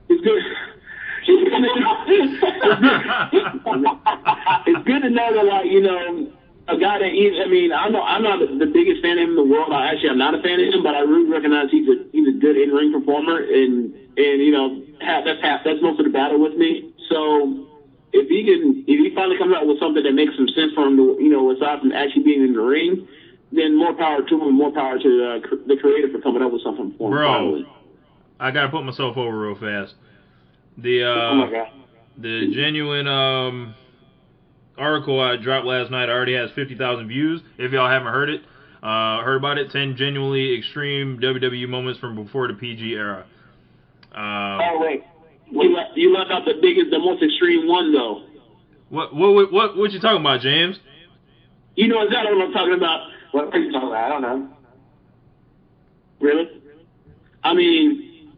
It's 0.10 0.24
good. 0.24 0.42
it's 4.66 4.86
good 4.88 5.02
to 5.04 5.10
know 5.12 5.34
that, 5.36 5.46
like 5.46 5.66
you 5.70 5.82
know, 5.82 6.32
a 6.70 6.78
guy 6.78 7.00
that 7.00 7.12
he, 7.12 7.34
I 7.42 7.48
mean, 7.48 7.72
I'm 7.74 7.92
not, 7.92 8.06
I'm 8.06 8.24
not 8.24 8.40
the 8.40 8.70
biggest 8.70 9.02
fan 9.02 9.18
of 9.18 9.24
him 9.26 9.30
in 9.34 9.36
the 9.36 9.44
world. 9.44 9.74
I 9.74 9.92
actually, 9.92 10.10
I'm 10.10 10.22
not 10.22 10.36
a 10.36 10.42
fan 10.42 10.60
of 10.60 10.74
him, 10.74 10.84
but 10.84 10.94
I 10.96 11.02
really 11.02 11.30
recognize 11.30 11.72
he's 11.72 11.88
a 11.90 12.06
he's 12.12 12.28
a 12.28 12.38
good 12.38 12.58
in 12.58 12.70
ring 12.70 12.94
performer, 12.94 13.38
and 13.42 13.94
and 14.18 14.36
you 14.42 14.52
know, 14.52 14.82
half, 15.02 15.26
that's 15.26 15.42
half 15.42 15.62
that's 15.66 15.82
most 15.82 16.00
of 16.00 16.06
the 16.06 16.14
battle 16.14 16.40
with 16.40 16.56
me. 16.56 16.94
So 17.10 17.66
if 18.14 18.30
he 18.30 18.46
can, 18.46 18.86
if 18.88 18.98
he 19.02 19.14
finally 19.16 19.38
comes 19.38 19.54
out 19.56 19.66
with 19.66 19.80
something 19.80 20.04
that 20.04 20.14
makes 20.14 20.36
some 20.36 20.48
sense 20.50 20.74
for 20.74 20.86
him, 20.86 20.98
to, 20.98 21.18
you 21.20 21.30
know, 21.30 21.50
aside 21.52 21.82
from 21.82 21.92
actually 21.92 22.24
being 22.24 22.44
in 22.44 22.54
the 22.54 22.62
ring, 22.62 23.08
then 23.52 23.76
more 23.76 23.94
power 23.94 24.22
to 24.22 24.36
him, 24.42 24.54
more 24.54 24.72
power 24.72 25.00
to 25.00 25.10
uh, 25.26 25.48
cr- 25.48 25.66
the 25.66 25.78
creator 25.78 26.10
for 26.12 26.22
coming 26.22 26.42
up 26.42 26.52
with 26.52 26.64
something 26.64 26.94
for 26.98 27.10
him. 27.10 27.18
Bro. 27.18 27.28
finally. 27.28 27.68
I 28.40 28.52
gotta 28.52 28.70
put 28.70 28.86
myself 28.86 29.18
over 29.18 29.38
real 29.38 29.56
fast. 29.56 29.96
The 30.78 31.04
uh, 31.04 31.08
oh 31.08 31.36
my 31.36 31.52
god. 31.52 31.72
the 32.18 32.54
genuine 32.54 33.08
um 33.08 33.76
article 34.80 35.20
I 35.20 35.36
dropped 35.38 35.66
last 35.66 35.92
night 35.92 36.10
already 36.10 36.34
has 36.36 36.50
fifty 36.56 36.76
thousand 36.76 37.08
views. 37.08 37.42
If 37.58 37.72
y'all 37.72 37.90
haven't 37.90 38.12
heard 38.12 38.30
it, 38.30 38.42
uh, 38.82 39.22
heard 39.24 39.38
about 39.38 39.58
it, 39.58 39.72
ten 39.72 39.96
genuinely 39.98 40.58
extreme 40.58 41.20
WWE 41.20 41.68
moments 41.68 42.00
from 42.00 42.16
before 42.16 42.48
the 42.48 42.54
PG 42.56 42.94
era. 42.94 43.26
Um, 44.14 44.22
Oh 44.62 44.78
wait. 44.82 45.04
You 45.52 45.76
left, 45.76 45.92
you 45.96 46.14
left 46.14 46.32
out 46.32 46.46
the 46.46 46.54
biggest, 46.62 46.92
the 46.92 47.00
most 47.00 47.24
extreme 47.24 47.68
one 47.68 47.92
though. 47.92 48.24
what 48.90 49.14
what 49.16 49.34
what 49.34 49.52
what 49.52 49.78
what 49.78 49.92
you 49.92 50.00
talking 50.00 50.22
about, 50.22 50.42
James? 50.42 50.78
You 51.76 51.88
know 51.88 52.02
exactly 52.04 52.36
what 52.36 52.48
I'm 52.48 52.54
talking 52.54 52.74
about. 52.76 53.10
What 53.32 53.54
are 53.54 53.60
you 53.60 53.72
talking 53.72 53.90
about? 53.90 54.04
I 54.04 54.10
don't 54.10 54.22
know. 54.22 54.50
Really? 56.20 56.50
I 57.44 57.54
mean, 57.54 58.34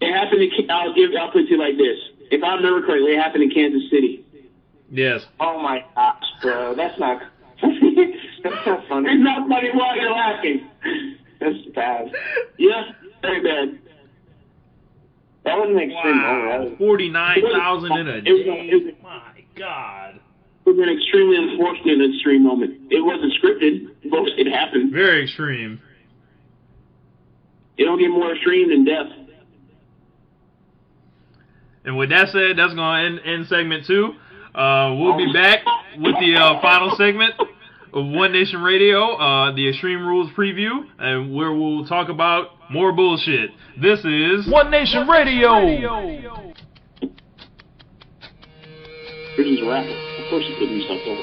it 0.00 0.12
happened 0.12 0.42
in. 0.42 0.70
I'll 0.70 0.94
give. 0.94 1.10
I'll 1.18 1.30
put 1.30 1.42
it 1.42 1.46
to 1.46 1.50
you 1.52 1.58
like 1.58 1.76
this. 1.76 1.98
If 2.30 2.42
I 2.42 2.54
remember 2.54 2.86
correctly, 2.86 3.12
it 3.12 3.18
happened 3.22 3.44
in 3.44 3.50
Kansas 3.50 3.90
City. 3.90 4.24
Yes. 4.90 5.22
Oh 5.38 5.60
my 5.62 5.84
gosh, 5.94 6.22
bro. 6.42 6.74
That's 6.74 6.98
not. 6.98 7.22
that's 7.62 8.66
not 8.66 8.86
funny. 8.88 9.08
It's 9.10 9.22
not 9.22 9.48
funny. 9.48 9.68
Why 9.72 9.94
you're 9.96 10.10
laughing? 10.10 10.68
That's 11.40 11.56
bad. 11.74 12.10
Yeah, 12.58 12.82
very 13.22 13.42
bad. 13.42 13.78
That 15.44 15.56
wasn't 15.58 15.76
an 15.80 15.90
extreme 15.90 16.16
moment. 16.16 16.22
Wow, 16.22 16.42
oh, 16.44 16.58
That 16.64 16.70
was, 16.70 16.78
forty 16.78 17.08
nine 17.08 17.42
thousand 17.52 17.92
in 17.98 18.08
a 18.08 18.12
It 18.16 18.32
was- 18.32 18.44
day. 18.44 18.68
it 18.70 18.84
was- 18.84 18.94
My 19.02 19.44
God. 19.56 20.20
It 20.66 20.68
was 20.68 20.78
an 20.78 20.88
extremely 20.94 21.36
unfortunate 21.36 22.10
extreme 22.14 22.44
moment. 22.44 22.78
It 22.90 23.00
wasn't 23.00 23.32
scripted, 23.42 23.88
but 24.10 24.28
it 24.38 24.46
happened. 24.52 24.92
Very 24.92 25.22
extreme. 25.24 25.80
It 27.78 27.84
don't 27.84 27.98
get 27.98 28.08
more 28.10 28.32
extreme 28.34 28.68
than 28.68 28.84
death. 28.84 29.06
And 31.84 31.96
with 31.96 32.10
that 32.10 32.28
said, 32.28 32.58
that's 32.58 32.74
gonna 32.74 33.04
end, 33.06 33.20
end 33.24 33.46
segment 33.46 33.86
two. 33.86 34.14
Uh, 34.54 34.96
we'll 34.98 35.16
be 35.16 35.32
back 35.32 35.60
with 35.98 36.14
the 36.18 36.34
uh, 36.34 36.60
final 36.60 36.90
segment 36.96 37.34
of 37.92 38.06
One 38.06 38.32
Nation 38.32 38.60
Radio, 38.60 39.14
uh, 39.14 39.54
the 39.54 39.68
Extreme 39.68 40.04
Rules 40.04 40.28
preview, 40.36 40.84
and 40.98 41.32
where 41.32 41.52
we'll 41.52 41.86
talk 41.86 42.08
about 42.08 42.48
more 42.68 42.92
bullshit. 42.92 43.50
This 43.80 44.00
is 44.04 44.48
One 44.50 44.70
Nation 44.70 45.06
Radio. 45.06 45.54
Chris 49.36 49.46
is 49.46 49.60
a 49.62 49.66
rapper. 49.66 49.88
Of 49.88 50.30
course 50.30 50.44
he 50.44 50.54
put 50.58 50.68
himself 50.68 51.00
over. 51.06 51.22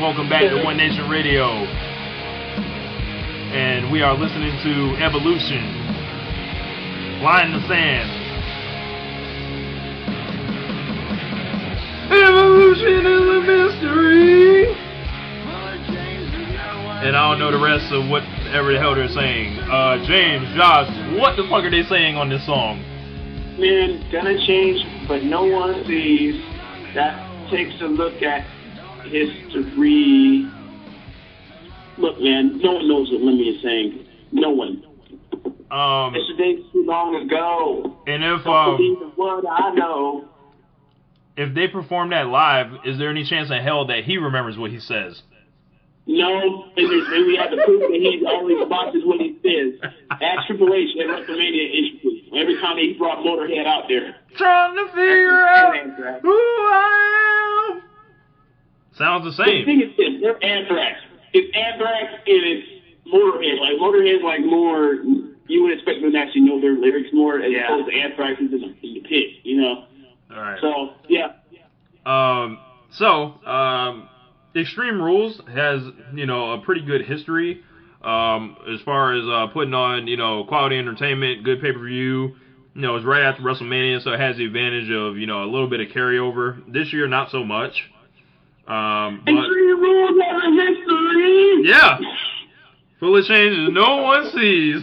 Welcome 0.02 0.28
back 0.28 0.42
to 0.50 0.62
One 0.64 0.76
Nation 0.76 1.08
Radio, 1.08 1.46
and 3.56 3.90
we 3.90 4.02
are 4.02 4.18
listening 4.18 4.52
to 4.64 5.02
Evolution. 5.02 5.80
Line 7.22 7.52
in 7.52 7.62
the 7.62 7.68
sand. 7.68 8.21
Evolution 12.12 13.06
is 13.06 13.24
a 13.24 13.40
mystery. 13.40 14.74
And 17.02 17.16
I 17.16 17.30
don't 17.30 17.38
know 17.40 17.50
the 17.50 17.58
rest 17.58 17.92
of 17.92 18.08
whatever 18.08 18.72
the 18.72 18.78
hell 18.78 18.94
they're 18.94 19.08
saying. 19.08 19.58
Uh, 19.58 20.04
James, 20.06 20.46
Josh, 20.54 20.86
what 21.18 21.36
the 21.36 21.42
fuck 21.50 21.64
are 21.64 21.70
they 21.70 21.82
saying 21.88 22.16
on 22.16 22.28
this 22.28 22.44
song? 22.46 22.84
man, 23.58 24.08
gonna 24.10 24.36
change, 24.46 24.80
but 25.08 25.22
no 25.22 25.44
one 25.44 25.84
sees. 25.86 26.34
That 26.94 27.14
takes 27.50 27.74
a 27.80 27.86
look 27.86 28.22
at 28.22 28.42
history. 29.04 30.50
Look, 31.98 32.20
man, 32.20 32.58
no 32.58 32.72
one 32.72 32.88
knows 32.88 33.10
what 33.10 33.20
Lemmy 33.20 33.48
is 33.48 33.62
saying. 33.62 34.06
No 34.32 34.50
one. 34.50 34.84
Um, 35.70 36.14
Yesterday's 36.14 36.64
too 36.72 36.84
long 36.84 37.16
ago. 37.16 37.96
and 38.06 38.22
if 38.24 38.44
Don't 38.44 38.54
um, 38.54 38.76
believe 38.76 38.98
the 38.98 39.12
word 39.16 39.44
I 39.46 39.74
know. 39.74 40.28
If 41.36 41.54
they 41.54 41.68
perform 41.68 42.10
that 42.10 42.26
live, 42.28 42.66
is 42.84 42.98
there 42.98 43.10
any 43.10 43.24
chance 43.24 43.50
in 43.50 43.62
hell 43.62 43.86
that 43.86 44.04
he 44.04 44.18
remembers 44.18 44.56
what 44.58 44.70
he 44.70 44.80
says? 44.80 45.22
No, 46.06 46.64
and, 46.76 46.90
there's- 46.90 47.26
we 47.26 47.36
have 47.36 47.50
to 47.50 47.62
prove 47.64 47.80
that 47.80 47.90
he 47.92 48.24
always 48.26 48.68
botches 48.68 49.02
what 49.04 49.20
he 49.20 49.36
says. 49.42 49.90
Ask 50.10 50.46
Triple 50.48 50.74
H 50.74 50.88
at 51.00 51.06
WrestleMania 51.06 51.70
issues. 51.70 52.22
Every 52.34 52.56
time 52.60 52.76
he 52.78 52.94
brought 52.94 53.18
Motorhead 53.18 53.66
out 53.66 53.84
there. 53.88 54.16
Trying 54.36 54.74
to 54.76 54.86
figure 54.92 55.44
out 55.46 55.74
who 56.22 56.30
I 56.32 57.70
am. 57.76 57.82
Sounds 58.98 59.24
the 59.24 59.32
same. 59.44 59.60
The 59.60 59.64
thing 59.64 59.80
is 59.82 59.96
this, 59.96 60.20
they're 60.20 60.44
Anthrax. 60.44 61.00
It's 61.32 61.56
Anthrax 61.56 62.12
and 62.26 62.44
it's 62.44 62.68
Motorhead. 63.06 63.60
Like 63.60 63.78
Motorhead's 63.80 64.22
like 64.24 64.40
more 64.44 64.94
you 65.48 65.62
would 65.62 65.72
expect 65.72 66.00
them 66.00 66.12
to 66.12 66.18
actually 66.18 66.42
know 66.42 66.60
their 66.60 66.72
lyrics 66.74 67.10
more 67.12 67.40
as 67.40 67.50
Yeah. 67.52 67.64
opposed 67.66 67.90
to 67.90 67.94
Anthrax 68.00 68.40
is 68.40 68.52
in 68.52 68.60
the, 68.60 68.66
in 68.82 68.94
the 68.94 69.00
pit, 69.00 69.28
you 69.44 69.60
know. 69.60 69.84
All 70.34 70.40
right. 70.40 70.58
So 70.60 70.94
yeah. 71.08 71.32
Um, 72.04 72.58
so, 72.90 73.34
um, 73.46 74.08
Extreme 74.56 75.00
Rules 75.00 75.40
has, 75.52 75.82
you 76.14 76.26
know, 76.26 76.52
a 76.52 76.58
pretty 76.60 76.82
good 76.84 77.06
history, 77.06 77.62
um, 78.02 78.56
as 78.72 78.80
far 78.82 79.14
as, 79.14 79.24
uh, 79.24 79.46
putting 79.52 79.72
on, 79.72 80.06
you 80.08 80.16
know, 80.16 80.44
quality 80.44 80.78
entertainment, 80.78 81.44
good 81.44 81.60
pay-per-view. 81.60 82.34
You 82.74 82.80
know, 82.80 82.96
it's 82.96 83.04
right 83.06 83.22
after 83.22 83.42
WrestleMania, 83.42 84.02
so 84.02 84.12
it 84.12 84.20
has 84.20 84.36
the 84.36 84.44
advantage 84.44 84.90
of, 84.90 85.16
you 85.16 85.26
know, 85.26 85.44
a 85.44 85.48
little 85.48 85.68
bit 85.68 85.80
of 85.80 85.88
carryover. 85.88 86.60
This 86.72 86.92
year, 86.92 87.06
not 87.06 87.30
so 87.30 87.44
much. 87.44 87.90
Um, 88.66 89.22
but, 89.24 89.32
Extreme 89.32 89.80
rules 89.80 90.22
have 90.22 90.36
a 90.36 90.50
history. 90.50 91.62
yeah. 91.64 91.98
Full 93.00 93.16
of 93.16 93.24
changes 93.24 93.68
no 93.72 94.02
one 94.02 94.30
sees. 94.32 94.82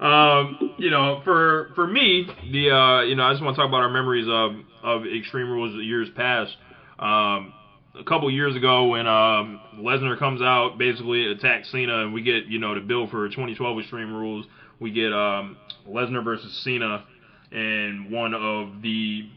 Um, 0.00 0.65
you 0.78 0.90
know, 0.90 1.20
for 1.24 1.70
for 1.74 1.86
me, 1.86 2.26
the 2.52 2.70
uh, 2.70 3.02
you 3.02 3.14
know, 3.14 3.24
I 3.24 3.32
just 3.32 3.42
want 3.42 3.56
to 3.56 3.62
talk 3.62 3.68
about 3.68 3.82
our 3.82 3.90
memories 3.90 4.26
of 4.28 4.52
of 4.82 5.06
Extreme 5.06 5.50
Rules 5.50 5.74
years 5.84 6.08
past. 6.14 6.56
Um, 6.98 7.52
a 7.98 8.04
couple 8.04 8.30
years 8.30 8.54
ago, 8.56 8.88
when 8.88 9.06
um, 9.06 9.60
Lesnar 9.78 10.18
comes 10.18 10.42
out, 10.42 10.76
basically 10.78 11.30
attacks 11.32 11.70
Cena, 11.72 12.04
and 12.04 12.12
we 12.12 12.22
get 12.22 12.46
you 12.46 12.58
know 12.58 12.74
the 12.74 12.80
bill 12.80 13.08
for 13.08 13.28
2012 13.28 13.80
Extreme 13.80 14.14
Rules. 14.14 14.46
We 14.80 14.90
get 14.90 15.12
um, 15.12 15.56
Lesnar 15.88 16.22
versus 16.22 16.60
Cena, 16.62 17.04
in 17.50 18.08
one 18.10 18.34
of 18.34 18.82
the 18.82 19.28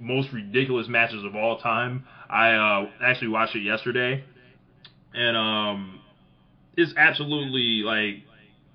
most 0.00 0.32
ridiculous 0.32 0.88
matches 0.88 1.24
of 1.24 1.36
all 1.36 1.58
time. 1.58 2.04
I 2.28 2.52
uh, 2.52 2.90
actually 3.02 3.28
watched 3.28 3.54
it 3.54 3.60
yesterday, 3.60 4.24
and 5.14 5.36
um, 5.36 6.00
it's 6.76 6.92
absolutely 6.96 7.82
like 7.84 8.24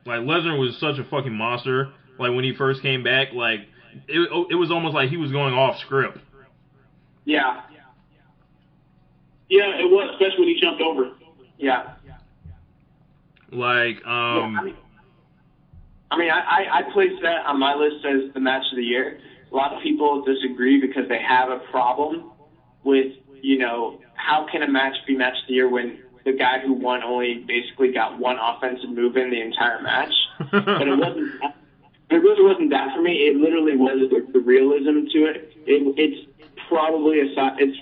like 0.06 0.22
Lesnar 0.22 0.58
was 0.58 0.78
such 0.80 1.00
a 1.00 1.04
fucking 1.10 1.34
monster. 1.34 1.92
Like 2.20 2.34
when 2.34 2.44
he 2.44 2.54
first 2.54 2.82
came 2.82 3.04
back, 3.04 3.34
like 3.34 3.62
it 4.08 4.48
it 4.52 4.56
was 4.56 4.72
almost 4.72 4.94
like 4.94 5.10
he 5.10 5.18
was 5.18 5.32
going 5.32 5.54
off 5.54 5.80
script. 5.80 6.20
Yeah. 7.26 7.62
Yeah, 9.50 9.80
it 9.80 9.90
was, 9.90 10.10
especially 10.14 10.46
when 10.46 10.56
he 10.56 10.60
jumped 10.60 10.82
over. 10.82 11.12
Yeah. 11.58 11.94
Like 13.52 14.00
Yeah, 14.04 14.12
I 14.12 14.44
um, 14.46 14.66
mean, 14.66 14.76
I 16.10 16.18
mean, 16.18 16.32
I, 16.32 16.40
I, 16.40 16.80
I 16.80 16.94
place 16.94 17.12
that 17.22 17.46
on 17.46 17.60
my 17.60 17.76
list 17.76 18.06
as 18.06 18.34
the 18.34 18.40
match 18.40 18.64
of 18.72 18.78
the 18.78 18.84
year. 18.84 19.20
A 19.52 19.56
lot 19.56 19.74
of 19.74 19.84
people 19.84 20.24
disagree 20.24 20.82
because 20.82 21.08
they 21.08 21.22
have 21.22 21.50
a 21.50 21.60
problem 21.72 22.32
with, 22.84 23.14
you 23.42 23.60
know, 23.60 24.00
how 24.16 24.48
can 24.52 24.64
a 24.64 24.68
match 24.68 24.96
be 25.06 25.16
match 25.16 25.34
of 25.42 25.48
the 25.48 25.54
year 25.54 25.70
when 25.70 26.00
the 26.26 26.34
guy 26.34 26.60
who 26.60 26.74
won 26.74 27.04
only 27.04 27.44
basically 27.48 27.92
got 27.92 28.18
one 28.18 28.38
offensive 28.40 28.90
move 28.90 29.18
in 29.18 29.30
the 29.30 29.42
entire 29.42 29.82
match? 29.82 30.14
but 30.52 30.88
it 30.88 30.98
wasn't. 30.98 31.32
It 32.10 32.16
really 32.16 32.44
wasn't 32.44 32.70
that 32.72 32.96
for 32.96 33.02
me. 33.02 33.28
It 33.28 33.38
literally 33.38 33.76
was 33.76 34.10
the, 34.10 34.32
the 34.32 34.40
realism 34.40 35.08
to 35.12 35.26
it. 35.26 35.54
it. 35.66 35.96
It's 35.98 36.30
probably 36.68 37.22
aside. 37.22 37.60
It's 37.60 37.78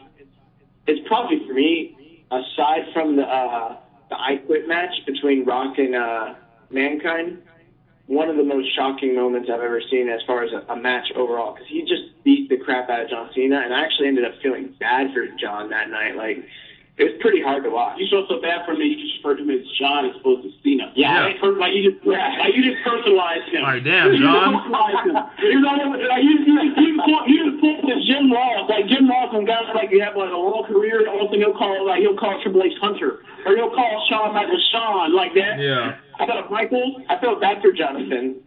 it's 0.87 1.07
probably 1.07 1.45
for 1.45 1.53
me 1.53 2.25
aside 2.31 2.85
from 2.93 3.17
the 3.17 3.23
uh, 3.23 3.77
the 4.09 4.19
I 4.19 4.37
Quit 4.45 4.67
match 4.67 4.93
between 5.05 5.45
Rock 5.45 5.77
and 5.77 5.95
uh, 5.95 6.33
Mankind 6.69 7.41
one 8.11 8.29
of 8.29 8.35
the 8.35 8.43
most 8.43 8.75
shocking 8.75 9.15
moments 9.15 9.49
I've 9.49 9.61
ever 9.61 9.81
seen 9.89 10.09
as 10.09 10.19
far 10.27 10.43
as 10.43 10.51
a, 10.51 10.73
a 10.73 10.75
match 10.75 11.07
overall 11.15 11.53
because 11.53 11.67
he 11.69 11.81
just 11.81 12.21
beat 12.25 12.49
the 12.49 12.57
crap 12.57 12.89
out 12.89 13.03
of 13.03 13.09
John 13.09 13.29
Cena, 13.33 13.61
and 13.63 13.73
I 13.73 13.85
actually 13.85 14.09
ended 14.09 14.25
up 14.25 14.33
feeling 14.43 14.75
bad 14.81 15.13
for 15.13 15.27
John 15.39 15.69
that 15.69 15.89
night. 15.89 16.17
Like 16.17 16.43
it 17.01 17.05
was 17.09 17.17
pretty 17.17 17.41
hard 17.41 17.65
to 17.65 17.73
watch. 17.73 17.97
You 17.97 18.05
felt 18.13 18.29
so 18.29 18.37
bad 18.37 18.61
for 18.69 18.77
me. 18.77 18.93
You 18.93 18.97
just 19.01 19.17
referred 19.25 19.41
to 19.41 19.43
him 19.43 19.49
as 19.49 19.65
John 19.81 20.05
as 20.05 20.13
opposed 20.21 20.45
to 20.45 20.53
Cena. 20.61 20.93
Yeah. 20.93 21.25
Like, 21.33 21.41
per- 21.41 21.57
like 21.57 21.73
you 21.73 21.89
just 21.89 22.05
like 22.05 22.53
you 22.53 22.61
just 22.61 22.77
personalized 22.85 23.49
him. 23.49 23.65
Like, 23.65 23.81
damn, 23.81 24.13
You 24.13 24.21
John. 24.21 24.53
personalized 24.61 25.01
him. 25.09 25.17
You 25.49 25.59
know, 25.65 25.73
like 26.05 26.21
you 26.21 26.35
you 26.45 26.55
you 26.61 26.71
you 26.77 26.93
pull 27.01 27.21
you 27.25 27.37
just 27.49 27.57
pull 27.57 27.75
the 27.81 27.97
Jim 28.05 28.29
Ross 28.29 28.69
like 28.69 28.85
Jim 28.85 29.09
Ross 29.09 29.33
when 29.33 29.49
guys 29.49 29.65
like 29.73 29.89
you 29.89 29.99
have 30.05 30.13
like 30.13 30.29
a 30.29 30.37
long 30.37 30.63
career 30.69 31.01
and 31.01 31.09
all 31.09 31.25
of 31.25 31.33
a 31.33 31.33
sudden 31.33 31.41
he'll 31.41 31.57
call 31.57 31.73
like 31.89 32.05
he'll 32.05 32.15
call 32.17 32.37
Triple 32.45 32.61
H 32.61 32.77
Hunter 32.77 33.25
or 33.45 33.57
he'll 33.57 33.73
call 33.73 33.91
Shawn 34.07 34.37
Michaels 34.37 34.61
Sean 34.71 35.15
like 35.17 35.33
that. 35.33 35.57
Yeah. 35.57 35.97
I 36.21 36.29
felt 36.29 36.51
Michaels. 36.53 37.01
I 37.09 37.17
felt 37.17 37.41
bad 37.41 37.61
for 37.65 37.71
Jonathan. 37.73 38.39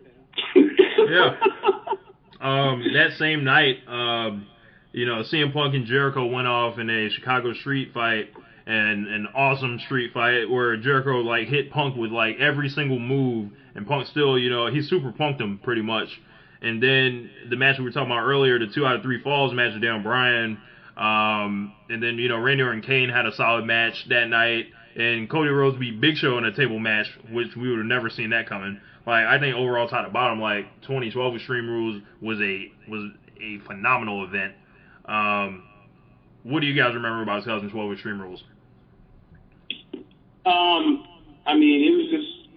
Yeah. 0.54 1.36
Um, 2.40 2.84
that 2.92 3.12
same 3.18 3.42
night, 3.42 3.76
um, 3.88 4.46
you 4.92 5.06
know, 5.06 5.22
CM 5.22 5.50
Punk 5.54 5.74
and 5.74 5.86
Jericho 5.86 6.26
went 6.26 6.46
off 6.46 6.78
in 6.78 6.90
a 6.90 7.08
Chicago 7.08 7.54
street 7.54 7.92
fight 7.94 8.28
and 8.66 9.06
an 9.06 9.28
awesome 9.34 9.78
street 9.78 10.12
fight 10.14 10.48
where 10.48 10.76
Jericho 10.76 11.18
like 11.18 11.48
hit 11.48 11.70
Punk 11.70 11.96
with 11.96 12.10
like 12.10 12.38
every 12.38 12.68
single 12.68 12.98
move 12.98 13.50
and 13.74 13.86
Punk 13.86 14.06
still, 14.06 14.38
you 14.38 14.50
know, 14.50 14.68
he 14.68 14.80
super 14.82 15.12
punked 15.12 15.40
him 15.40 15.58
pretty 15.62 15.82
much. 15.82 16.08
And 16.62 16.82
then 16.82 17.30
the 17.50 17.56
match 17.56 17.78
we 17.78 17.84
were 17.84 17.90
talking 17.90 18.10
about 18.10 18.24
earlier, 18.24 18.58
the 18.58 18.68
two 18.68 18.86
out 18.86 18.96
of 18.96 19.02
three 19.02 19.22
falls 19.22 19.52
match 19.52 19.74
with 19.74 19.82
Dan 19.82 20.02
Bryan. 20.02 20.58
Um, 20.96 21.74
and 21.90 22.02
then, 22.02 22.16
you 22.16 22.28
know, 22.28 22.38
Randy 22.38 22.62
Orton 22.62 22.78
and 22.78 22.86
Kane 22.86 23.10
had 23.10 23.26
a 23.26 23.34
solid 23.34 23.66
match 23.66 24.06
that 24.08 24.28
night. 24.28 24.66
And 24.96 25.28
Cody 25.28 25.50
Rhodes 25.50 25.76
beat 25.76 26.00
Big 26.00 26.16
Show 26.16 26.38
in 26.38 26.44
a 26.44 26.54
table 26.54 26.78
match, 26.78 27.08
which 27.30 27.54
we 27.56 27.68
would 27.68 27.78
have 27.78 27.86
never 27.86 28.08
seen 28.08 28.30
that 28.30 28.48
coming. 28.48 28.80
Like 29.06 29.26
I 29.26 29.38
think 29.38 29.56
overall 29.56 29.88
top 29.88 30.06
to 30.06 30.12
bottom, 30.12 30.40
like 30.40 30.66
2012 30.82 31.34
Extreme 31.34 31.68
Rules 31.68 32.02
was 32.22 32.40
a 32.40 32.72
was 32.88 33.10
a 33.42 33.58
phenomenal 33.66 34.24
event. 34.24 34.54
Um, 35.04 35.64
what 36.44 36.60
do 36.60 36.66
you 36.66 36.80
guys 36.80 36.94
remember 36.94 37.22
about 37.22 37.44
2012 37.44 37.92
Extreme 37.92 38.22
Rules? 38.22 38.42
Um, 40.46 41.06
I 41.46 41.54
mean, 41.54 41.84
it 41.84 41.96
was 41.96 42.10
just, 42.10 42.48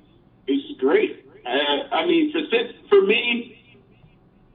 it 0.48 0.52
was 0.54 0.64
just 0.68 0.80
great. 0.80 1.26
Uh, 1.46 1.96
I 1.96 2.06
mean, 2.06 2.32
for 2.32 2.42
for 2.90 3.02
me, 3.06 3.58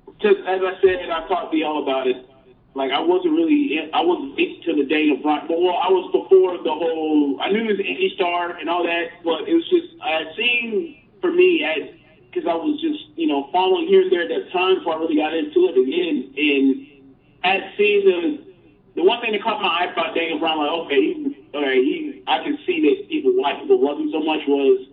because 0.07 0.37
as 0.47 0.61
I 0.61 0.81
said, 0.83 1.09
I 1.11 1.27
talked 1.29 1.53
to 1.53 1.59
y'all 1.59 1.83
about 1.83 2.07
it. 2.07 2.29
Like 2.75 2.91
I 2.91 3.01
wasn't 3.01 3.35
really, 3.35 3.91
I 3.93 4.01
wasn't 4.01 4.39
into 4.39 4.77
the 4.77 4.89
Daniel 4.89 5.17
Bryan. 5.17 5.47
But 5.49 5.61
well, 5.61 5.77
I 5.77 5.89
was 5.89 6.09
before 6.13 6.57
the 6.57 6.73
whole. 6.73 7.41
I 7.41 7.51
knew 7.51 7.63
he 7.65 7.69
was 7.69 7.81
indie 7.81 8.15
star 8.15 8.57
and 8.57 8.69
all 8.69 8.83
that, 8.85 9.09
but 9.25 9.49
it 9.49 9.55
was 9.55 9.69
just 9.69 9.89
I 10.03 10.25
had 10.25 10.37
seen 10.37 11.09
for 11.21 11.33
me 11.33 11.65
as 11.65 11.97
because 12.29 12.49
I 12.49 12.55
was 12.55 12.81
just 12.81 13.17
you 13.17 13.27
know 13.27 13.49
following 13.53 13.89
here 13.89 14.03
and 14.03 14.13
there 14.13 14.23
at 14.23 14.29
that 14.29 14.53
time 14.53 14.79
before 14.79 14.97
I 14.97 14.99
really 15.01 15.17
got 15.17 15.35
into 15.35 15.69
it 15.69 15.77
again, 15.77 16.33
and 16.37 17.13
I 17.45 17.49
had 17.61 17.77
seen 17.77 18.05
the 18.05 18.53
the 18.97 19.05
one 19.05 19.21
thing 19.21 19.33
that 19.33 19.43
caught 19.43 19.61
my 19.61 19.69
eye 19.69 19.93
about 19.93 20.15
Daniel 20.15 20.39
Bryan, 20.39 20.59
like, 20.59 20.71
okay, 20.71 21.42
he, 21.53 21.59
okay, 21.59 21.75
he, 21.83 22.23
I 22.27 22.43
can 22.43 22.59
see 22.67 22.81
that 22.83 23.09
people 23.09 23.33
why 23.33 23.55
people 23.61 23.85
love 23.85 23.99
him 23.99 24.11
so 24.13 24.21
much 24.21 24.41
was 24.47 24.89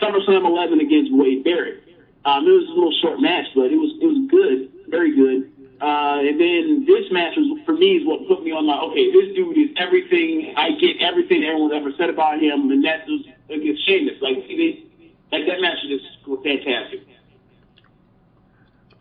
SummerSlam 0.00 0.46
11 0.46 0.80
against 0.80 1.12
Wade 1.12 1.44
Barrett. 1.44 1.82
Um, 2.24 2.46
it 2.46 2.50
was 2.50 2.68
a 2.68 2.72
little 2.72 2.94
short 3.02 3.20
match, 3.20 3.46
but 3.54 3.70
it 3.70 3.76
was 3.76 3.92
it 4.00 4.06
was 4.06 4.28
good, 4.30 4.72
very 4.88 5.14
good. 5.14 5.50
Uh, 5.80 6.20
and 6.20 6.40
then 6.40 6.84
this 6.86 7.10
match 7.12 7.34
was 7.36 7.60
for 7.66 7.74
me 7.74 7.98
is 7.98 8.06
what 8.06 8.26
put 8.26 8.42
me 8.42 8.52
on 8.52 8.66
like, 8.66 8.80
okay, 8.80 9.12
this 9.12 9.34
dude 9.34 9.58
is 9.58 9.70
everything. 9.76 10.54
I 10.56 10.72
get 10.80 10.96
everything 11.00 11.44
everyone's 11.44 11.74
ever 11.74 11.92
said 11.98 12.08
about 12.08 12.40
him, 12.40 12.70
and 12.70 12.84
that 12.84 13.06
was 13.06 13.26
against 13.50 13.84
Sheamus. 13.84 14.16
Like, 14.22 14.46
they, 14.48 14.84
like 15.32 15.46
that 15.46 15.60
match 15.60 15.76
was 15.84 16.00
just 16.00 16.42
fantastic. 16.42 17.04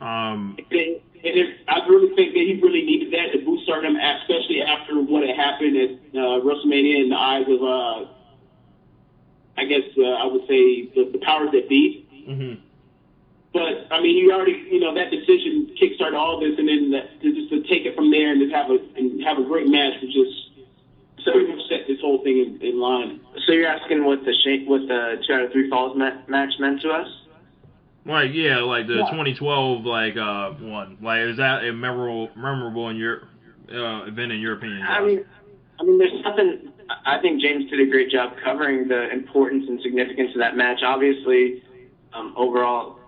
Um, 0.01 0.57
And 0.59 0.99
and 1.23 1.37
if, 1.39 1.47
I 1.69 1.87
really 1.87 2.13
think 2.15 2.33
that 2.33 2.39
he 2.41 2.59
really 2.61 2.83
needed 2.83 3.13
that 3.13 3.31
to 3.31 3.45
boost 3.45 3.63
stardom, 3.63 3.95
especially 3.95 4.61
after 4.61 5.01
what 5.01 5.25
had 5.25 5.35
happened 5.35 5.77
at 5.77 5.89
uh, 6.19 6.43
WrestleMania 6.43 7.03
in 7.03 7.09
the 7.09 7.15
eyes 7.15 7.45
of, 7.47 7.63
uh, 7.63 8.09
I 9.57 9.65
guess 9.65 9.87
uh, 9.97 10.03
I 10.03 10.25
would 10.25 10.41
say 10.47 10.87
the, 10.95 11.09
the 11.13 11.19
powers 11.19 11.51
that 11.53 11.69
be. 11.69 12.05
mhm. 12.27 12.59
But 13.53 13.87
I 13.91 14.01
mean, 14.01 14.17
you 14.17 14.33
already, 14.33 14.67
you 14.69 14.79
know, 14.79 14.93
that 14.95 15.11
decision 15.11 15.75
kickstarted 15.79 16.17
all 16.17 16.39
this, 16.39 16.57
and 16.57 16.67
then 16.67 16.89
that, 16.91 17.21
to 17.21 17.33
just 17.33 17.49
to 17.51 17.61
take 17.63 17.85
it 17.85 17.95
from 17.95 18.09
there 18.09 18.31
and 18.31 18.41
just 18.41 18.53
have 18.53 18.71
a 18.71 18.79
and 18.97 19.23
have 19.23 19.37
a 19.37 19.43
great 19.43 19.67
match 19.67 19.93
was 20.01 20.11
just 20.11 20.49
so 21.23 21.31
set 21.69 21.87
this 21.87 22.01
whole 22.01 22.23
thing 22.23 22.39
in, 22.39 22.61
in 22.67 22.79
line. 22.79 23.21
So 23.45 23.53
you're 23.53 23.67
asking 23.67 24.03
what 24.03 24.25
the 24.25 24.33
shape, 24.43 24.67
what 24.67 24.87
the 24.87 25.23
two 25.25 25.33
out 25.33 25.43
of 25.43 25.51
three 25.51 25.69
falls 25.69 25.95
ma- 25.95 26.17
match 26.27 26.53
meant 26.59 26.81
to 26.81 26.89
us? 26.89 27.07
Like 28.05 28.31
yeah, 28.33 28.59
like 28.59 28.87
the 28.87 28.95
Yeah. 28.95 29.09
2012 29.11 29.85
like 29.85 30.17
uh 30.17 30.51
one. 30.59 30.97
Like 31.01 31.21
is 31.21 31.37
that 31.37 31.63
a 31.63 31.71
memorable 31.73 32.29
memorable 32.35 32.89
in 32.89 32.97
your 32.97 33.27
uh, 33.71 34.05
event 34.05 34.31
in 34.31 34.39
your 34.39 34.53
opinion? 34.53 34.81
I 34.81 34.99
Josh? 34.99 35.07
mean, 35.07 35.25
I 35.79 35.83
mean, 35.83 35.97
there's 35.97 36.23
nothing. 36.23 36.73
I 37.05 37.19
think 37.21 37.41
James 37.41 37.69
did 37.69 37.79
a 37.79 37.89
great 37.89 38.09
job 38.11 38.33
covering 38.43 38.87
the 38.89 39.09
importance 39.11 39.65
and 39.69 39.79
significance 39.81 40.31
of 40.35 40.39
that 40.39 40.57
match. 40.57 40.79
Obviously, 40.83 41.63
um, 42.11 42.33
overall, 42.35 42.99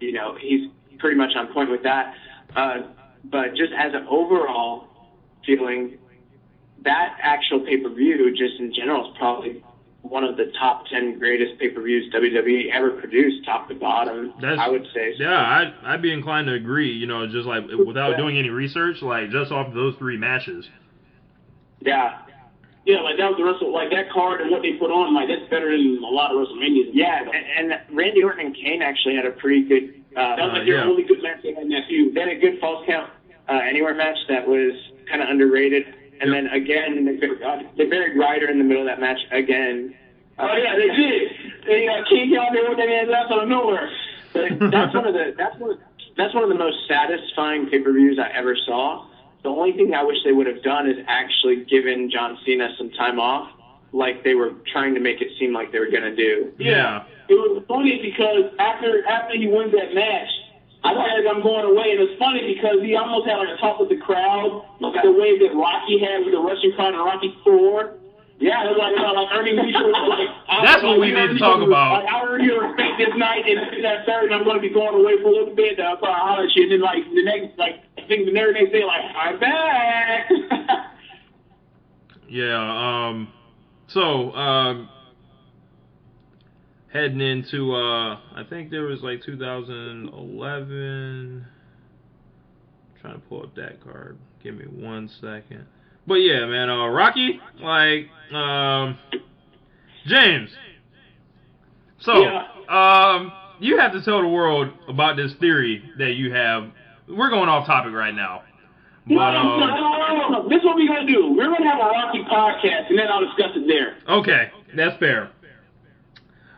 you 0.00 0.12
know, 0.12 0.34
he's 0.40 0.70
pretty 0.98 1.16
much 1.16 1.36
on 1.36 1.52
point 1.52 1.70
with 1.70 1.82
that. 1.82 2.14
Uh, 2.56 2.78
but 3.24 3.54
just 3.54 3.72
as 3.76 3.92
an 3.94 4.06
overall 4.08 4.88
feeling, 5.44 5.98
that 6.84 7.16
actual 7.20 7.60
pay 7.60 7.76
per 7.76 7.90
view, 7.90 8.30
just 8.34 8.58
in 8.58 8.72
general, 8.72 9.10
is 9.10 9.16
probably 9.18 9.62
one 10.04 10.22
of 10.22 10.36
the 10.36 10.52
top 10.58 10.86
ten 10.86 11.18
greatest 11.18 11.58
pay 11.58 11.70
per 11.70 11.82
views 11.82 12.12
WWE 12.14 12.70
ever 12.72 12.90
produced, 12.90 13.44
top 13.44 13.68
to 13.68 13.74
bottom. 13.74 14.32
That's- 14.40 14.58
I 14.60 14.68
would 14.68 14.86
say. 14.94 15.14
Yeah, 15.18 15.34
I'd, 15.34 15.74
I'd 15.82 16.02
be 16.02 16.12
inclined 16.12 16.46
to 16.48 16.52
agree. 16.54 16.92
You 16.92 17.06
know, 17.06 17.26
just 17.26 17.46
like 17.46 17.64
without 17.86 18.16
doing 18.16 18.36
any 18.38 18.50
research, 18.50 19.02
like 19.02 19.30
just 19.30 19.50
off 19.50 19.72
those 19.74 19.96
three 19.96 20.16
matches. 20.18 20.66
Yeah. 21.80 22.18
Yeah, 22.86 23.00
like 23.00 23.16
that 23.16 23.30
was 23.32 23.38
the 23.38 23.44
Wrestle, 23.44 23.72
like 23.72 23.88
that 23.92 24.10
card 24.12 24.42
and 24.42 24.50
what 24.50 24.60
they 24.60 24.72
put 24.74 24.90
on, 24.90 25.14
like 25.14 25.26
that's 25.28 25.48
better 25.48 25.70
than 25.72 26.04
a 26.04 26.06
lot 26.06 26.30
of 26.30 26.36
WrestleManias. 26.36 26.90
Yeah, 26.92 27.24
and, 27.24 27.72
and 27.72 27.80
Randy 27.96 28.22
Orton 28.22 28.44
and 28.46 28.54
Kane 28.54 28.82
actually 28.82 29.16
had 29.16 29.24
a 29.24 29.30
pretty 29.32 29.64
good. 29.64 30.04
Uh, 30.14 30.36
that 30.36 30.44
was 30.44 30.52
like 30.52 30.62
Uh, 30.62 30.64
their 30.66 30.76
yeah. 30.76 30.84
only 30.84 31.02
good 31.02 31.22
match 31.22 31.40
they 31.42 31.54
had 31.54 31.62
in 31.64 31.70
that 31.70 31.88
feud. 31.88 32.14
They 32.14 32.20
had 32.20 32.28
a 32.28 32.36
good 32.38 32.60
falls 32.60 32.84
count 32.86 33.08
uh, 33.48 33.54
anywhere 33.66 33.94
match 33.94 34.18
that 34.28 34.46
was 34.46 34.72
kind 35.08 35.22
of 35.22 35.30
underrated. 35.30 35.86
And 36.24 36.32
then 36.32 36.46
again, 36.48 37.04
they, 37.04 37.16
buried- 37.16 37.68
they 37.76 37.86
buried 37.86 38.16
Ryder 38.18 38.48
in 38.48 38.58
the 38.58 38.64
middle 38.64 38.82
of 38.82 38.88
that 38.88 39.00
match 39.00 39.20
again. 39.30 39.94
Uh, 40.38 40.48
Oh 40.50 40.56
yeah, 40.56 40.74
they 40.76 40.88
did. 40.88 41.32
They 41.66 41.86
got 41.86 42.08
King 42.08 42.36
out 42.36 42.48
there 42.52 42.68
with 42.68 42.78
their 42.78 42.88
hands 42.88 43.10
out 43.10 43.30
of 43.30 43.48
nowhere. 43.48 43.90
But 44.32 44.58
that's 44.70 44.94
one 44.94 45.06
of 45.06 45.14
the 45.14 45.34
that's 45.36 45.56
one 45.58 45.70
of, 45.72 45.78
that's 46.16 46.34
one 46.34 46.42
of 46.42 46.48
the 46.48 46.56
most 46.56 46.76
satisfying 46.88 47.68
pay 47.68 47.78
per 47.80 47.92
views 47.92 48.18
I 48.18 48.30
ever 48.36 48.56
saw. 48.66 49.06
The 49.42 49.48
only 49.50 49.72
thing 49.72 49.94
I 49.94 50.02
wish 50.02 50.16
they 50.24 50.32
would 50.32 50.46
have 50.46 50.62
done 50.62 50.88
is 50.88 50.96
actually 51.06 51.64
given 51.66 52.10
John 52.10 52.38
Cena 52.46 52.74
some 52.78 52.90
time 52.92 53.20
off, 53.20 53.50
like 53.92 54.24
they 54.24 54.34
were 54.34 54.54
trying 54.72 54.94
to 54.94 55.00
make 55.00 55.20
it 55.20 55.28
seem 55.38 55.52
like 55.52 55.70
they 55.70 55.78
were 55.78 55.90
gonna 55.90 56.16
do. 56.16 56.52
Yeah. 56.58 57.04
It 57.28 57.34
was 57.34 57.62
funny 57.68 58.00
because 58.02 58.50
after 58.58 59.06
after 59.06 59.36
he 59.36 59.46
wins 59.46 59.72
that 59.72 59.94
match, 59.94 60.28
I 60.84 60.92
said 60.92 61.24
I'm 61.24 61.40
going 61.42 61.64
away, 61.64 61.96
and 61.96 62.00
it's 62.04 62.18
funny 62.20 62.44
because 62.54 62.84
he 62.84 62.94
almost 62.94 63.26
had 63.26 63.40
like 63.40 63.56
a 63.56 63.58
talk 63.58 63.80
with 63.80 63.88
the 63.88 63.96
crowd, 63.96 64.68
like 64.80 65.00
the 65.02 65.12
way 65.12 65.40
that 65.40 65.56
Rocky 65.56 65.96
had 65.96 66.28
with 66.28 66.36
the 66.36 66.42
Russian 66.44 66.76
crowd 66.76 66.92
in 66.92 67.00
Rocky 67.00 67.32
Four. 67.42 67.96
Yeah, 68.36 68.68
it 68.68 68.76
was 68.76 68.80
like 68.82 68.92
about 68.92 69.16
like 69.16 69.32
earning 69.32 69.56
mutual 69.56 69.90
like. 69.90 70.28
That's 70.68 70.82
what 70.84 71.00
we 71.00 71.10
like, 71.10 71.32
need 71.32 71.38
to 71.38 71.40
talk 71.40 71.64
about. 71.64 72.04
Like, 72.04 72.12
I 72.12 72.28
earned 72.28 72.44
your 72.44 72.68
respect 72.68 73.00
this 73.00 73.14
night, 73.16 73.48
and 73.48 73.80
that 73.80 74.04
third, 74.04 74.28
and 74.28 74.34
I'm 74.36 74.44
going 74.44 74.60
to 74.60 74.64
be 74.64 74.74
going 74.74 74.92
away 74.92 75.16
for 75.24 75.32
a 75.32 75.34
little 75.34 75.56
bit. 75.56 75.80
Uh, 75.80 75.96
so 75.96 76.04
I 76.04 76.18
holler 76.20 76.44
at 76.44 76.52
you, 76.52 76.68
and 76.68 76.72
then 76.76 76.82
like 76.84 77.02
the 77.08 77.24
next, 77.24 77.56
like 77.56 77.80
I 77.96 78.04
think 78.04 78.28
the 78.28 78.36
very 78.36 78.52
next 78.52 78.70
day, 78.70 78.84
like 78.84 79.08
I'm 79.16 79.40
back. 79.40 80.28
Yeah. 82.34 83.06
Um. 83.08 83.32
So, 83.86 84.32
um, 84.34 84.88
heading 86.94 87.20
into, 87.20 87.74
uh, 87.74 88.14
I 88.34 88.44
think 88.48 88.70
there 88.70 88.84
was 88.84 89.02
like 89.02 89.22
2011. 89.22 91.44
trying 93.02 93.14
to 93.14 93.20
pull 93.28 93.42
up 93.42 93.54
that 93.56 93.82
card. 93.84 94.16
Give 94.42 94.54
me 94.54 94.64
one 94.64 95.10
second. 95.20 95.66
But 96.06 96.14
yeah, 96.16 96.46
man. 96.46 96.70
Uh, 96.70 96.86
Rocky, 96.86 97.40
like, 97.60 98.08
um, 98.34 98.96
James. 100.06 100.50
So, 102.00 102.12
um, 102.68 103.32
you 103.60 103.78
have 103.78 103.92
to 103.92 104.02
tell 104.02 104.20
the 104.20 104.28
world 104.28 104.68
about 104.88 105.16
this 105.16 105.32
theory 105.40 105.82
that 105.98 106.14
you 106.14 106.32
have. 106.32 106.70
We're 107.08 107.30
going 107.30 107.48
off 107.48 107.66
topic 107.66 107.92
right 107.92 108.14
now. 108.14 108.42
But, 109.06 109.32
no, 109.32 109.58
no, 109.58 109.58
no, 109.58 109.66
no, 109.66 110.16
no, 110.16 110.28
no. 110.28 110.48
This 110.48 110.58
is 110.58 110.64
what 110.64 110.76
we're 110.76 110.88
gonna 110.88 111.06
do. 111.06 111.34
We're 111.36 111.50
gonna 111.50 111.68
have 111.68 111.78
a 111.78 111.88
Rocky 111.88 112.24
podcast, 112.24 112.88
and 112.88 112.98
then 112.98 113.08
I'll 113.08 113.24
discuss 113.24 113.50
it 113.54 113.66
there. 113.66 113.96
okay, 114.08 114.50
that's 114.74 114.98
fair. 114.98 115.30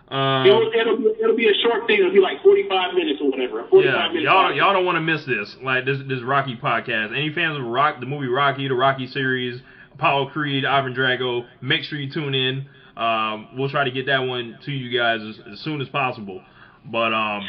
Um, 0.09 0.47
It'll, 0.47 0.71
it'll, 0.73 0.97
be- 0.99 1.15
it'll 1.21 1.37
be 1.37 1.49
a 1.49 1.55
short 1.63 1.87
thing. 1.89 1.99
It'll 1.99 2.13
be 2.13 2.21
like 2.21 2.41
45 2.43 2.95
minutes 2.95 3.21
or 3.21 3.31
whatever. 3.31 3.67
45 3.69 4.15
yeah, 4.15 4.21
y'all 4.21 4.45
podcast. 4.53 4.57
y'all 4.57 4.73
don't 4.73 4.85
want 4.87 4.97
to 4.97 5.01
miss 5.01 5.25
this. 5.27 5.57
Like 5.63 5.85
this 5.85 5.99
this 6.07 6.23
Rocky 6.23 6.57
podcast. 6.57 7.11
Any 7.11 7.33
fans 7.33 7.59
of 7.59 7.65
Rock, 7.65 7.99
the 7.99 8.07
movie 8.07 8.29
Rocky, 8.29 8.69
the 8.69 8.75
Rocky 8.75 9.09
series, 9.09 9.61
Apollo 9.95 10.31
Creed, 10.31 10.65
Ivan 10.65 10.95
Drago, 10.95 11.47
make 11.61 11.83
sure 11.83 11.99
you 11.99 12.09
tune 12.13 12.35
in. 12.35 12.67
Um, 12.97 13.49
we'll 13.59 13.69
try 13.69 13.83
to 13.85 13.91
get 13.91 14.07
that 14.07 14.21
one 14.21 14.59
to 14.65 14.71
you 14.71 14.97
guys 14.97 15.21
as, 15.23 15.41
as 15.53 15.61
soon 15.61 15.81
as 15.81 15.89
possible. 15.89 16.41
But 16.85 17.13
um, 17.13 17.43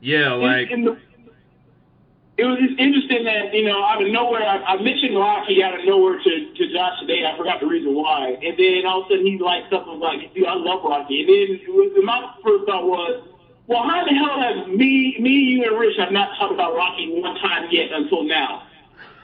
yeah, 0.00 0.34
like 0.34 0.70
And 0.70 0.86
the, 0.86 0.98
it 2.36 2.44
was 2.44 2.60
just 2.60 2.76
interesting 2.78 3.24
that 3.24 3.54
you 3.54 3.64
know 3.64 3.80
out 3.80 4.02
of 4.02 4.08
nowhere 4.12 4.44
I, 4.44 4.76
I 4.76 4.82
mentioned 4.82 5.16
Rocky 5.16 5.62
out 5.62 5.78
of 5.78 5.84
nowhere 5.84 6.20
to 6.20 6.32
to 6.52 6.62
Josh 6.72 7.00
today. 7.00 7.24
I 7.24 7.36
forgot 7.36 7.60
the 7.60 7.66
reason 7.66 7.94
why, 7.94 8.36
and 8.44 8.52
then 8.58 8.84
all 8.84 9.02
of 9.02 9.06
a 9.08 9.16
sudden 9.16 9.26
he 9.26 9.38
liked 9.38 9.72
something 9.72 9.98
like, 9.98 10.34
"Dude, 10.34 10.44
I 10.44 10.54
love 10.54 10.84
Rocky." 10.84 11.24
And 11.24 11.28
then 11.28 11.46
it 11.64 11.72
was, 11.72 11.96
my 12.04 12.28
first 12.44 12.68
thought 12.68 12.84
was, 12.84 13.24
"Well, 13.66 13.88
how 13.88 14.04
the 14.04 14.12
hell 14.12 14.36
have 14.36 14.68
me, 14.68 15.16
me, 15.18 15.56
you, 15.56 15.64
and 15.64 15.80
Rich 15.80 15.96
have 15.96 16.12
not 16.12 16.36
talked 16.36 16.52
about 16.52 16.76
Rocky 16.76 17.08
one 17.08 17.40
time 17.40 17.68
yet 17.70 17.90
until 17.90 18.24
now?" 18.24 18.68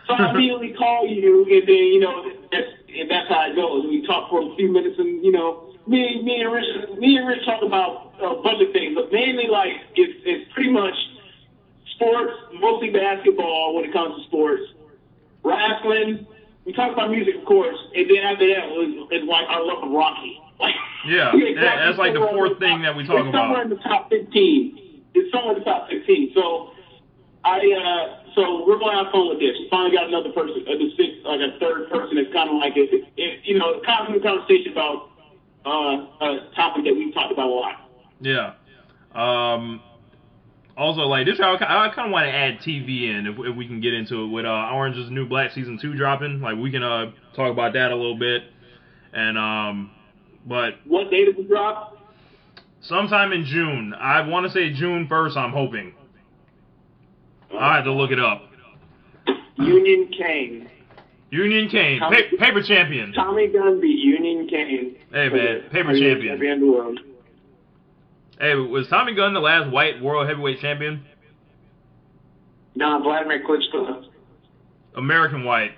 So 0.09 0.15
I 0.15 0.31
immediately 0.35 0.73
call 0.73 1.07
you, 1.07 1.45
and 1.53 1.69
then 1.69 1.85
you 1.93 2.01
know 2.01 2.25
that's 2.51 2.73
and 2.97 3.11
that's 3.11 3.29
how 3.29 3.45
it 3.45 3.57
goes. 3.57 3.85
We 3.85 4.07
talk 4.07 4.31
for 4.31 4.41
a 4.41 4.57
few 4.57 4.73
minutes, 4.73 4.97
and 4.99 5.23
you 5.23 5.33
know 5.33 5.69
me, 5.87 6.23
me 6.23 6.41
and 6.41 6.53
Rich, 6.53 6.97
me 6.99 7.17
and 7.17 7.29
Rich 7.29 7.45
talk 7.45 7.63
about 7.63 8.15
a 8.25 8.41
bunch 8.41 8.63
of 8.63 8.73
things, 8.73 8.95
but 8.95 9.13
mainly 9.13 9.49
like 9.49 9.73
it's 9.97 10.17
it's 10.25 10.51
pretty 10.55 10.71
much 10.71 10.95
sports, 12.03 12.33
mostly 12.61 12.91
basketball 12.91 13.75
when 13.75 13.85
it 13.85 13.93
comes 13.93 14.17
to 14.21 14.27
sports. 14.29 14.63
Wrestling, 15.45 16.27
we 16.65 16.73
talk 16.73 16.93
about 16.93 17.11
music, 17.11 17.37
of 17.37 17.45
course, 17.45 17.77
and 17.95 18.09
then 18.09 18.19
after 18.19 18.47
that 18.49 18.69
was 18.71 19.09
is 19.11 19.25
like 19.29 19.49
our 19.49 19.65
love 19.65 19.83
of 19.83 19.91
Rocky. 19.91 20.41
Like, 20.61 20.75
Yeah, 21.07 21.33
it's 21.35 21.61
that- 21.61 21.77
that's 21.79 21.99
like 21.99 22.15
the 22.15 22.21
fourth 22.21 22.59
thing 22.59 22.79
top- 22.79 22.83
that 22.83 22.97
we 22.97 23.05
talk 23.07 23.27
it's 23.27 23.35
Somewhere 23.35 23.63
in 23.63 23.71
the 23.71 23.77
top 23.77 24.09
fifteen. 24.11 25.03
It's 25.15 25.31
somewhere 25.33 25.55
in 25.57 25.59
the 25.59 25.65
top 25.65 25.89
fifteen. 25.89 26.33
So 26.35 26.71
I 27.45 27.59
uh 27.59 28.33
so 28.35 28.65
we're 28.67 28.79
gonna 28.79 29.03
have 29.03 29.13
fun 29.13 29.29
with 29.29 29.41
this. 29.41 29.57
We 29.59 29.69
finally 29.71 29.97
got 29.97 30.07
another 30.07 30.31
person, 30.31 30.65
uh, 30.67 30.73
the 30.79 30.91
sixth, 30.97 31.25
like 31.27 31.41
a 31.41 31.59
third 31.59 31.91
person 31.91 32.17
that's 32.17 32.33
kind 32.33 32.49
of 32.49 32.57
like 32.57 32.77
it, 32.77 32.89
it, 33.17 33.41
you 33.45 33.59
know, 33.59 33.81
kind 33.85 34.09
of 34.09 34.15
a 34.15 34.21
conversation 34.21 34.73
about 34.73 35.11
uh, 35.67 36.07
a 36.25 36.51
topic 36.55 36.85
that 36.85 36.95
we've 36.95 37.13
talked 37.13 37.33
about 37.33 37.49
a 37.49 37.53
lot. 37.53 37.91
Yeah. 38.21 38.55
Um. 39.15 39.83
Also, 40.77 41.03
like 41.03 41.27
this, 41.27 41.39
I, 41.39 41.53
I 41.55 41.91
kind 41.95 42.09
of 42.09 42.13
want 42.13 42.25
to 42.25 42.31
add 42.33 42.59
TV 42.61 43.11
in 43.11 43.27
if, 43.27 43.37
if 43.51 43.57
we 43.57 43.67
can 43.67 43.81
get 43.81 43.93
into 43.93 44.25
it 44.25 44.29
with 44.29 44.47
uh, 44.47 44.71
Orange's 44.73 45.11
new 45.11 45.29
Black 45.29 45.53
season 45.53 45.79
two 45.81 45.95
dropping. 45.95 46.41
Like 46.41 46.57
we 46.57 46.71
can 46.71 46.83
uh 46.83 47.13
talk 47.37 47.53
about 47.53 47.75
that 47.75 47.91
a 47.93 47.97
little 47.97 48.19
bit, 48.19 48.43
and 49.13 49.37
um, 49.37 49.91
but 50.47 50.75
What 50.87 51.11
date 51.11 51.27
did 51.27 51.37
we 51.37 51.45
drop? 51.45 51.99
sometime 52.81 53.33
in 53.33 53.45
June. 53.45 53.95
I 53.99 54.27
want 54.27 54.47
to 54.47 54.53
say 54.53 54.73
June 54.73 55.07
first. 55.09 55.37
I'm 55.37 55.53
hoping. 55.53 55.95
I 57.57 57.77
had 57.77 57.83
to 57.85 57.93
look 57.93 58.11
it 58.11 58.19
up. 58.19 58.49
Union 59.57 60.11
Cane. 60.17 60.71
Union 61.31 61.69
Cane, 61.69 61.99
Tom- 62.01 62.13
pa- 62.13 62.37
paper 62.39 62.63
champion. 62.63 63.13
Tommy 63.13 63.47
Gunn 63.49 63.81
beat 63.81 63.99
Union 63.99 64.49
Cane. 64.49 64.97
Hey, 65.13 65.29
man, 65.29 65.63
paper 65.71 65.93
champion. 65.93 66.29
Champion 66.39 66.53
of 66.55 66.61
the 66.61 66.67
world. 66.67 67.01
Hey, 68.43 68.57
was 68.57 68.89
Tommy 68.89 69.15
Gunn 69.15 69.35
the 69.35 69.41
last 69.41 69.71
white 69.71 70.03
world 70.03 70.27
heavyweight 70.29 70.61
champion? 70.61 71.07
No, 72.75 73.01
Vladimir 73.01 73.41
Klitschko. 73.47 74.07
American 74.97 75.45
white. 75.45 75.71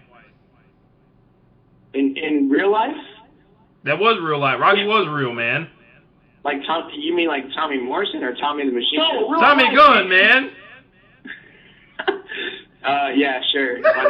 In 1.92 2.16
in 2.16 2.48
real 2.48 2.72
life, 2.72 2.96
That 3.84 3.98
was 3.98 4.18
real 4.22 4.40
life. 4.40 4.58
Rocky 4.58 4.86
was 4.86 5.06
real, 5.08 5.34
man. 5.34 5.68
like 6.42 6.56
Tom, 6.66 6.88
you 6.96 7.14
mean 7.14 7.28
like 7.28 7.44
Tommy 7.54 7.78
Morrison 7.78 8.24
or 8.24 8.34
Tommy 8.34 8.64
the 8.64 8.72
Machine? 8.72 8.98
No, 8.98 9.28
real 9.28 9.40
Tommy 9.40 9.64
life. 9.64 9.76
Gunn, 9.76 10.08
man. 10.08 10.50
uh, 12.82 13.08
yeah, 13.14 13.42
sure. 13.52 13.82
Why 13.82 14.04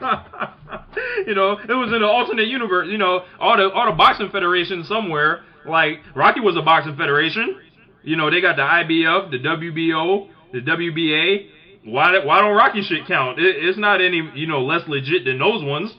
not? 0.00 0.96
you 1.26 1.34
know, 1.34 1.58
it 1.58 1.74
was 1.74 1.88
in 1.90 1.96
an 1.96 2.04
alternate 2.04 2.48
universe. 2.48 2.88
You 2.90 2.96
know, 2.96 3.26
all 3.38 3.58
the 3.58 3.70
all 3.70 3.84
the 3.84 3.92
boxing 3.92 4.30
federations 4.30 4.88
somewhere. 4.88 5.42
Like 5.66 6.00
Rocky 6.14 6.40
was 6.40 6.56
a 6.56 6.62
boxing 6.62 6.96
federation. 6.96 7.60
You 8.02 8.16
know, 8.16 8.30
they 8.30 8.40
got 8.40 8.56
the 8.56 8.62
IBF, 8.62 9.30
the 9.30 9.38
WBO, 9.38 10.28
the 10.52 10.60
WBA. 10.60 11.48
Why 11.84 12.24
why 12.24 12.40
don't 12.40 12.54
Rocky 12.54 12.82
shit 12.82 13.06
count? 13.06 13.38
It, 13.38 13.56
it's 13.64 13.78
not 13.78 14.00
any 14.00 14.30
you 14.34 14.46
know 14.46 14.62
less 14.62 14.86
legit 14.88 15.24
than 15.24 15.38
those 15.38 15.62
ones. 15.62 15.90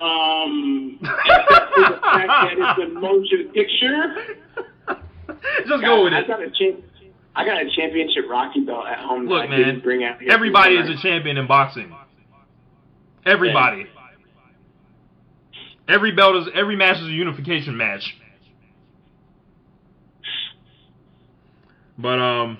Um, 0.00 0.98
except 1.02 1.74
for 1.74 1.80
the 1.80 2.00
fact 2.00 2.28
that 2.28 2.54
it's 2.58 2.80
a 2.82 2.98
motion 2.98 3.50
picture. 3.54 4.38
Just 5.66 5.82
go 5.82 6.04
with 6.04 6.12
I 6.12 6.20
it. 6.20 6.28
got 6.28 6.42
a 6.42 6.50
I 7.34 7.44
got 7.44 7.62
a 7.62 7.70
championship 7.74 8.24
Rocky 8.28 8.60
belt 8.60 8.86
at 8.86 8.98
home. 8.98 9.26
Look, 9.26 9.42
I 9.42 9.46
man, 9.46 9.58
didn't 9.58 9.82
bring 9.82 10.04
out 10.04 10.20
here 10.20 10.30
everybody 10.30 10.74
is 10.74 10.88
a 10.88 11.00
champion 11.02 11.36
in 11.36 11.46
boxing. 11.46 11.92
Everybody. 13.24 13.86
Every 15.88 16.12
belt 16.12 16.36
is 16.36 16.48
every 16.54 16.76
match 16.76 16.96
is 16.98 17.06
a 17.06 17.12
unification 17.12 17.76
match. 17.76 18.16
But 22.02 22.18
um, 22.18 22.58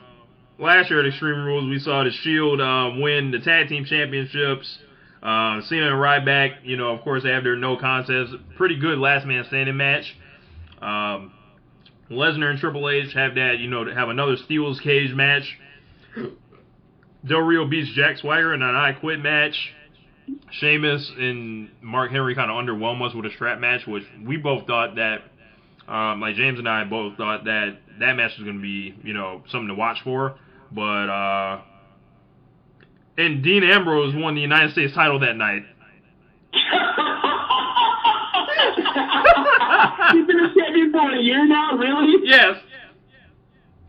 last 0.58 0.88
year 0.88 1.00
at 1.00 1.06
Extreme 1.06 1.44
Rules, 1.44 1.68
we 1.68 1.80
saw 1.80 2.04
the 2.04 2.12
Shield 2.12 2.60
uh, 2.60 2.92
win 2.96 3.32
the 3.32 3.40
tag 3.40 3.68
team 3.68 3.84
championships. 3.84 4.78
Uh, 5.22 5.60
Cena 5.62 5.86
and 5.86 5.96
Ryback, 5.96 6.64
you 6.64 6.76
know, 6.76 6.94
of 6.94 7.02
course, 7.02 7.22
their 7.22 7.56
no 7.56 7.76
contest, 7.76 8.32
pretty 8.56 8.78
good 8.78 8.98
last 8.98 9.26
man 9.26 9.44
standing 9.46 9.76
match. 9.76 10.16
Um, 10.80 11.32
Lesnar 12.10 12.50
and 12.50 12.58
Triple 12.58 12.88
H 12.88 13.12
have 13.14 13.34
that, 13.36 13.58
you 13.58 13.68
know, 13.68 13.84
have 13.92 14.08
another 14.08 14.36
Steel's 14.36 14.80
cage 14.80 15.12
match. 15.14 15.58
Del 17.24 17.38
Rio 17.38 17.68
beats 17.68 17.92
Jack 17.94 18.18
Swagger 18.18 18.52
in 18.52 18.62
an 18.62 18.74
I 18.74 18.92
Quit 18.92 19.20
match. 19.20 19.54
Sheamus 20.50 21.12
and 21.18 21.70
Mark 21.80 22.10
Henry 22.10 22.34
kind 22.34 22.50
of 22.50 22.56
underwhelmed 22.56 23.08
us 23.08 23.14
with 23.14 23.26
a 23.26 23.30
strap 23.30 23.58
match, 23.60 23.86
which 23.86 24.04
we 24.24 24.36
both 24.36 24.66
thought 24.66 24.96
that, 24.96 25.22
um, 25.88 26.20
like 26.20 26.36
James 26.36 26.58
and 26.58 26.68
I 26.68 26.84
both 26.84 27.16
thought 27.16 27.44
that 27.44 27.78
that 28.00 28.14
match 28.14 28.32
was 28.38 28.44
going 28.44 28.56
to 28.56 28.62
be, 28.62 28.94
you 29.04 29.12
know, 29.14 29.42
something 29.50 29.68
to 29.68 29.74
watch 29.74 29.98
for. 30.04 30.36
But, 30.72 31.08
uh, 31.10 31.60
and 33.18 33.42
Dean 33.44 33.62
Ambrose 33.62 34.14
won 34.16 34.34
the 34.34 34.40
United 34.40 34.72
States 34.72 34.94
title 34.94 35.20
that 35.20 35.36
night. 35.36 35.62
He's 40.12 40.26
been 40.26 40.40
a 40.40 40.54
champion 40.54 40.92
for 40.92 41.10
a 41.12 41.18
year 41.20 41.46
now, 41.46 41.76
really? 41.76 42.28
Yes, 42.28 42.56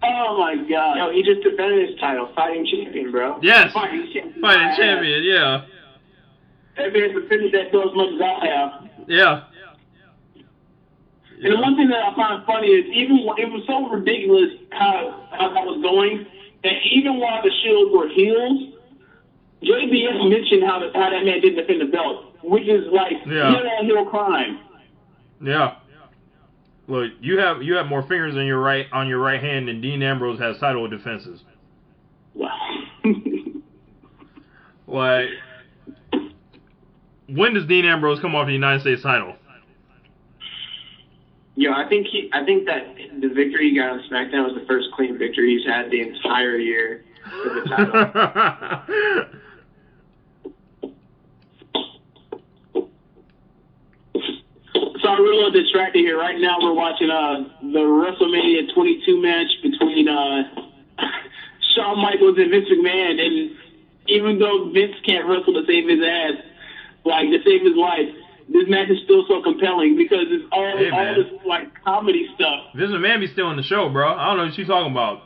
Oh 0.05 0.37
my 0.37 0.55
god. 0.69 0.95
No, 0.97 1.11
he 1.13 1.23
just 1.23 1.41
defended 1.43 1.89
his 1.89 1.97
title, 1.99 2.29
fighting 2.35 2.65
champion, 2.69 3.09
bro. 3.11 3.39
yes, 3.41 3.71
Fighting 3.73 4.09
champion. 4.13 4.41
fighting 4.41 4.71
champion, 4.75 5.23
yeah, 5.23 5.63
That 6.77 6.91
man's 6.93 7.13
defended 7.13 7.53
that 7.53 7.71
bill 7.71 7.89
as 7.89 7.95
much 7.95 8.09
as 8.15 8.21
I 8.21 8.47
have. 8.47 8.89
yeah. 9.07 9.43
And 11.43 11.53
the 11.53 11.59
one 11.61 11.75
thing 11.75 11.89
that 11.89 11.99
I 12.03 12.15
find 12.15 12.45
funny 12.45 12.67
is 12.67 12.85
even 12.93 13.17
it 13.37 13.51
was 13.51 13.63
so 13.67 13.87
ridiculous 13.89 14.49
how 14.71 15.27
how 15.31 15.49
that 15.53 15.65
was 15.65 15.81
going 15.81 16.25
that 16.63 16.73
even 16.91 17.19
while 17.19 17.41
the 17.43 17.51
Shield 17.63 17.91
were 17.91 18.07
heels, 18.07 18.73
JBL 19.61 20.29
mentioned 20.29 20.63
how 20.63 20.79
the, 20.79 20.91
how 20.93 21.09
that 21.09 21.25
man 21.25 21.41
didn't 21.41 21.55
defend 21.57 21.81
the 21.81 21.85
belt, 21.91 22.35
which 22.43 22.63
is 22.67 22.85
like 22.91 23.13
Yeah. 23.27 23.51
heel 23.51 23.69
on 23.79 23.85
heel 23.85 24.05
crime. 24.05 24.59
Yeah. 25.43 25.75
Look, 26.87 27.11
you 27.21 27.39
have 27.39 27.61
you 27.63 27.75
have 27.75 27.87
more 27.87 28.01
fingers 28.03 28.35
in 28.35 28.45
your 28.45 28.59
right 28.59 28.87
on 28.91 29.07
your 29.07 29.19
right 29.19 29.41
hand 29.41 29.67
than 29.67 29.81
Dean 29.81 30.01
Ambrose 30.03 30.39
has 30.39 30.57
title 30.59 30.87
defenses. 30.87 31.41
Wow. 32.33 32.57
Like, 34.85 35.29
when 37.27 37.53
does 37.53 37.65
Dean 37.65 37.85
Ambrose 37.85 38.19
come 38.19 38.35
off 38.35 38.47
the 38.47 38.53
United 38.53 38.81
States 38.81 39.01
title? 39.01 39.35
Yo, 41.55 41.71
I 41.71 41.87
think 41.87 42.07
he, 42.07 42.29
I 42.33 42.43
think 42.43 42.65
that 42.65 42.95
the 43.21 43.27
victory 43.27 43.69
he 43.69 43.75
got 43.75 43.91
on 43.91 43.99
SmackDown 44.09 44.45
was 44.45 44.55
the 44.59 44.65
first 44.67 44.87
clean 44.95 45.17
victory 45.17 45.55
he's 45.55 45.67
had 45.67 45.91
the 45.91 46.01
entire 46.01 46.57
year 46.57 47.03
for 47.43 47.53
the 47.53 47.61
title. 47.69 49.25
So 55.03 55.09
I'm 55.09 55.19
a 55.19 55.23
little 55.23 55.51
distracted 55.51 55.99
here. 55.99 56.17
Right 56.17 56.39
now, 56.39 56.55
we're 56.61 56.73
watching 56.73 57.09
uh, 57.09 57.43
the 57.61 57.83
WrestleMania 57.83 58.73
22 58.73 59.21
match 59.21 59.51
between 59.61 60.07
uh, 60.07 60.43
Shawn 61.75 62.01
Michaels 62.01 62.37
and 62.37 62.49
Vince 62.49 62.69
McMahon. 62.71 63.19
And 63.19 63.51
even 64.07 64.39
though 64.39 64.71
Vince 64.71 64.95
can't 65.05 65.27
wrestle 65.27 65.55
to 65.55 65.65
save 65.67 65.89
his 65.89 65.99
ass, 65.99 66.41
like 67.03 67.29
to 67.31 67.39
save 67.43 67.63
his 67.63 67.75
life, 67.75 68.15
this 68.53 68.69
match 68.69 68.89
is 68.89 68.99
still 69.03 69.25
so 69.27 69.41
compelling 69.41 69.97
because 69.97 70.25
it's 70.29 70.45
all 70.51 70.77
Hey, 70.77 70.89
all 70.89 71.15
this 71.15 71.27
like 71.45 71.67
comedy 71.83 72.29
stuff. 72.35 72.67
Vince 72.75 72.91
McMahon 72.91 73.19
be 73.19 73.27
still 73.27 73.49
in 73.51 73.57
the 73.57 73.63
show, 73.63 73.89
bro. 73.89 74.13
I 74.13 74.27
don't 74.27 74.37
know 74.37 74.45
what 74.45 74.57
you 74.57 74.65
talking 74.65 74.91
about. 74.91 75.23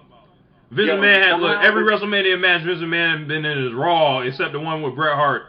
Vince 0.71 0.87
Yo, 0.87 0.97
McMahon 0.97 1.21
had 1.21 1.39
look 1.39 1.57
every 1.61 1.83
WrestleMania 1.83 2.39
match. 2.39 2.63
Vince 2.65 2.79
McMahon 2.79 3.27
been 3.27 3.45
in 3.45 3.65
his 3.65 3.73
Raw 3.73 4.21
except 4.21 4.53
the 4.53 4.59
one 4.59 4.81
with 4.81 4.95
Bret 4.95 5.15
Hart. 5.15 5.43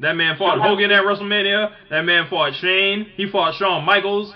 That 0.00 0.16
man 0.16 0.36
fought 0.36 0.54
Somehow- 0.54 0.68
Hogan 0.70 0.90
at 0.90 1.04
WrestleMania. 1.04 1.72
That 1.90 2.02
man 2.02 2.26
fought 2.28 2.54
Shane. 2.60 3.06
He 3.16 3.28
fought 3.30 3.54
Shawn 3.54 3.84
Michaels. 3.84 4.34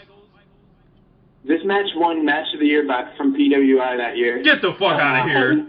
This 1.44 1.60
match 1.64 1.86
won 1.96 2.24
Match 2.24 2.46
of 2.54 2.60
the 2.60 2.66
Year 2.66 2.86
by, 2.86 3.12
from 3.16 3.34
PWI 3.34 3.96
that 3.98 4.16
year. 4.16 4.42
Get 4.42 4.62
the 4.62 4.72
fuck 4.78 5.00
out 5.00 5.24
of 5.24 5.30
here. 5.30 5.68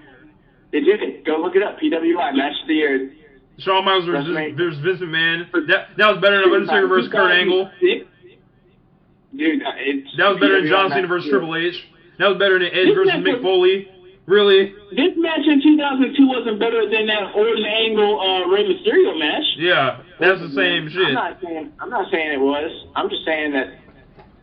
They 0.71 0.81
did 0.81 1.01
it. 1.01 1.23
Go 1.25 1.37
look 1.37 1.55
it 1.55 1.63
up. 1.63 1.79
PWI 1.79 2.35
Match 2.35 2.53
of 2.61 2.67
the 2.67 2.73
Year. 2.73 3.11
Shawn 3.59 3.85
Michaels 3.85 4.05
versus, 4.05 4.27
WrestleMania. 4.29 4.57
versus 4.57 4.79
Vince 4.81 4.99
McMahon. 5.01 5.51
That 5.67 5.87
that 5.97 6.07
was 6.13 6.21
better 6.21 6.41
than 6.41 6.53
Undertaker 6.53 6.87
versus 6.87 7.11
Kurt 7.11 7.31
Angle. 7.31 7.69
Dude, 9.35 9.61
That 9.61 10.29
was 10.29 10.37
better 10.39 10.61
than 10.61 10.65
PWI 10.65 10.69
John 10.69 10.89
Cena 10.91 11.07
versus. 11.07 11.29
Triple 11.29 11.55
H. 11.55 11.75
That 12.19 12.27
was 12.29 12.37
better 12.37 12.57
than 12.59 12.69
Edge 12.73 12.93
versus 12.95 13.13
match 13.13 13.23
Mick 13.25 13.41
Foley. 13.41 13.91
Really? 14.25 14.73
This 14.91 15.15
match 15.15 15.45
in 15.47 15.61
2002 15.63 16.27
wasn't 16.27 16.59
better 16.59 16.83
than 16.89 17.07
that 17.07 17.31
Orton 17.35 17.63
Angle 17.63 18.19
uh, 18.19 18.47
Rey 18.51 18.67
Mysterio 18.67 19.15
match. 19.17 19.45
Yeah, 19.55 20.01
that's 20.19 20.41
the 20.41 20.51
same 20.51 20.87
I'm 20.87 20.89
shit. 20.91 21.13
not 21.13 21.39
saying 21.41 21.71
I'm 21.79 21.89
not 21.89 22.11
saying 22.11 22.31
it 22.33 22.41
was. 22.41 22.71
I'm 22.95 23.09
just 23.09 23.23
saying 23.23 23.53
that 23.53 23.79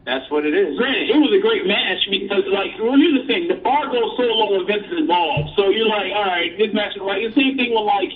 that's 0.07 0.25
what 0.31 0.47
it 0.47 0.55
is. 0.57 0.77
Granted, 0.79 1.11
it 1.11 1.17
was 1.21 1.33
a 1.37 1.41
great 1.41 1.67
match 1.67 2.01
because, 2.09 2.45
like, 2.49 2.73
well, 2.81 2.97
here's 2.97 3.21
the 3.21 3.27
thing: 3.29 3.49
the 3.49 3.61
bar 3.61 3.87
goes 3.93 4.17
so 4.17 4.25
low 4.25 4.57
when 4.57 4.65
Vince 4.67 4.87
is 4.89 4.99
involved. 5.05 5.53
So 5.57 5.69
you're 5.69 5.89
like, 5.89 6.13
all 6.17 6.29
right, 6.33 6.57
this 6.57 6.73
match 6.73 6.97
is 6.97 7.03
like 7.05 7.21
the 7.21 7.33
same 7.37 7.57
thing 7.61 7.73
with 7.77 7.85
like 7.85 8.13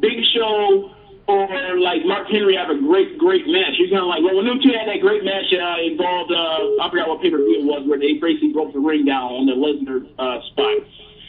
Big 0.00 0.18
Show 0.34 0.90
or 1.28 1.78
like 1.78 2.04
Mark 2.04 2.28
Henry 2.28 2.56
have 2.56 2.70
a 2.70 2.78
great, 2.78 3.18
great 3.18 3.46
match. 3.46 3.78
You're 3.78 3.88
kind 3.88 4.02
of 4.02 4.10
like, 4.10 4.22
well, 4.24 4.36
when 4.36 4.46
them 4.46 4.58
two 4.58 4.74
had 4.74 4.88
that 4.88 5.00
great 5.00 5.22
match 5.24 5.48
uh, 5.54 5.78
involved, 5.80 6.32
uh, 6.32 6.82
I 6.82 6.90
forgot 6.90 7.08
what 7.08 7.22
pay 7.22 7.30
per 7.30 7.38
view 7.38 7.62
it 7.62 7.66
was, 7.66 7.86
where 7.86 7.98
they 7.98 8.18
basically 8.18 8.52
broke 8.52 8.72
the 8.72 8.82
ring 8.82 9.04
down 9.04 9.30
on 9.30 9.44
the 9.46 9.54
Lesnar 9.54 10.02
uh, 10.18 10.42
spot. 10.50 10.82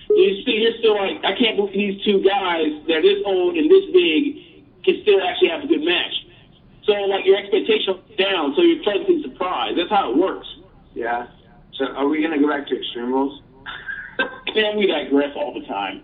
You 0.10 0.44
see, 0.46 0.62
you're 0.62 0.78
still 0.80 0.98
like, 0.98 1.24
I 1.26 1.38
can't 1.38 1.58
believe 1.58 1.74
these 1.74 1.98
two 2.06 2.22
guys, 2.22 2.70
they're 2.88 3.02
this 3.02 3.22
old 3.26 3.56
and 3.58 3.70
this 3.70 3.86
big, 3.94 4.84
can 4.84 5.02
still 5.02 5.22
actually 5.22 5.50
have 5.50 5.64
a 5.64 5.68
good 5.68 5.82
match. 5.82 6.14
So 6.86 6.92
like 7.08 7.26
your 7.26 7.38
expectations 7.38 8.04
down, 8.18 8.54
so 8.56 8.62
you're 8.62 8.84
pleasantly 8.84 9.24
surprised. 9.24 9.80
That's 9.80 9.90
how 9.90 10.12
it 10.12 10.18
works. 10.18 10.48
Yeah. 10.94 11.28
So 11.78 11.86
are 11.86 12.08
we 12.08 12.22
gonna 12.22 12.40
go 12.40 12.50
back 12.50 12.68
to 12.68 12.76
Extreme 12.78 13.14
Rules? 13.14 13.42
Man, 14.56 14.78
we 14.78 14.88
digress 14.88 15.32
all 15.36 15.54
the 15.54 15.66
time. 15.66 16.04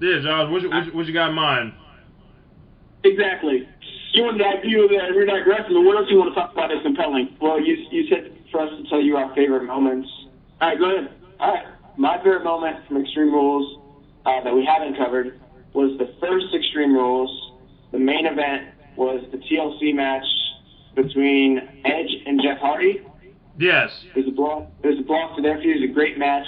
Yeah, 0.00 0.20
Josh, 0.22 0.50
what 0.50 0.62
you, 0.62 0.70
what 0.70 0.86
you, 0.86 0.92
what 0.92 1.06
you 1.06 1.12
got 1.12 1.30
in 1.30 1.34
mind? 1.34 1.72
Exactly. 3.04 3.68
You 4.12 4.22
want 4.24 4.38
that 4.38 4.62
view 4.62 4.84
of 4.84 4.90
that 4.90 5.14
we're 5.14 5.26
digressing, 5.26 5.74
but 5.74 5.82
what 5.82 5.96
else 5.96 6.06
you 6.10 6.18
want 6.18 6.34
to 6.34 6.34
talk 6.34 6.52
about 6.52 6.70
that's 6.70 6.82
compelling? 6.82 7.36
Well, 7.40 7.60
you 7.60 7.76
you 7.90 8.08
said 8.08 8.32
for 8.50 8.60
us 8.60 8.70
to 8.70 8.88
tell 8.88 9.00
you 9.00 9.16
our 9.16 9.34
favorite 9.34 9.64
moments. 9.64 10.08
All 10.60 10.68
right, 10.68 10.78
go 10.78 10.96
ahead. 10.96 11.12
All 11.38 11.54
right. 11.54 11.66
My 11.96 12.16
favorite 12.18 12.44
moment 12.44 12.86
from 12.86 13.02
Extreme 13.02 13.32
Rules 13.32 13.78
uh, 14.24 14.42
that 14.44 14.54
we 14.54 14.64
haven't 14.64 14.96
covered 14.96 15.40
was 15.74 15.98
the 15.98 16.14
first 16.20 16.46
Extreme 16.54 16.94
Rules. 16.94 17.52
The 17.92 17.98
main 17.98 18.26
event 18.26 18.68
was 18.96 19.24
the 19.30 19.38
TLC 19.38 19.94
match 19.94 20.24
between 20.94 21.58
Edge 21.84 22.10
and 22.26 22.40
Jeff 22.42 22.58
Hardy. 22.58 23.02
Yes. 23.58 23.90
There's 24.14 24.28
a 24.28 24.32
block. 24.32 24.68
There's 24.82 24.98
a 24.98 25.02
block 25.02 25.36
to 25.36 25.42
their. 25.42 25.60
It 25.60 25.80
was 25.80 25.90
a 25.90 25.92
great 25.92 26.18
match. 26.18 26.46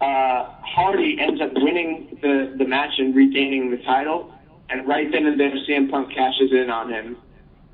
Uh, 0.00 0.46
Hardy 0.62 1.18
ends 1.20 1.40
up 1.42 1.50
winning 1.54 2.18
the 2.22 2.54
the 2.58 2.64
match 2.64 2.92
and 2.98 3.14
regaining 3.14 3.70
the 3.70 3.76
title. 3.78 4.32
And 4.70 4.86
right 4.86 5.10
then 5.10 5.26
and 5.26 5.38
there, 5.38 5.50
CM 5.68 5.90
Punk 5.90 6.12
cashes 6.14 6.52
in 6.52 6.70
on 6.70 6.90
him 6.92 7.16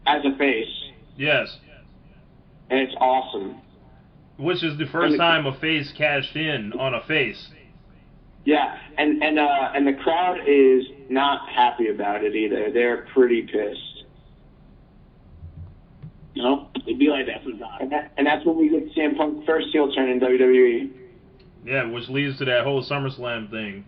as 0.07 0.25
a 0.25 0.35
face, 0.39 0.67
Yes. 1.17 1.59
and 2.71 2.81
it's 2.81 2.95
awesome. 2.99 3.57
Which 4.39 4.65
is 4.65 4.79
the 4.79 4.87
first 4.87 5.17
time 5.19 5.45
a 5.47 5.53
face 5.61 5.93
cashed 5.97 6.35
in 6.37 6.73
on 6.73 6.95
a 6.95 7.03
face. 7.07 7.51
Yeah, 8.45 8.77
and 8.97 9.23
and 9.23 9.39
uh, 9.39 9.73
and 9.75 9.87
the 9.87 9.93
crowd 9.93 10.39
is 10.47 10.85
not 11.11 11.49
happy 11.51 11.89
about 11.89 12.25
it 12.25 12.35
either. 12.35 12.71
They're 12.73 13.07
pretty 13.13 13.43
pissed, 13.43 14.05
You 16.35 16.43
know, 16.43 16.69
it'd 16.87 16.99
be 16.99 17.09
like 17.09 17.27
that 17.27 17.43
and 17.45 17.59
sometimes. 17.59 17.91
that, 17.91 18.13
and 18.17 18.27
that's 18.27 18.45
when 18.45 18.57
we 18.59 18.69
get 18.69 18.95
CM 18.95 19.17
Punk 19.17 19.45
first 19.47 19.69
heel 19.73 19.93
turn 19.93 20.09
in. 20.11 20.21
WWE. 20.21 20.91
Yeah, 21.67 21.91
which 21.91 22.09
leads 22.09 22.39
to 22.39 22.45
that 22.47 22.65
whole 22.65 22.83
SummerSlam 22.85 23.51
thing. 23.51 23.85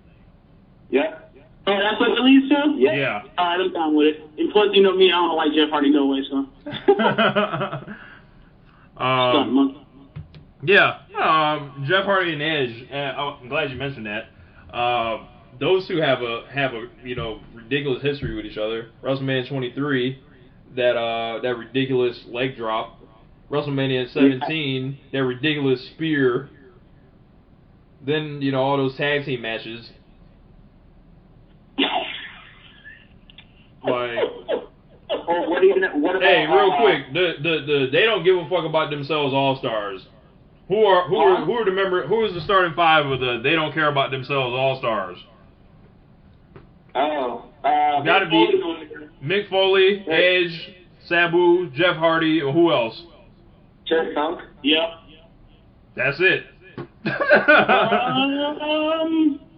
Yeah. 0.90 1.20
Oh, 1.66 1.78
that's 1.78 2.00
what 2.00 2.10
it 2.10 2.20
leads 2.20 2.48
to? 2.48 2.74
Yeah. 2.76 2.94
Yeah. 2.94 3.22
All 3.36 3.46
right, 3.46 3.60
I'm 3.60 3.72
down 3.72 3.94
with 3.96 4.08
it. 4.08 4.22
And 4.38 4.52
plus, 4.52 4.68
you 4.72 4.82
know 4.82 4.96
me, 4.96 5.12
I 5.12 5.16
don't 5.16 5.36
like 5.36 5.52
Jeff 5.52 5.70
Hardy 5.70 5.90
no 5.90 6.06
way, 6.06 6.22
so. 6.28 6.46
Um, 8.98 9.86
yeah, 10.62 10.98
um, 11.16 11.86
Jeff 11.88 12.04
Hardy 12.04 12.32
and 12.32 12.42
Edge. 12.42 12.88
And 12.90 13.16
I'm 13.16 13.48
glad 13.48 13.70
you 13.70 13.76
mentioned 13.76 14.06
that. 14.06 14.24
Uh, 14.74 15.24
those 15.60 15.86
two 15.86 15.98
have 15.98 16.20
a 16.22 16.44
have 16.52 16.72
a 16.74 16.86
you 17.04 17.14
know 17.14 17.40
ridiculous 17.54 18.02
history 18.02 18.34
with 18.34 18.44
each 18.44 18.58
other. 18.58 18.88
WrestleMania 19.02 19.48
23, 19.48 20.20
that 20.76 20.96
uh 20.96 21.40
that 21.42 21.56
ridiculous 21.56 22.18
leg 22.26 22.56
drop. 22.56 22.96
WrestleMania 23.50 24.12
17, 24.12 24.98
that 25.12 25.24
ridiculous 25.24 25.82
spear. 25.94 26.50
Then 28.04 28.40
you 28.42 28.52
know 28.52 28.62
all 28.62 28.76
those 28.76 28.96
tag 28.96 29.24
team 29.24 29.42
matches. 29.42 29.90
Like, 33.84 34.18
Or 35.26 35.48
what 35.48 35.64
even? 35.64 35.82
What 36.02 36.16
about? 36.16 36.28
hey, 36.28 36.46
real 36.46 36.72
uh, 36.72 36.80
quick, 36.80 37.12
the, 37.12 37.32
the 37.42 37.66
the 37.66 37.88
they 37.92 38.04
don't 38.04 38.24
give 38.24 38.36
a 38.36 38.48
fuck 38.48 38.64
about 38.64 38.90
themselves 38.90 39.32
all 39.32 39.56
stars. 39.58 40.06
Who 40.68 40.84
are 40.84 41.08
who 41.08 41.16
are 41.16 41.44
who 41.44 41.52
are 41.54 41.64
the 41.64 41.70
member 41.70 42.06
who 42.06 42.24
is 42.26 42.34
the 42.34 42.40
starting 42.42 42.74
five 42.74 43.06
of 43.06 43.20
the 43.20 43.40
they 43.42 43.52
don't 43.52 43.72
care 43.72 43.88
about 43.88 44.10
themselves 44.10 44.54
all 44.54 44.78
stars? 44.78 45.18
Oh, 46.94 47.46
uh, 47.64 48.02
Gotta 48.02 48.26
be 48.26 48.60
Mick 49.24 49.48
Foley, 49.48 50.04
Edge, 50.08 50.74
Sabu, 51.06 51.70
Jeff 51.70 51.96
Hardy, 51.96 52.42
or 52.42 52.52
who 52.52 52.72
else? 52.72 53.02
Terry 53.86 54.14
Funk. 54.14 54.40
Yep. 54.62 54.88
That's 55.96 56.18
it. 56.20 56.44
Um, 57.04 57.12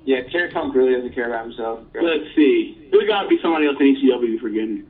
Yeah, 0.05 0.22
Terry 0.32 0.51
Funk 0.53 0.74
really 0.74 0.95
doesn't 0.95 1.14
care 1.14 1.28
about 1.28 1.45
himself. 1.47 1.80
let's 1.95 2.24
see. 2.34 2.88
There's 2.91 3.07
got 3.07 3.22
to 3.22 3.28
be 3.28 3.38
somebody 3.43 3.66
else 3.66 3.76
in 3.80 3.95
ECW 3.97 4.20
we 4.20 4.38
forgetting. 4.38 4.84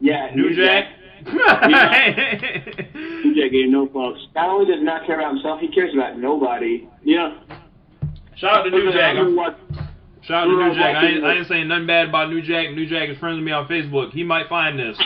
Yeah, 0.00 0.30
New 0.34 0.54
Jack. 0.54 0.84
New 1.24 1.38
Jack 3.34 3.50
gave 3.52 3.70
no 3.70 3.86
fucks. 3.86 4.18
Not 4.34 4.50
only 4.50 4.66
does 4.66 4.80
he 4.80 4.84
not 4.84 5.06
care 5.06 5.18
about 5.18 5.32
himself, 5.34 5.60
he 5.60 5.68
cares 5.68 5.94
about 5.94 6.18
nobody. 6.18 6.86
Yeah. 7.02 7.38
Shout 8.36 8.58
out 8.58 8.62
to 8.64 8.70
New 8.70 8.92
Jack. 8.92 9.16
Shout 10.22 10.44
out 10.44 10.44
to 10.44 10.50
New 10.56 10.74
Jack. 10.74 10.96
I 10.96 11.06
ain't, 11.06 11.24
I 11.24 11.34
ain't 11.36 11.46
saying 11.48 11.68
nothing 11.68 11.86
bad 11.86 12.08
about 12.08 12.28
New 12.30 12.42
Jack. 12.42 12.72
New 12.74 12.86
Jack 12.86 13.08
is 13.08 13.16
friends 13.18 13.36
with 13.36 13.44
me 13.44 13.52
on 13.52 13.66
Facebook. 13.68 14.10
He 14.12 14.22
might 14.24 14.48
find 14.48 14.78
this. 14.78 14.98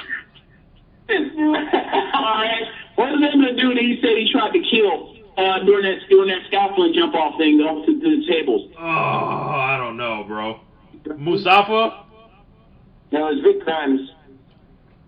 All 1.10 1.16
right. 1.16 2.62
What 2.96 3.12
is 3.14 3.20
him 3.20 3.40
the 3.40 3.52
dude 3.60 3.76
that 3.76 3.82
he 3.82 3.98
said 4.02 4.16
he 4.18 4.30
tried 4.32 4.50
to 4.52 4.60
kill 4.68 5.14
uh, 5.38 5.64
during 5.64 5.84
that 5.86 6.08
during 6.08 6.28
that 6.28 6.42
scaffolding 6.48 6.92
jump 6.94 7.14
off 7.14 7.38
thing 7.38 7.60
off 7.60 7.86
to, 7.86 7.92
to 8.00 8.08
the 8.20 8.26
tables? 8.26 8.70
Oh, 8.78 8.82
I 8.82 9.76
don't 9.78 9.96
know, 9.96 10.24
bro. 10.26 10.60
Mustafa? 11.16 12.04
No, 13.12 13.28
it's 13.28 13.40
Vic 13.42 13.64
Grimes. 13.64 14.00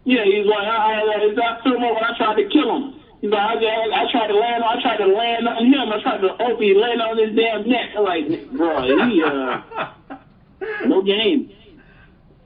Yeah, 0.04 0.24
he's 0.24 0.46
like, 0.46 0.66
I, 0.66 1.02
I, 1.02 1.34
I 1.34 1.62
threw 1.62 1.76
him 1.76 1.84
over. 1.84 2.00
I 2.00 2.16
tried 2.16 2.36
to 2.36 2.48
kill 2.48 2.74
him. 2.74 3.00
He's 3.20 3.30
like, 3.30 3.40
I, 3.40 3.54
I, 3.60 4.02
I 4.06 4.10
tried 4.10 4.28
to 4.28 4.34
land. 4.36 4.64
I 4.64 4.80
tried 4.80 4.96
to 4.96 5.06
land 5.06 5.46
on 5.46 5.66
him. 5.66 5.92
I 5.92 6.00
tried 6.02 6.22
to 6.22 6.28
hope 6.40 6.58
he 6.58 6.72
land 6.74 7.02
on 7.02 7.18
his 7.18 7.36
damn 7.36 7.68
neck. 7.68 7.90
I'm 7.96 8.04
like, 8.04 8.50
bro, 8.56 8.82
he 9.10 9.22
uh, 9.22 10.16
no 10.86 11.02
game. 11.02 11.52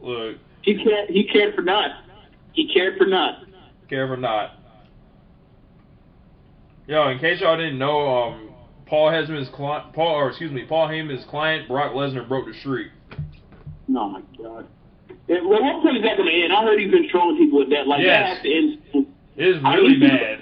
Look, 0.01 0.37
He 0.62 0.82
cared. 0.82 1.11
He 1.11 1.24
cared 1.32 1.55
for 1.55 1.62
not. 1.62 1.91
He 2.55 2.72
cared 2.72 2.99
for 2.99 3.07
not. 3.07 3.45
care 3.89 4.12
or 4.12 4.16
not. 4.16 4.59
Yo, 6.87 7.09
in 7.09 7.18
case 7.18 7.41
y'all 7.41 7.57
didn't 7.57 7.78
know, 7.78 8.07
um, 8.07 8.51
Paul 8.87 9.11
Heyman's 9.11 9.49
client, 9.55 9.93
Paul, 9.95 10.14
or 10.14 10.28
excuse 10.28 10.53
me, 10.53 10.64
Paul 10.68 10.89
Heyman's 10.89 11.24
client, 11.30 11.66
Brock 11.68 11.93
Lesnar, 11.93 12.28
broke 12.28 12.47
the 12.47 12.55
streak. 12.61 12.89
Oh 13.89 14.09
my 14.09 14.20
god. 14.37 14.66
Yeah, 15.26 15.39
well, 15.43 15.62
what 15.62 15.82
point 15.82 15.97
is 15.97 16.03
that 16.03 16.16
going 16.18 16.28
to 16.28 16.43
end? 16.45 16.53
I 16.53 16.62
heard 16.64 16.78
he's 16.78 16.91
been 16.91 17.09
trolling 17.09 17.39
people 17.39 17.59
with 17.61 17.70
that. 17.70 17.87
Like 17.87 18.03
Yes. 18.03 18.20
that 18.20 18.26
has 18.37 18.43
to 18.43 18.55
end. 18.55 19.07
It's 19.37 19.64
I 19.64 19.74
really 19.74 19.97
mean, 19.97 20.09
bad. 20.11 20.41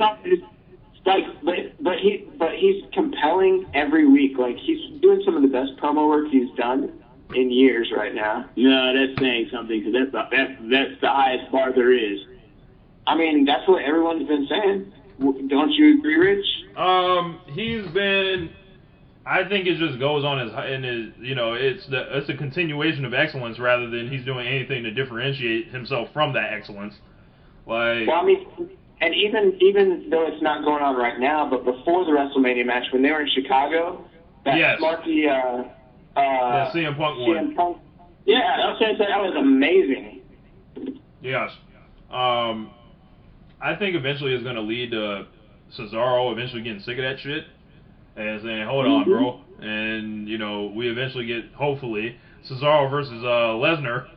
Like, 1.05 1.25
but 1.45 1.55
but 1.83 1.99
he 1.99 2.29
but 2.39 2.55
he's 2.55 2.85
compelling 2.93 3.67
every 3.75 4.07
week. 4.07 4.39
Like 4.39 4.57
he's 4.57 5.01
doing 5.01 5.23
some 5.25 5.37
of 5.37 5.43
the 5.43 5.49
best 5.49 5.77
promo 5.77 6.09
work 6.09 6.29
he's 6.31 6.51
done 6.57 6.93
in 7.35 7.51
years 7.51 7.91
right 7.97 8.15
now. 8.15 8.49
No, 8.57 8.93
that's 8.95 9.19
saying 9.21 9.49
something 9.53 9.81
because 9.81 9.93
that's 9.93 10.13
the, 10.13 10.37
that's 10.37 10.53
that's 10.71 11.01
the 11.01 11.09
highest 11.09 11.51
bar 11.51 11.73
there 11.73 11.93
is. 11.93 12.21
I 13.07 13.17
mean, 13.17 13.45
that's 13.45 13.67
what 13.69 13.83
everyone's 13.83 14.29
been 14.29 14.47
saying. 14.49 14.93
Don't 15.21 15.71
you 15.73 15.99
agree, 15.99 16.17
Rich? 16.17 16.47
Um, 16.77 17.41
he's 17.53 17.87
been. 17.93 18.51
I 19.25 19.49
think 19.49 19.67
it 19.69 19.79
just 19.79 20.01
goes 20.01 20.25
on 20.25 20.39
his 20.41 20.53
in 20.75 20.83
his. 20.83 21.27
You 21.27 21.35
know, 21.35 21.55
it's 21.55 21.87
the 21.87 22.19
it's 22.19 22.29
a 22.29 22.35
continuation 22.35 23.05
of 23.05 23.15
excellence 23.15 23.59
rather 23.59 23.89
than 23.89 24.11
he's 24.11 24.25
doing 24.25 24.47
anything 24.47 24.83
to 24.85 24.91
differentiate 24.91 25.69
himself 25.69 26.09
from 26.13 26.33
that 26.33 26.53
excellence. 26.53 26.95
Like, 27.67 28.09
Well, 28.09 28.17
I 28.21 28.25
mean, 28.25 28.47
and 29.01 29.15
even 29.15 29.57
even 29.61 30.09
though 30.11 30.27
it's 30.27 30.43
not 30.43 30.65
going 30.65 30.83
on 30.83 30.97
right 30.97 31.21
now, 31.21 31.49
but 31.49 31.65
before 31.65 32.05
the 32.05 32.11
WrestleMania 32.11 32.67
match 32.67 32.85
when 32.93 33.03
they 33.03 33.11
were 33.11 33.21
in 33.23 33.29
Chicago, 33.33 34.05
that 34.45 34.57
Yes. 34.59 34.79
Marky 34.81 35.29
uh, 35.29 35.33
uh, 35.33 35.65
that 36.17 36.73
CM 36.75 36.97
Punk 36.97 37.19
one. 37.21 37.37
CM 37.53 37.57
Punk, 37.57 37.79
Yeah, 38.27 38.39
I 38.39 38.71
was 38.71 38.79
saying 38.81 38.97
that 38.99 39.21
was 39.21 39.35
amazing. 39.39 40.23
Yes. 41.21 41.51
Um, 42.11 42.71
I 43.63 43.77
think 43.77 43.95
eventually 43.95 44.35
it's 44.35 44.43
going 44.43 44.57
to 44.57 44.63
lead 44.63 44.91
to 44.91 45.27
Cesaro 45.79 46.33
eventually 46.33 46.63
getting 46.63 46.81
sick 46.81 46.99
of 46.99 47.05
that 47.05 47.21
shit 47.21 47.45
and 48.17 48.43
saying, 48.43 48.67
"Hold 48.67 48.87
on, 48.87 49.05
bro," 49.05 49.41
and 49.61 50.29
you 50.29 50.39
know 50.39 50.73
we 50.75 50.89
eventually 50.91 51.27
get 51.27 51.53
hopefully 51.55 52.17
Cesaro 52.51 52.91
versus 52.91 53.23
uh, 53.25 53.55
Lesnar. 53.57 54.09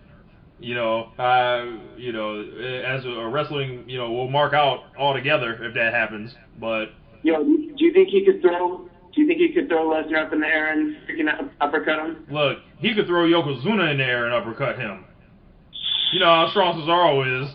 You 0.59 0.73
know, 0.73 1.11
uh, 1.19 1.65
you 1.97 2.13
know, 2.13 2.39
as 2.41 3.03
a 3.05 3.27
wrestling, 3.27 3.83
you 3.87 3.97
know, 3.97 4.11
we'll 4.11 4.29
mark 4.29 4.53
out 4.53 4.83
altogether 4.97 5.63
if 5.63 5.73
that 5.75 5.93
happens. 5.93 6.33
But 6.59 6.85
Yo, 7.23 7.43
do 7.43 7.73
you 7.77 7.91
think 7.93 8.09
he 8.09 8.23
could 8.25 8.41
throw? 8.41 8.89
Do 9.13 9.21
you 9.21 9.27
think 9.27 9.39
he 9.39 9.53
could 9.53 9.67
throw 9.67 9.89
Lesnar 9.89 10.25
up 10.25 10.33
in 10.33 10.39
the 10.39 10.47
air 10.47 10.71
and 10.73 10.95
freaking 11.07 11.27
up- 11.31 11.51
uppercut 11.61 11.99
him? 11.99 12.25
Look, 12.29 12.59
he 12.79 12.93
could 12.93 13.05
throw 13.07 13.25
Yokozuna 13.25 13.91
in 13.91 13.97
the 13.97 14.03
air 14.03 14.25
and 14.25 14.33
uppercut 14.33 14.77
him. 14.77 15.05
You 16.13 16.19
know 16.19 16.25
how 16.25 16.49
strong 16.49 16.81
Cesaro 16.81 17.43
is. 17.43 17.53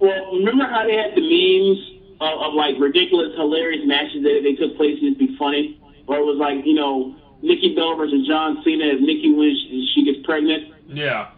Well, 0.00 0.34
remember 0.34 0.64
how 0.66 0.84
they 0.86 0.96
had 0.96 1.14
the 1.14 1.20
memes 1.20 1.78
of, 2.20 2.40
of 2.40 2.54
like 2.54 2.74
ridiculous, 2.78 3.34
hilarious 3.36 3.82
matches 3.86 4.22
that 4.22 4.40
they 4.42 4.54
took 4.54 4.76
place 4.76 4.96
and 5.00 5.14
it'd 5.14 5.18
be 5.18 5.36
funny? 5.38 5.80
Or 6.06 6.16
it 6.18 6.24
was 6.24 6.38
like, 6.38 6.64
you 6.66 6.74
know, 6.74 7.14
Nikki 7.42 7.74
Bella 7.74 7.96
versus 7.96 8.26
John 8.26 8.60
Cena 8.64 8.84
as 8.96 9.00
Nikki 9.00 9.32
when 9.32 9.54
she, 9.54 9.88
she 9.94 10.04
gets 10.04 10.24
pregnant. 10.26 10.74
Yeah. 10.88 11.30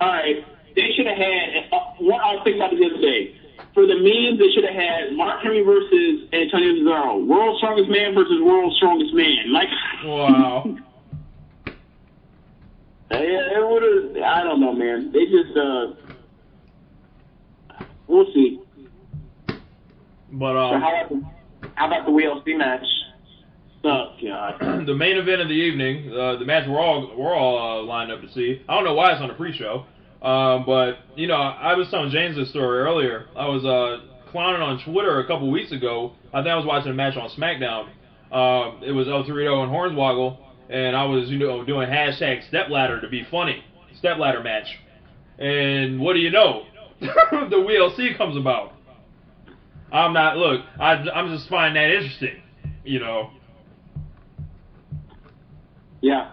All 0.00 0.08
right, 0.08 0.44
they 0.74 0.90
should 0.96 1.06
have 1.06 1.16
had. 1.18 1.68
Uh, 1.70 1.78
what 1.98 2.20
I 2.22 2.34
was 2.34 2.40
thinking 2.44 2.60
about 2.62 2.74
the 2.74 2.86
other 2.86 3.00
day. 3.00 3.36
For 3.74 3.86
the 3.86 3.94
memes, 3.94 4.38
they 4.40 4.50
should 4.52 4.64
have 4.64 4.74
had 4.74 5.12
Mark 5.14 5.40
Henry 5.42 5.62
versus 5.62 6.26
Antonio 6.32 6.74
Cesaro, 6.82 7.24
World's 7.26 7.58
Strongest 7.58 7.88
Man 7.88 8.14
versus 8.14 8.40
World's 8.42 8.76
Strongest 8.76 9.14
Man. 9.14 9.52
Like, 9.52 9.68
Wow. 10.04 10.76
yeah, 13.10 13.18
it 13.20 13.62
would 13.70 13.82
have. 14.16 14.22
I 14.24 14.42
don't 14.42 14.60
know, 14.60 14.72
man. 14.72 15.12
They 15.12 15.26
just. 15.26 15.56
uh 15.56 15.94
We'll 18.12 18.26
see. 18.34 18.60
But 20.30 20.52
So 20.52 20.58
um, 20.58 20.80
how 20.82 20.90
about 20.90 21.08
the, 21.08 21.22
how 21.76 21.86
about 21.86 22.04
the 22.04 22.12
WeeLC 22.12 22.58
match? 22.58 22.84
Oh 23.84 24.14
God. 24.22 24.86
the 24.86 24.94
main 24.94 25.16
event 25.16 25.40
of 25.40 25.48
the 25.48 25.54
evening, 25.54 26.12
uh, 26.12 26.36
the 26.36 26.44
match 26.44 26.68
we're 26.68 26.78
all 26.78 27.10
we're 27.16 27.34
all 27.34 27.80
uh, 27.80 27.82
lined 27.84 28.12
up 28.12 28.20
to 28.20 28.30
see. 28.30 28.60
I 28.68 28.74
don't 28.74 28.84
know 28.84 28.92
why 28.92 29.12
it's 29.12 29.22
on 29.22 29.28
the 29.28 29.34
pre-show, 29.34 29.86
um, 30.20 30.66
but 30.66 30.98
you 31.16 31.26
know 31.26 31.36
I 31.36 31.74
was 31.74 31.88
telling 31.90 32.10
James 32.10 32.36
this 32.36 32.50
story 32.50 32.80
earlier. 32.80 33.28
I 33.34 33.48
was 33.48 33.64
uh, 33.64 34.04
clowning 34.30 34.60
on 34.60 34.84
Twitter 34.84 35.18
a 35.20 35.26
couple 35.26 35.50
weeks 35.50 35.72
ago. 35.72 36.12
I 36.34 36.42
think 36.42 36.48
I 36.48 36.56
was 36.56 36.66
watching 36.66 36.90
a 36.90 36.94
match 36.94 37.16
on 37.16 37.30
SmackDown. 37.30 37.88
Um, 38.30 38.82
it 38.84 38.92
was 38.92 39.08
El 39.08 39.24
Torito 39.24 39.62
and 39.62 39.72
Hornswoggle, 39.72 40.36
and 40.68 40.94
I 40.94 41.04
was 41.04 41.30
you 41.30 41.38
know 41.38 41.64
doing 41.64 41.88
hashtag 41.88 42.46
stepladder 42.48 43.00
to 43.00 43.08
be 43.08 43.26
funny, 43.30 43.64
stepladder 43.98 44.42
match. 44.42 44.66
And 45.38 45.98
what 45.98 46.12
do 46.12 46.20
you 46.20 46.30
know? 46.30 46.66
the 47.50 47.56
WeeLC 47.56 48.16
comes 48.16 48.36
about. 48.36 48.72
I'm 49.92 50.12
not. 50.12 50.36
Look, 50.38 50.64
I, 50.80 50.92
I'm 50.94 51.36
just 51.36 51.48
finding 51.48 51.82
that 51.82 51.94
interesting. 51.94 52.40
You 52.84 53.00
know. 53.00 53.30
Yeah. 56.00 56.30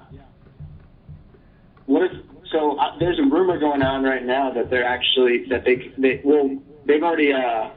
What 1.86 2.04
if 2.04 2.12
so? 2.52 2.78
Uh, 2.78 2.98
there's 3.00 3.20
a 3.20 3.24
rumor 3.24 3.60
going 3.60 3.82
on 3.82 4.04
right 4.04 4.26
now 4.26 4.52
that 4.54 4.70
they're 4.70 4.86
actually 4.86 5.46
that 5.50 5.64
they 5.66 5.92
they 5.98 6.22
well 6.24 6.58
they've 6.86 7.04
already 7.04 7.32
uh 7.34 7.70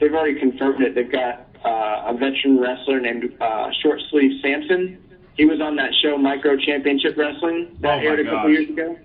they've 0.00 0.12
already 0.12 0.38
confirmed 0.38 0.82
it. 0.82 0.94
They've 0.94 1.10
got 1.10 1.48
uh, 1.64 2.12
a 2.12 2.14
veteran 2.14 2.60
wrestler 2.60 3.00
named 3.00 3.24
uh, 3.40 3.70
Short 3.82 4.00
Sleeve 4.10 4.40
Sampson. 4.42 4.98
He 5.36 5.44
was 5.44 5.60
on 5.60 5.74
that 5.76 5.90
show 6.02 6.16
Micro 6.16 6.56
Championship 6.56 7.16
Wrestling 7.16 7.76
that 7.80 7.98
Oh, 7.98 8.06
aired 8.06 8.20
a 8.20 8.24
couple 8.24 8.40
gosh. 8.42 8.48
years 8.50 8.68
ago. 8.70 8.98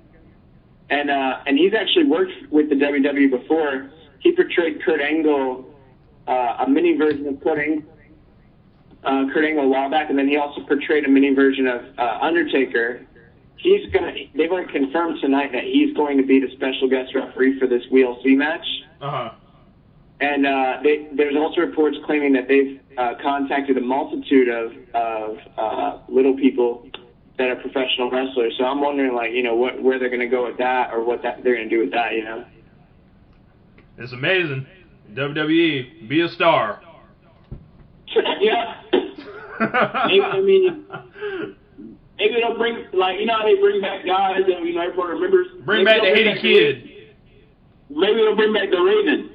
And 0.89 1.09
uh, 1.09 1.39
and 1.45 1.57
he's 1.57 1.73
actually 1.73 2.05
worked 2.05 2.31
with 2.49 2.69
the 2.69 2.75
WWE 2.75 3.29
before. 3.29 3.91
He 4.19 4.31
portrayed 4.31 4.81
Kurt 4.83 5.01
Angle, 5.01 5.65
uh, 6.27 6.65
a 6.65 6.69
mini 6.69 6.97
version 6.97 7.27
of 7.27 7.41
Kurt 7.41 7.59
Angle, 7.59 7.83
uh, 9.03 9.25
Kurt 9.31 9.45
Angle 9.45 9.65
a 9.65 9.67
while 9.67 9.89
back, 9.89 10.09
and 10.09 10.17
then 10.17 10.27
he 10.27 10.37
also 10.37 10.61
portrayed 10.61 11.05
a 11.05 11.07
mini 11.07 11.33
version 11.33 11.67
of 11.67 11.81
uh, 11.97 12.19
Undertaker. 12.21 13.05
He's 13.57 13.89
gonna. 13.91 14.13
They've 14.35 14.51
already 14.51 14.71
confirmed 14.71 15.19
tonight 15.21 15.51
that 15.51 15.63
he's 15.63 15.95
going 15.95 16.17
to 16.17 16.23
be 16.23 16.39
the 16.39 16.51
special 16.53 16.89
guest 16.89 17.13
referee 17.13 17.59
for 17.59 17.67
this 17.67 17.83
WeeLC 17.91 18.35
match. 18.35 18.65
Uh 19.01 19.09
huh. 19.11 19.31
And 20.21 20.45
uh, 20.45 20.79
they, 20.83 21.07
there's 21.13 21.35
also 21.37 21.61
reports 21.61 21.97
claiming 22.05 22.33
that 22.33 22.47
they've 22.47 22.79
uh, 22.97 23.13
contacted 23.21 23.77
a 23.77 23.81
multitude 23.81 24.49
of 24.49 24.73
of 24.93 25.37
uh, 25.57 25.99
little 26.07 26.35
people 26.35 26.89
that 27.39 27.49
are 27.49 27.55
professional 27.55 28.11
wrestlers. 28.11 28.53
So 28.57 28.65
I'm 28.65 28.81
wondering, 28.81 29.15
like, 29.15 29.31
you 29.31 29.41
know, 29.41 29.55
what 29.55 29.81
where 29.81 29.97
they're 29.97 30.09
going 30.09 30.19
to 30.19 30.27
go 30.27 30.45
with 30.45 30.57
that, 30.57 30.91
or 30.93 31.03
what 31.03 31.23
that 31.23 31.41
they're 31.43 31.55
going 31.55 31.69
to 31.69 31.75
do 31.75 31.81
with 31.81 31.91
that. 31.91 32.13
You 32.13 32.23
know. 32.25 32.45
It's 33.97 34.13
amazing. 34.13 34.67
WWE, 35.13 36.07
be 36.07 36.21
a 36.21 36.29
star. 36.29 36.81
yeah. 38.41 38.81
Maybe, 38.87 40.21
I 40.21 40.41
mean, 40.41 40.85
maybe 42.17 42.35
they'll 42.35 42.57
bring 42.57 42.85
like 42.93 43.19
you 43.19 43.25
know 43.25 43.37
how 43.37 43.45
they 43.45 43.55
bring 43.55 43.81
back 43.81 44.05
guys 44.05 44.41
that 44.47 44.61
you 44.63 44.75
know 44.75 44.81
everyone 44.81 45.09
remembers. 45.09 45.47
Bring 45.65 45.85
back 45.85 46.01
the 46.01 46.09
Haiti 46.09 46.33
back 46.33 46.41
Kid. 46.41 46.83
Maybe 47.89 48.15
they'll 48.15 48.35
bring 48.35 48.53
back 48.53 48.69
the 48.69 48.77
Raven 48.79 49.31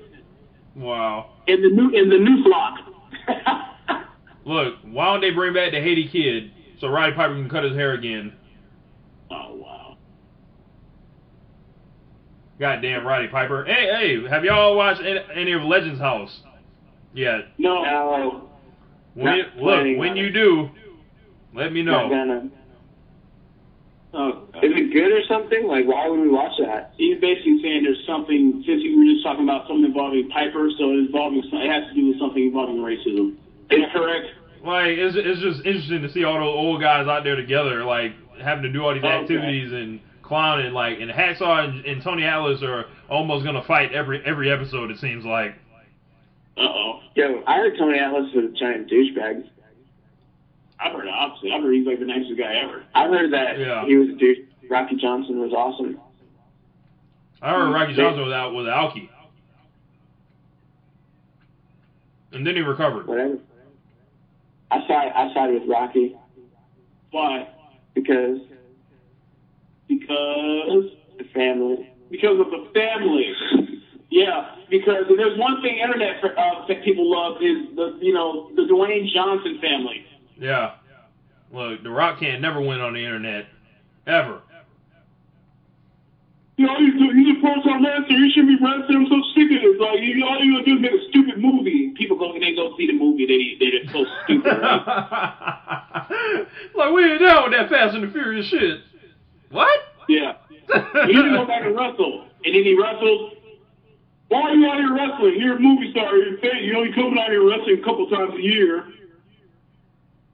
Wow. 0.77 1.33
in 1.47 1.61
the 1.63 1.69
new 1.69 1.91
in 1.91 2.09
the 2.09 2.19
new 2.19 2.43
flock. 2.45 2.79
Look, 4.45 4.75
why 4.85 5.07
don't 5.07 5.21
they 5.23 5.31
bring 5.31 5.55
back 5.55 5.73
the 5.73 5.81
Haiti 5.81 6.09
Kid 6.09 6.54
so 6.81 6.89
Roddy 6.89 7.13
Piper 7.15 7.35
can 7.35 7.49
cut 7.49 7.65
his 7.65 7.75
hair 7.75 7.93
again? 7.93 8.33
oh 9.31 9.55
wow. 9.55 9.97
Goddamn 12.59 13.07
Roddy 13.07 13.29
Piper. 13.29 13.65
Hey, 13.65 13.91
hey, 14.23 14.29
have 14.29 14.45
y'all 14.45 14.77
watched 14.77 15.01
any, 15.01 15.21
any 15.35 15.53
of 15.53 15.63
Legends 15.63 16.01
House? 16.01 16.41
yet? 17.15 17.49
No. 17.59 17.83
No, 17.85 18.49
When 19.15 19.35
you, 19.35 19.45
look, 19.57 19.99
when 19.99 20.17
you 20.17 20.31
do, 20.33 20.71
let 21.55 21.73
me 21.73 21.83
know. 21.83 22.11
Oh, 24.17 24.47
Is 24.63 24.71
it 24.71 24.93
good 24.93 25.11
or 25.11 25.23
something? 25.29 25.67
Like, 25.67 25.87
why 25.87 26.09
would 26.09 26.21
we 26.21 26.31
watch 26.31 26.53
that? 26.61 26.95
he's 26.97 27.21
basically 27.21 27.59
saying 27.63 27.83
there's 27.83 28.07
something. 28.07 28.63
Since 28.65 28.83
we 28.83 28.95
were 28.95 29.11
just 29.11 29.25
talking 29.25 29.43
about 29.43 29.67
something 29.67 29.87
involving 29.87 30.29
Piper, 30.31 30.71
so 30.79 30.95
it's 30.95 31.11
involving 31.11 31.43
it 31.43 31.71
has 31.71 31.89
to 31.91 31.95
do 31.95 32.09
with 32.09 32.19
something 32.21 32.43
involving 32.43 32.77
racism. 32.79 33.35
Is 33.71 33.83
that 33.83 33.93
correct? 33.93 34.27
Like, 34.65 34.97
it's, 34.97 35.15
it's 35.19 35.41
just 35.41 35.67
interesting 35.67 36.03
to 36.03 36.11
see 36.13 36.25
all 36.25 36.35
those 36.35 36.43
old 36.57 36.81
guys 36.81 37.07
out 37.07 37.23
there 37.25 37.37
together, 37.37 37.85
like 37.85 38.13
having 38.41 38.63
to 38.65 38.73
do 38.73 38.83
all 38.83 38.95
these 38.95 39.05
Okay. 39.05 39.13
activities 39.23 39.73
and 39.73 40.01
clowning. 40.23 40.73
Like, 40.73 41.01
and 41.01 41.11
Hacksaw 41.11 41.65
and, 41.69 41.85
and 41.85 42.03
Tony 42.03 42.25
Atlas 42.25 42.63
are 42.63 42.87
almost 43.11 43.45
gonna 43.45 43.63
fight 43.65 43.93
every 43.93 44.23
every 44.25 44.51
episode. 44.51 44.91
It 44.91 44.99
seems 44.99 45.25
like. 45.25 45.55
Uh 46.57 46.63
oh. 46.63 47.01
Yo, 47.15 47.43
I 47.47 47.57
heard 47.57 47.77
Tony 47.79 47.99
Atlas 47.99 48.33
was 48.35 48.47
a 48.47 48.59
giant 48.59 48.89
douchebag. 48.91 49.45
I've 50.81 50.93
heard 50.93 51.07
the 51.07 51.11
opposite. 51.11 51.51
I've 51.53 51.63
heard 51.63 51.75
he's 51.75 51.87
like 51.87 51.99
the 51.99 52.05
nicest 52.07 52.37
guy 52.39 52.55
ever. 52.65 52.83
I 52.95 53.07
heard 53.09 53.33
that 53.33 53.59
Yeah. 53.59 53.85
he 53.87 53.97
was 53.97 54.09
a 54.09 54.13
douche. 54.13 54.39
Rocky 54.71 54.97
Johnson 54.97 55.39
was 55.41 55.53
awesome. 55.53 55.99
I 57.43 57.51
heard 57.53 57.73
Rocky 57.73 57.95
Johnson 57.95 58.23
was 58.25 58.33
out 58.33 58.55
with 58.55 58.67
Alki, 58.67 59.11
and 62.33 62.47
then 62.47 62.57
he 62.57 62.63
recovered. 62.63 63.07
Whatever. 63.07 63.39
I 64.75 64.89
side 64.89 65.13
I 65.15 65.35
sided 65.35 65.61
with 65.61 65.69
Rocky 65.69 66.17
Why? 67.11 67.49
because 67.95 68.39
Because 69.89 70.85
the 71.19 71.25
family. 71.35 71.91
because 72.11 72.41
of 72.41 72.51
the 72.51 72.71
family. 72.75 73.33
Yeah, 74.11 74.55
because 74.71 75.05
there's 75.17 75.39
one 75.39 75.61
thing 75.61 75.79
internet 75.79 76.21
for, 76.21 76.39
uh, 76.39 76.67
that 76.69 76.85
people 76.85 77.11
love 77.11 77.43
is 77.43 77.75
the 77.77 77.99
you 78.01 78.13
know 78.15 78.51
the 78.55 78.63
Dwayne 78.63 79.11
Johnson 79.13 79.59
family. 79.61 80.05
Yeah. 80.39 80.73
Look, 81.53 81.83
The 81.85 81.91
Rock 81.91 82.19
can't 82.21 82.41
never 82.43 82.61
win 82.61 82.81
on 82.81 82.95
the 82.95 83.05
internet, 83.05 83.47
ever. 84.09 84.41
You 86.57 86.67
know, 86.67 86.79
he's 86.79 86.95
he's 86.95 87.37
a 87.37 87.41
pro-time 87.41 87.83
wrestler. 87.85 88.15
He 88.17 88.31
shouldn't 88.31 88.59
be 88.59 88.65
wrestling. 88.65 88.95
I'm 89.03 89.07
so 89.11 89.19
sick 89.35 89.51
of 89.51 89.59
this. 89.59 89.75
Like, 89.81 89.99
you, 90.01 90.23
all 90.25 90.39
you 90.39 90.55
gonna 90.55 90.65
do 90.65 90.77
is 90.77 90.83
make 90.83 90.95
a 90.95 91.03
stupid 91.11 91.43
movie. 91.43 91.91
People 91.99 92.17
go, 92.17 92.33
they 92.33 92.55
go 92.55 92.77
see 92.79 92.87
the 92.87 92.93
movie. 92.95 93.27
They 93.27 93.59
they're 93.59 93.91
so 93.91 94.07
stupid. 94.23 94.47
Right? 94.55 96.47
like 96.77 96.93
we 96.95 97.05
ain't 97.11 97.21
down 97.21 97.51
with 97.51 97.53
that 97.59 97.69
Fast 97.71 97.97
and 97.97 98.05
the 98.07 98.13
Furious 98.13 98.47
shit. 98.47 98.81
What? 99.51 99.69
yeah. 100.09 100.35
He 101.07 101.13
to 101.13 101.31
go 101.35 101.45
back 101.47 101.63
and 101.67 101.75
wrestle. 101.77 102.25
And 102.45 102.55
then 102.55 102.63
he 102.63 102.79
wrestled. 102.81 103.33
Why 104.29 104.41
are 104.43 104.55
you 104.55 104.67
out 104.71 104.77
here 104.79 104.95
wrestling? 104.95 105.35
You're 105.39 105.57
a 105.57 105.61
movie 105.61 105.91
star. 105.91 106.17
You're 106.17 106.39
famous. 106.39 106.63
You 106.63 106.85
you're 106.85 106.95
coming 106.95 107.19
out 107.19 107.31
here 107.31 107.43
wrestling 107.49 107.81
a 107.81 107.85
couple 107.85 108.09
times 108.09 108.35
a 108.39 108.41
year. 108.43 108.85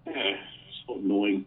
Eh, 0.06 0.36
so 0.86 0.98
annoying. 0.98 1.44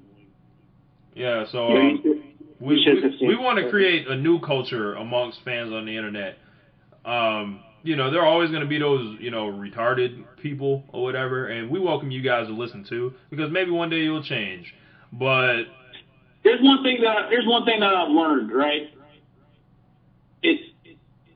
yeah. 1.14 1.46
So 1.52 1.68
um, 1.68 2.00
should- 2.02 2.23
we 2.64 2.76
you 2.76 2.84
should 2.84 3.04
have 3.04 3.14
we, 3.22 3.28
we 3.30 3.36
want 3.36 3.60
to 3.60 3.70
create 3.70 4.08
a 4.08 4.16
new 4.16 4.40
culture 4.40 4.96
amongst 4.96 5.40
fans 5.44 5.74
on 5.74 5.86
the 5.86 5.96
internet. 5.96 6.38
Um, 7.06 7.62
you 7.84 7.98
know, 7.98 8.10
there 8.10 8.22
are 8.22 8.28
always 8.28 8.50
going 8.50 8.62
to 8.64 8.68
be 8.68 8.80
those 8.80 9.18
you 9.20 9.32
know 9.32 9.48
retarded 9.52 10.24
people 10.42 10.84
or 10.94 11.04
whatever, 11.04 11.48
and 11.48 11.70
we 11.70 11.80
welcome 11.80 12.10
you 12.12 12.22
guys 12.22 12.48
to 12.48 12.54
listen 12.54 12.86
to 12.90 13.14
because 13.30 13.52
maybe 13.52 13.72
one 13.72 13.90
day 13.90 14.00
you'll 14.00 14.24
change. 14.24 14.74
But 15.12 15.64
There's 16.44 16.62
one 16.62 16.84
thing 16.84 17.02
that 17.02 17.30
there's 17.30 17.46
one 17.46 17.66
thing 17.66 17.82
that 17.82 17.94
I've 17.94 18.10
learned, 18.10 18.52
right? 18.52 18.94
It's 20.42 20.64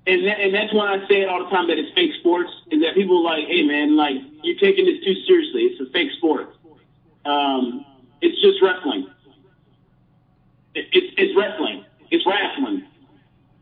and 0.06 0.26
that, 0.26 0.40
and 0.40 0.54
that's 0.54 0.74
why 0.74 0.96
I 0.96 1.08
say 1.10 1.22
it 1.22 1.30
all 1.30 1.44
the 1.44 1.50
time 1.50 1.68
that 1.68 1.78
it's 1.78 1.94
fake 1.94 2.12
sports. 2.20 2.50
Is 2.72 2.82
that 2.82 2.96
people 2.96 3.20
are 3.20 3.38
like, 3.38 3.48
hey 3.48 3.64
man, 3.64 3.98
like 3.98 4.16
you're 4.44 4.58
taking 4.60 4.86
this 4.86 5.04
too 5.04 5.16
seriously. 5.28 5.64
It's 5.64 5.82
a 5.82 5.92
fake 5.92 6.12
sport. 6.18 6.56
Um, 7.26 7.86
it's 8.22 8.42
just 8.42 8.62
wrestling. 8.62 9.08
It, 10.78 10.86
it's 10.94 11.10
it's 11.18 11.34
wrestling. 11.34 11.86
It's 12.12 12.26
wrestling. 12.26 12.86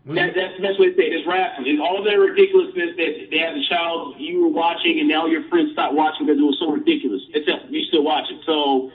Mm-hmm. 0.03 0.16
That, 0.16 0.36
that's 0.36 0.55
the 0.59 0.63
best 0.68 0.78
way 0.80 0.91
to 0.91 0.95
say 0.99 1.07
it. 1.07 1.18
It's 1.18 1.26
wrestling. 1.26 1.66
It's 1.66 1.82
all 1.82 2.03
that 2.03 2.13
ridiculousness 2.20 2.93
that 2.99 3.11
they 3.32 3.39
had 3.39 3.55
a 3.55 3.63
child 3.66 4.20
you 4.20 4.43
were 4.43 4.53
watching 4.53 4.99
and 4.99 5.07
now 5.07 5.26
your 5.26 5.47
friends 5.49 5.72
stopped 5.72 5.95
watching 5.95 6.28
because 6.28 6.38
it 6.38 6.45
was 6.45 6.59
so 6.59 6.70
ridiculous. 6.70 7.24
Except 7.34 7.72
you 7.72 7.82
still 7.88 8.03
watch 8.03 8.30
it. 8.30 8.43
So 8.45 8.91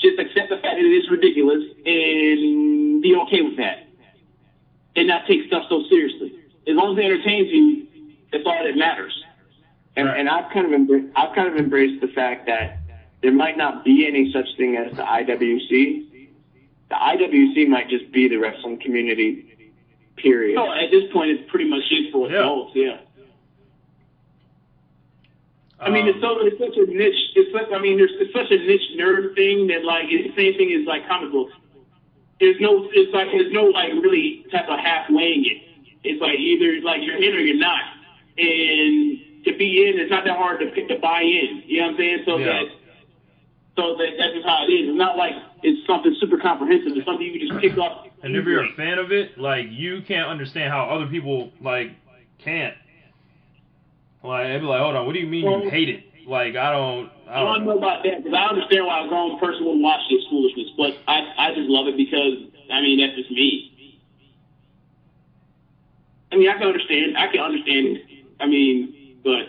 just 0.00 0.16
accept 0.18 0.48
the 0.48 0.56
fact 0.62 0.78
that 0.78 0.86
it 0.86 0.96
is 0.96 1.10
ridiculous 1.10 1.60
and 1.84 3.02
be 3.02 3.12
okay 3.26 3.42
with 3.42 3.58
that. 3.58 3.84
And 4.94 5.08
not 5.08 5.26
take 5.26 5.44
stuff 5.48 5.64
so 5.68 5.82
seriously. 5.90 6.32
As 6.66 6.72
long 6.72 6.96
as 6.96 7.04
it 7.04 7.04
entertains 7.04 7.52
you, 7.52 7.86
that's 8.32 8.46
all 8.46 8.64
that 8.64 8.76
matters. 8.76 9.12
And, 9.94 10.08
and 10.08 10.28
I've 10.28 10.50
kind 10.52 10.64
of 10.64 10.72
embra- 10.72 11.10
I've 11.16 11.34
kind 11.34 11.48
of 11.48 11.56
embraced 11.56 12.00
the 12.00 12.08
fact 12.08 12.46
that 12.46 12.80
there 13.20 13.32
might 13.32 13.58
not 13.58 13.84
be 13.84 14.06
any 14.06 14.32
such 14.32 14.46
thing 14.56 14.76
as 14.76 14.96
the 14.96 15.02
IWC. 15.02 16.15
The 16.96 17.02
IWC 17.24 17.68
might 17.68 17.88
just 17.90 18.10
be 18.10 18.26
the 18.28 18.36
wrestling 18.36 18.78
community. 18.78 19.44
Period. 20.16 20.56
So 20.56 20.72
at 20.72 20.90
this 20.90 21.04
point, 21.12 21.30
it's 21.30 21.42
pretty 21.50 21.68
much 21.68 21.82
just 21.90 22.10
for 22.10 22.28
Yeah. 22.30 22.38
adults. 22.38 22.74
Yeah. 22.74 22.96
I 25.78 25.90
mean, 25.90 26.04
Um, 26.04 26.08
it's 26.08 26.20
so 26.20 26.38
it's 26.40 26.58
such 26.58 26.76
a 26.78 26.86
niche. 26.86 27.32
It's 27.34 27.52
such. 27.52 27.70
I 27.70 27.78
mean, 27.78 27.98
there's 27.98 28.12
it's 28.18 28.32
such 28.32 28.50
a 28.50 28.56
niche 28.56 28.92
nerd 28.96 29.34
thing 29.34 29.66
that 29.66 29.84
like 29.84 30.06
it's 30.10 30.34
the 30.34 30.42
same 30.42 30.56
thing 30.56 30.72
as 30.72 30.86
like 30.86 31.06
comic 31.06 31.30
books. 31.32 31.52
There's 32.40 32.58
no. 32.60 32.88
It's 32.94 33.12
like 33.12 33.30
there's 33.30 33.52
no 33.52 33.64
like 33.66 33.92
really 33.92 34.46
type 34.50 34.68
of 34.70 34.78
half 34.78 35.10
weighing 35.10 35.44
it. 35.44 35.58
It's 36.02 36.20
like 36.22 36.38
either 36.38 36.80
like 36.80 37.02
you're 37.02 37.16
in 37.22 37.34
or 37.34 37.40
you're 37.40 37.56
not. 37.56 37.82
And 38.38 39.20
to 39.44 39.52
be 39.52 39.86
in, 39.86 39.98
it's 40.00 40.10
not 40.10 40.24
that 40.24 40.38
hard 40.38 40.60
to 40.60 40.86
to 40.88 40.96
buy 40.98 41.20
in. 41.20 41.62
You 41.66 41.80
know 41.80 41.86
what 41.88 41.90
I'm 41.92 41.96
saying? 41.98 42.22
So 42.24 42.38
Yeah. 42.38 42.46
that 42.46 42.66
so 43.76 43.96
that 43.96 44.08
that's 44.18 44.34
just 44.34 44.46
how 44.46 44.64
it 44.64 44.72
is. 44.72 44.88
It's 44.88 44.98
not 44.98 45.16
like 45.16 45.32
it's 45.62 45.86
something 45.86 46.14
super 46.20 46.38
comprehensive. 46.38 46.92
It's 46.96 47.06
something 47.06 47.26
you 47.26 47.38
can 47.38 47.48
just 47.48 47.60
pick 47.60 47.78
up. 47.78 48.06
And 48.22 48.34
if 48.36 48.44
you're 48.44 48.64
a 48.64 48.72
fan 48.74 48.98
of 48.98 49.12
it, 49.12 49.38
like 49.38 49.66
you 49.70 50.02
can't 50.02 50.28
understand 50.28 50.72
how 50.72 50.84
other 50.88 51.06
people 51.06 51.50
like 51.60 51.92
can't. 52.38 52.74
Like 54.24 54.46
they'd 54.48 54.58
be 54.58 54.64
like, 54.66 54.80
hold 54.80 54.96
on, 54.96 55.06
what 55.06 55.12
do 55.14 55.20
you 55.20 55.26
mean 55.26 55.44
you 55.44 55.70
hate 55.70 55.88
it? 55.88 56.04
Like 56.26 56.56
I 56.56 56.72
don't, 56.72 57.10
I 57.28 57.34
I 57.36 57.40
don't 57.40 57.54
don't 57.54 57.64
know 57.66 57.72
know. 57.72 57.78
about 57.78 58.02
that 58.04 58.24
because 58.24 58.34
I 58.34 58.46
understand 58.48 58.86
why 58.86 59.04
a 59.04 59.08
grown 59.08 59.38
person 59.38 59.64
would 59.64 59.78
watch 59.80 60.00
this 60.10 60.24
foolishness, 60.28 60.68
but 60.76 60.96
I 61.06 61.22
I 61.38 61.54
just 61.54 61.68
love 61.68 61.86
it 61.86 61.96
because 61.96 62.48
I 62.72 62.80
mean 62.80 62.98
that's 62.98 63.14
just 63.16 63.30
me. 63.30 63.72
I 66.32 66.36
mean 66.36 66.48
I 66.48 66.54
can 66.58 66.66
understand 66.66 67.16
I 67.16 67.28
can 67.28 67.40
understand 67.40 67.98
I 68.40 68.46
mean 68.46 68.94
but 69.22 69.46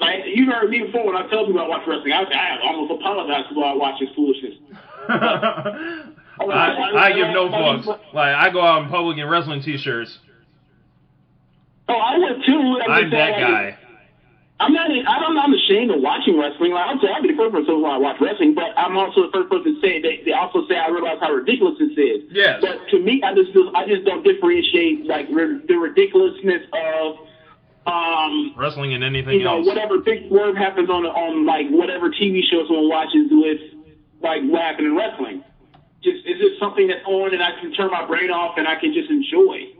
like 0.00 0.20
you 0.26 0.50
heard 0.50 0.70
me 0.70 0.82
before 0.84 1.06
when 1.06 1.16
I 1.16 1.26
tell 1.28 1.46
people 1.46 1.60
I 1.60 1.68
watch 1.68 1.82
wrestling 1.86 2.12
I 2.12 2.22
I 2.24 2.58
almost 2.62 3.00
apologize 3.00 3.44
for 3.54 3.64
I 3.64 3.74
watch 3.74 4.00
this 4.00 4.10
foolishness. 4.14 4.54
I, 6.38 6.90
I 6.94 7.12
give 7.12 7.28
no 7.28 7.48
fucks. 7.48 7.86
Like 8.12 8.34
I 8.34 8.50
go 8.50 8.60
out 8.60 8.82
in 8.82 8.88
public 8.88 9.18
in 9.18 9.26
wrestling 9.28 9.62
t-shirts. 9.62 10.18
Oh, 11.88 11.94
I 11.94 12.18
would 12.18 12.44
too. 12.44 12.80
I'm, 12.84 12.90
I'm 12.90 13.10
that 13.10 13.40
guy. 13.40 13.78
I'm 14.58 14.72
not. 14.72 14.90
I'm 14.90 15.34
not 15.34 15.50
ashamed 15.54 15.90
of 15.92 16.00
watching 16.00 16.38
wrestling. 16.38 16.72
Like 16.72 17.00
say 17.00 17.08
I'll 17.14 17.22
be 17.22 17.28
the 17.28 17.36
first 17.36 17.52
person 17.54 17.80
when 17.80 17.90
I 17.92 17.96
watch 17.98 18.16
wrestling, 18.20 18.54
but 18.54 18.72
I'm 18.76 18.96
also 18.96 19.26
the 19.26 19.32
first 19.32 19.50
person 19.50 19.74
to 19.76 19.80
say 19.80 20.00
they, 20.00 20.22
they 20.24 20.32
also 20.32 20.66
say 20.66 20.76
I 20.76 20.88
realize 20.88 21.18
how 21.20 21.30
ridiculous 21.30 21.76
this 21.78 21.92
is. 21.92 22.22
Yes. 22.30 22.60
But 22.60 22.88
to 22.90 22.98
me, 22.98 23.22
I 23.22 23.34
just 23.34 23.52
feel- 23.52 23.70
I 23.76 23.86
just 23.86 24.04
don't 24.04 24.24
differentiate 24.24 25.04
like 25.06 25.28
the 25.28 25.76
ridiculousness 25.76 26.62
of 26.72 27.16
um 27.86 28.54
Wrestling 28.56 28.94
and 28.94 29.04
anything 29.04 29.38
you 29.38 29.44
know 29.44 29.58
else. 29.58 29.66
whatever 29.66 29.98
big 29.98 30.30
word 30.30 30.56
happens 30.56 30.90
on 30.90 31.06
on 31.06 31.46
like 31.46 31.68
whatever 31.70 32.10
TV 32.10 32.42
show 32.50 32.66
someone 32.66 32.88
watches 32.88 33.28
with 33.30 33.60
like 34.20 34.42
what 34.42 34.62
happened 34.62 34.88
in 34.88 34.96
wrestling. 34.96 35.44
Just 36.02 36.26
it's 36.26 36.40
just 36.40 36.58
something 36.60 36.88
that's 36.88 37.04
on 37.06 37.32
and 37.32 37.42
I 37.42 37.58
can 37.60 37.72
turn 37.72 37.90
my 37.90 38.04
brain 38.06 38.30
off 38.30 38.58
and 38.58 38.66
I 38.66 38.76
can 38.76 38.92
just 38.92 39.10
enjoy 39.10 39.72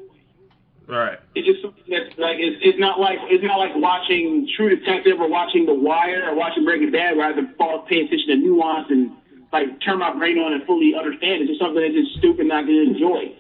Right. 0.89 1.19
it's 1.35 1.45
just 1.47 1.63
something 1.63 1.83
that's 1.89 2.17
like 2.17 2.37
it's, 2.39 2.63
it's 2.63 2.79
not 2.79 3.01
like 3.01 3.19
it's 3.27 3.43
not 3.43 3.59
like 3.59 3.75
watching 3.75 4.49
True 4.57 4.71
Detective 4.71 5.19
or 5.21 5.29
watching 5.29 5.67
The 5.67 5.75
Wire 5.75 6.31
or 6.31 6.37
watching 6.37 6.65
Breaking 6.65 6.93
Bad 6.93 7.17
where 7.17 7.27
I 7.27 7.33
have 7.35 7.43
to 7.43 7.53
fall, 7.57 7.81
pay 7.91 8.03
attention 8.07 8.29
to 8.29 8.37
nuance 8.37 8.87
and 8.91 9.11
like 9.53 9.81
turn 9.83 9.99
my 9.99 10.15
brain 10.17 10.39
on 10.39 10.53
and 10.53 10.63
fully 10.65 10.95
understand. 10.95 11.43
It's 11.43 11.51
just 11.51 11.61
something 11.61 11.83
that's 11.83 11.95
just 11.95 12.19
stupid 12.19 12.47
and 12.47 12.53
I 12.53 12.63
can 12.63 12.71
enjoy. 12.95 13.35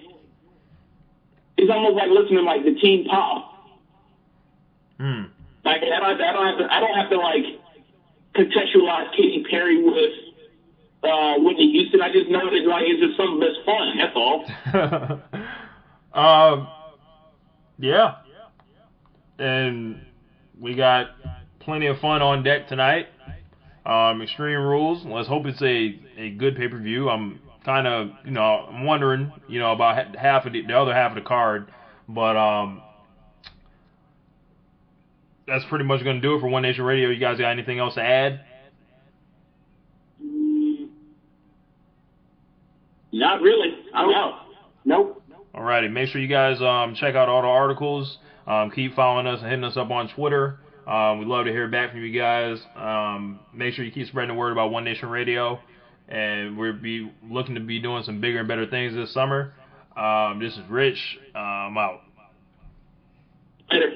It's 1.57 1.71
almost 1.71 1.95
like 1.95 2.11
listening 2.11 2.39
to 2.39 2.43
like 2.43 2.65
the 2.65 2.75
Teen 2.75 3.07
Pop. 3.07 3.56
Hmm. 4.99 5.23
Like 5.65 5.83
I 5.83 6.01
don't, 6.01 6.21
I 6.21 6.33
don't 6.33 6.47
have 6.47 6.59
to 6.59 6.73
I 6.73 6.81
don't 6.81 6.95
have 6.95 7.11
to 7.11 7.19
like 7.19 7.45
contextualize 8.35 9.11
Katy 9.13 9.45
Perry 9.51 9.83
with 9.83 10.13
uh, 11.03 11.35
Whitney 11.39 11.73
Houston. 11.73 12.03
I 12.03 12.13
just 12.13 12.29
know 12.31 12.51
that 12.51 12.67
like 12.69 12.85
it's 12.87 13.01
just 13.01 13.17
something 13.17 13.41
that's 13.41 13.59
fun. 13.65 13.97
That's 13.99 14.17
all. 14.17 14.45
um. 16.59 16.69
Yeah. 17.79 18.15
And 19.39 20.01
we 20.59 20.75
got 20.75 21.09
plenty 21.61 21.87
of 21.87 21.99
fun 21.99 22.23
on 22.23 22.43
deck 22.43 22.69
tonight. 22.69 23.09
Um, 23.85 24.23
Extreme 24.23 24.61
Rules. 24.61 25.05
Let's 25.05 25.29
hope 25.29 25.47
it's 25.47 25.61
a, 25.63 26.01
a 26.21 26.31
good 26.31 26.57
pay 26.57 26.69
per 26.69 26.79
view. 26.79 27.09
I'm 27.09 27.41
kind 27.65 27.87
of 27.87 28.11
you 28.25 28.31
know 28.31 28.67
I'm 28.69 28.85
wondering 28.85 29.33
you 29.49 29.59
know 29.59 29.73
about 29.73 30.17
half 30.17 30.47
of 30.47 30.53
the, 30.53 30.63
the 30.63 30.77
other 30.77 30.95
half 30.95 31.11
of 31.11 31.17
the 31.17 31.29
card, 31.29 31.71
but 32.09 32.37
um, 32.37 32.83
that's 35.47 35.65
pretty 35.69 35.85
much 35.85 36.03
going 36.05 36.17
to 36.17 36.23
do 36.23 36.35
it 36.37 36.41
for 36.41 36.49
One 36.49 36.63
Nation 36.63 36.85
Radio. 36.85 37.09
You 37.09 37.21
guys 37.21 37.39
got 37.39 37.51
anything 37.51 37.79
else 37.79 37.95
to 37.95 38.03
add? 38.03 38.41
Mm, 40.23 40.89
Not 43.13 43.41
really. 43.41 43.75
I'm 43.95 44.11
out. 44.11 44.41
Nope. 44.85 45.23
Alrighty, 45.55 45.91
make 45.91 46.09
sure 46.11 46.21
you 46.21 46.29
guys 46.29 46.61
um, 46.61 46.95
check 46.95 47.15
out 47.15 47.29
all 47.29 47.43
the 47.43 47.49
articles. 47.49 48.19
Um, 48.47 48.71
keep 48.71 48.95
following 48.95 49.27
us 49.27 49.41
and 49.41 49.49
hitting 49.49 49.65
us 49.65 49.77
up 49.77 49.91
on 49.91 50.09
Twitter. 50.15 50.59
Um, 50.87 51.19
we'd 51.19 51.27
love 51.29 51.47
to 51.47 51.51
hear 51.51 51.67
back 51.67 51.91
from 51.93 52.05
you 52.05 52.17
guys. 52.17 52.59
Um, 52.77 53.41
make 53.55 53.75
sure 53.75 53.85
you 53.85 53.91
keep 53.91 54.07
spreading 54.07 54.35
the 54.35 54.39
word 54.39 54.53
about 54.53 54.71
One 54.71 54.85
Nation 54.85 55.09
Radio, 55.09 55.59
and 56.09 56.57
we'll 56.57 56.75
be 56.75 57.11
looking 57.29 57.55
to 57.55 57.61
be 57.61 57.81
doing 57.81 58.05
some 58.05 58.21
bigger 58.21 58.39
and 58.41 58.47
better 58.49 58.67
things 58.67 58.95
this 58.95 59.13
summer. 59.15 59.55
Um, 59.97 60.39
this 60.41 60.53
is 60.53 60.61
Rich. 60.69 60.99
Uh, 61.35 61.39
I'm 61.39 61.79
out. 61.79 62.03
Later. 63.73 63.96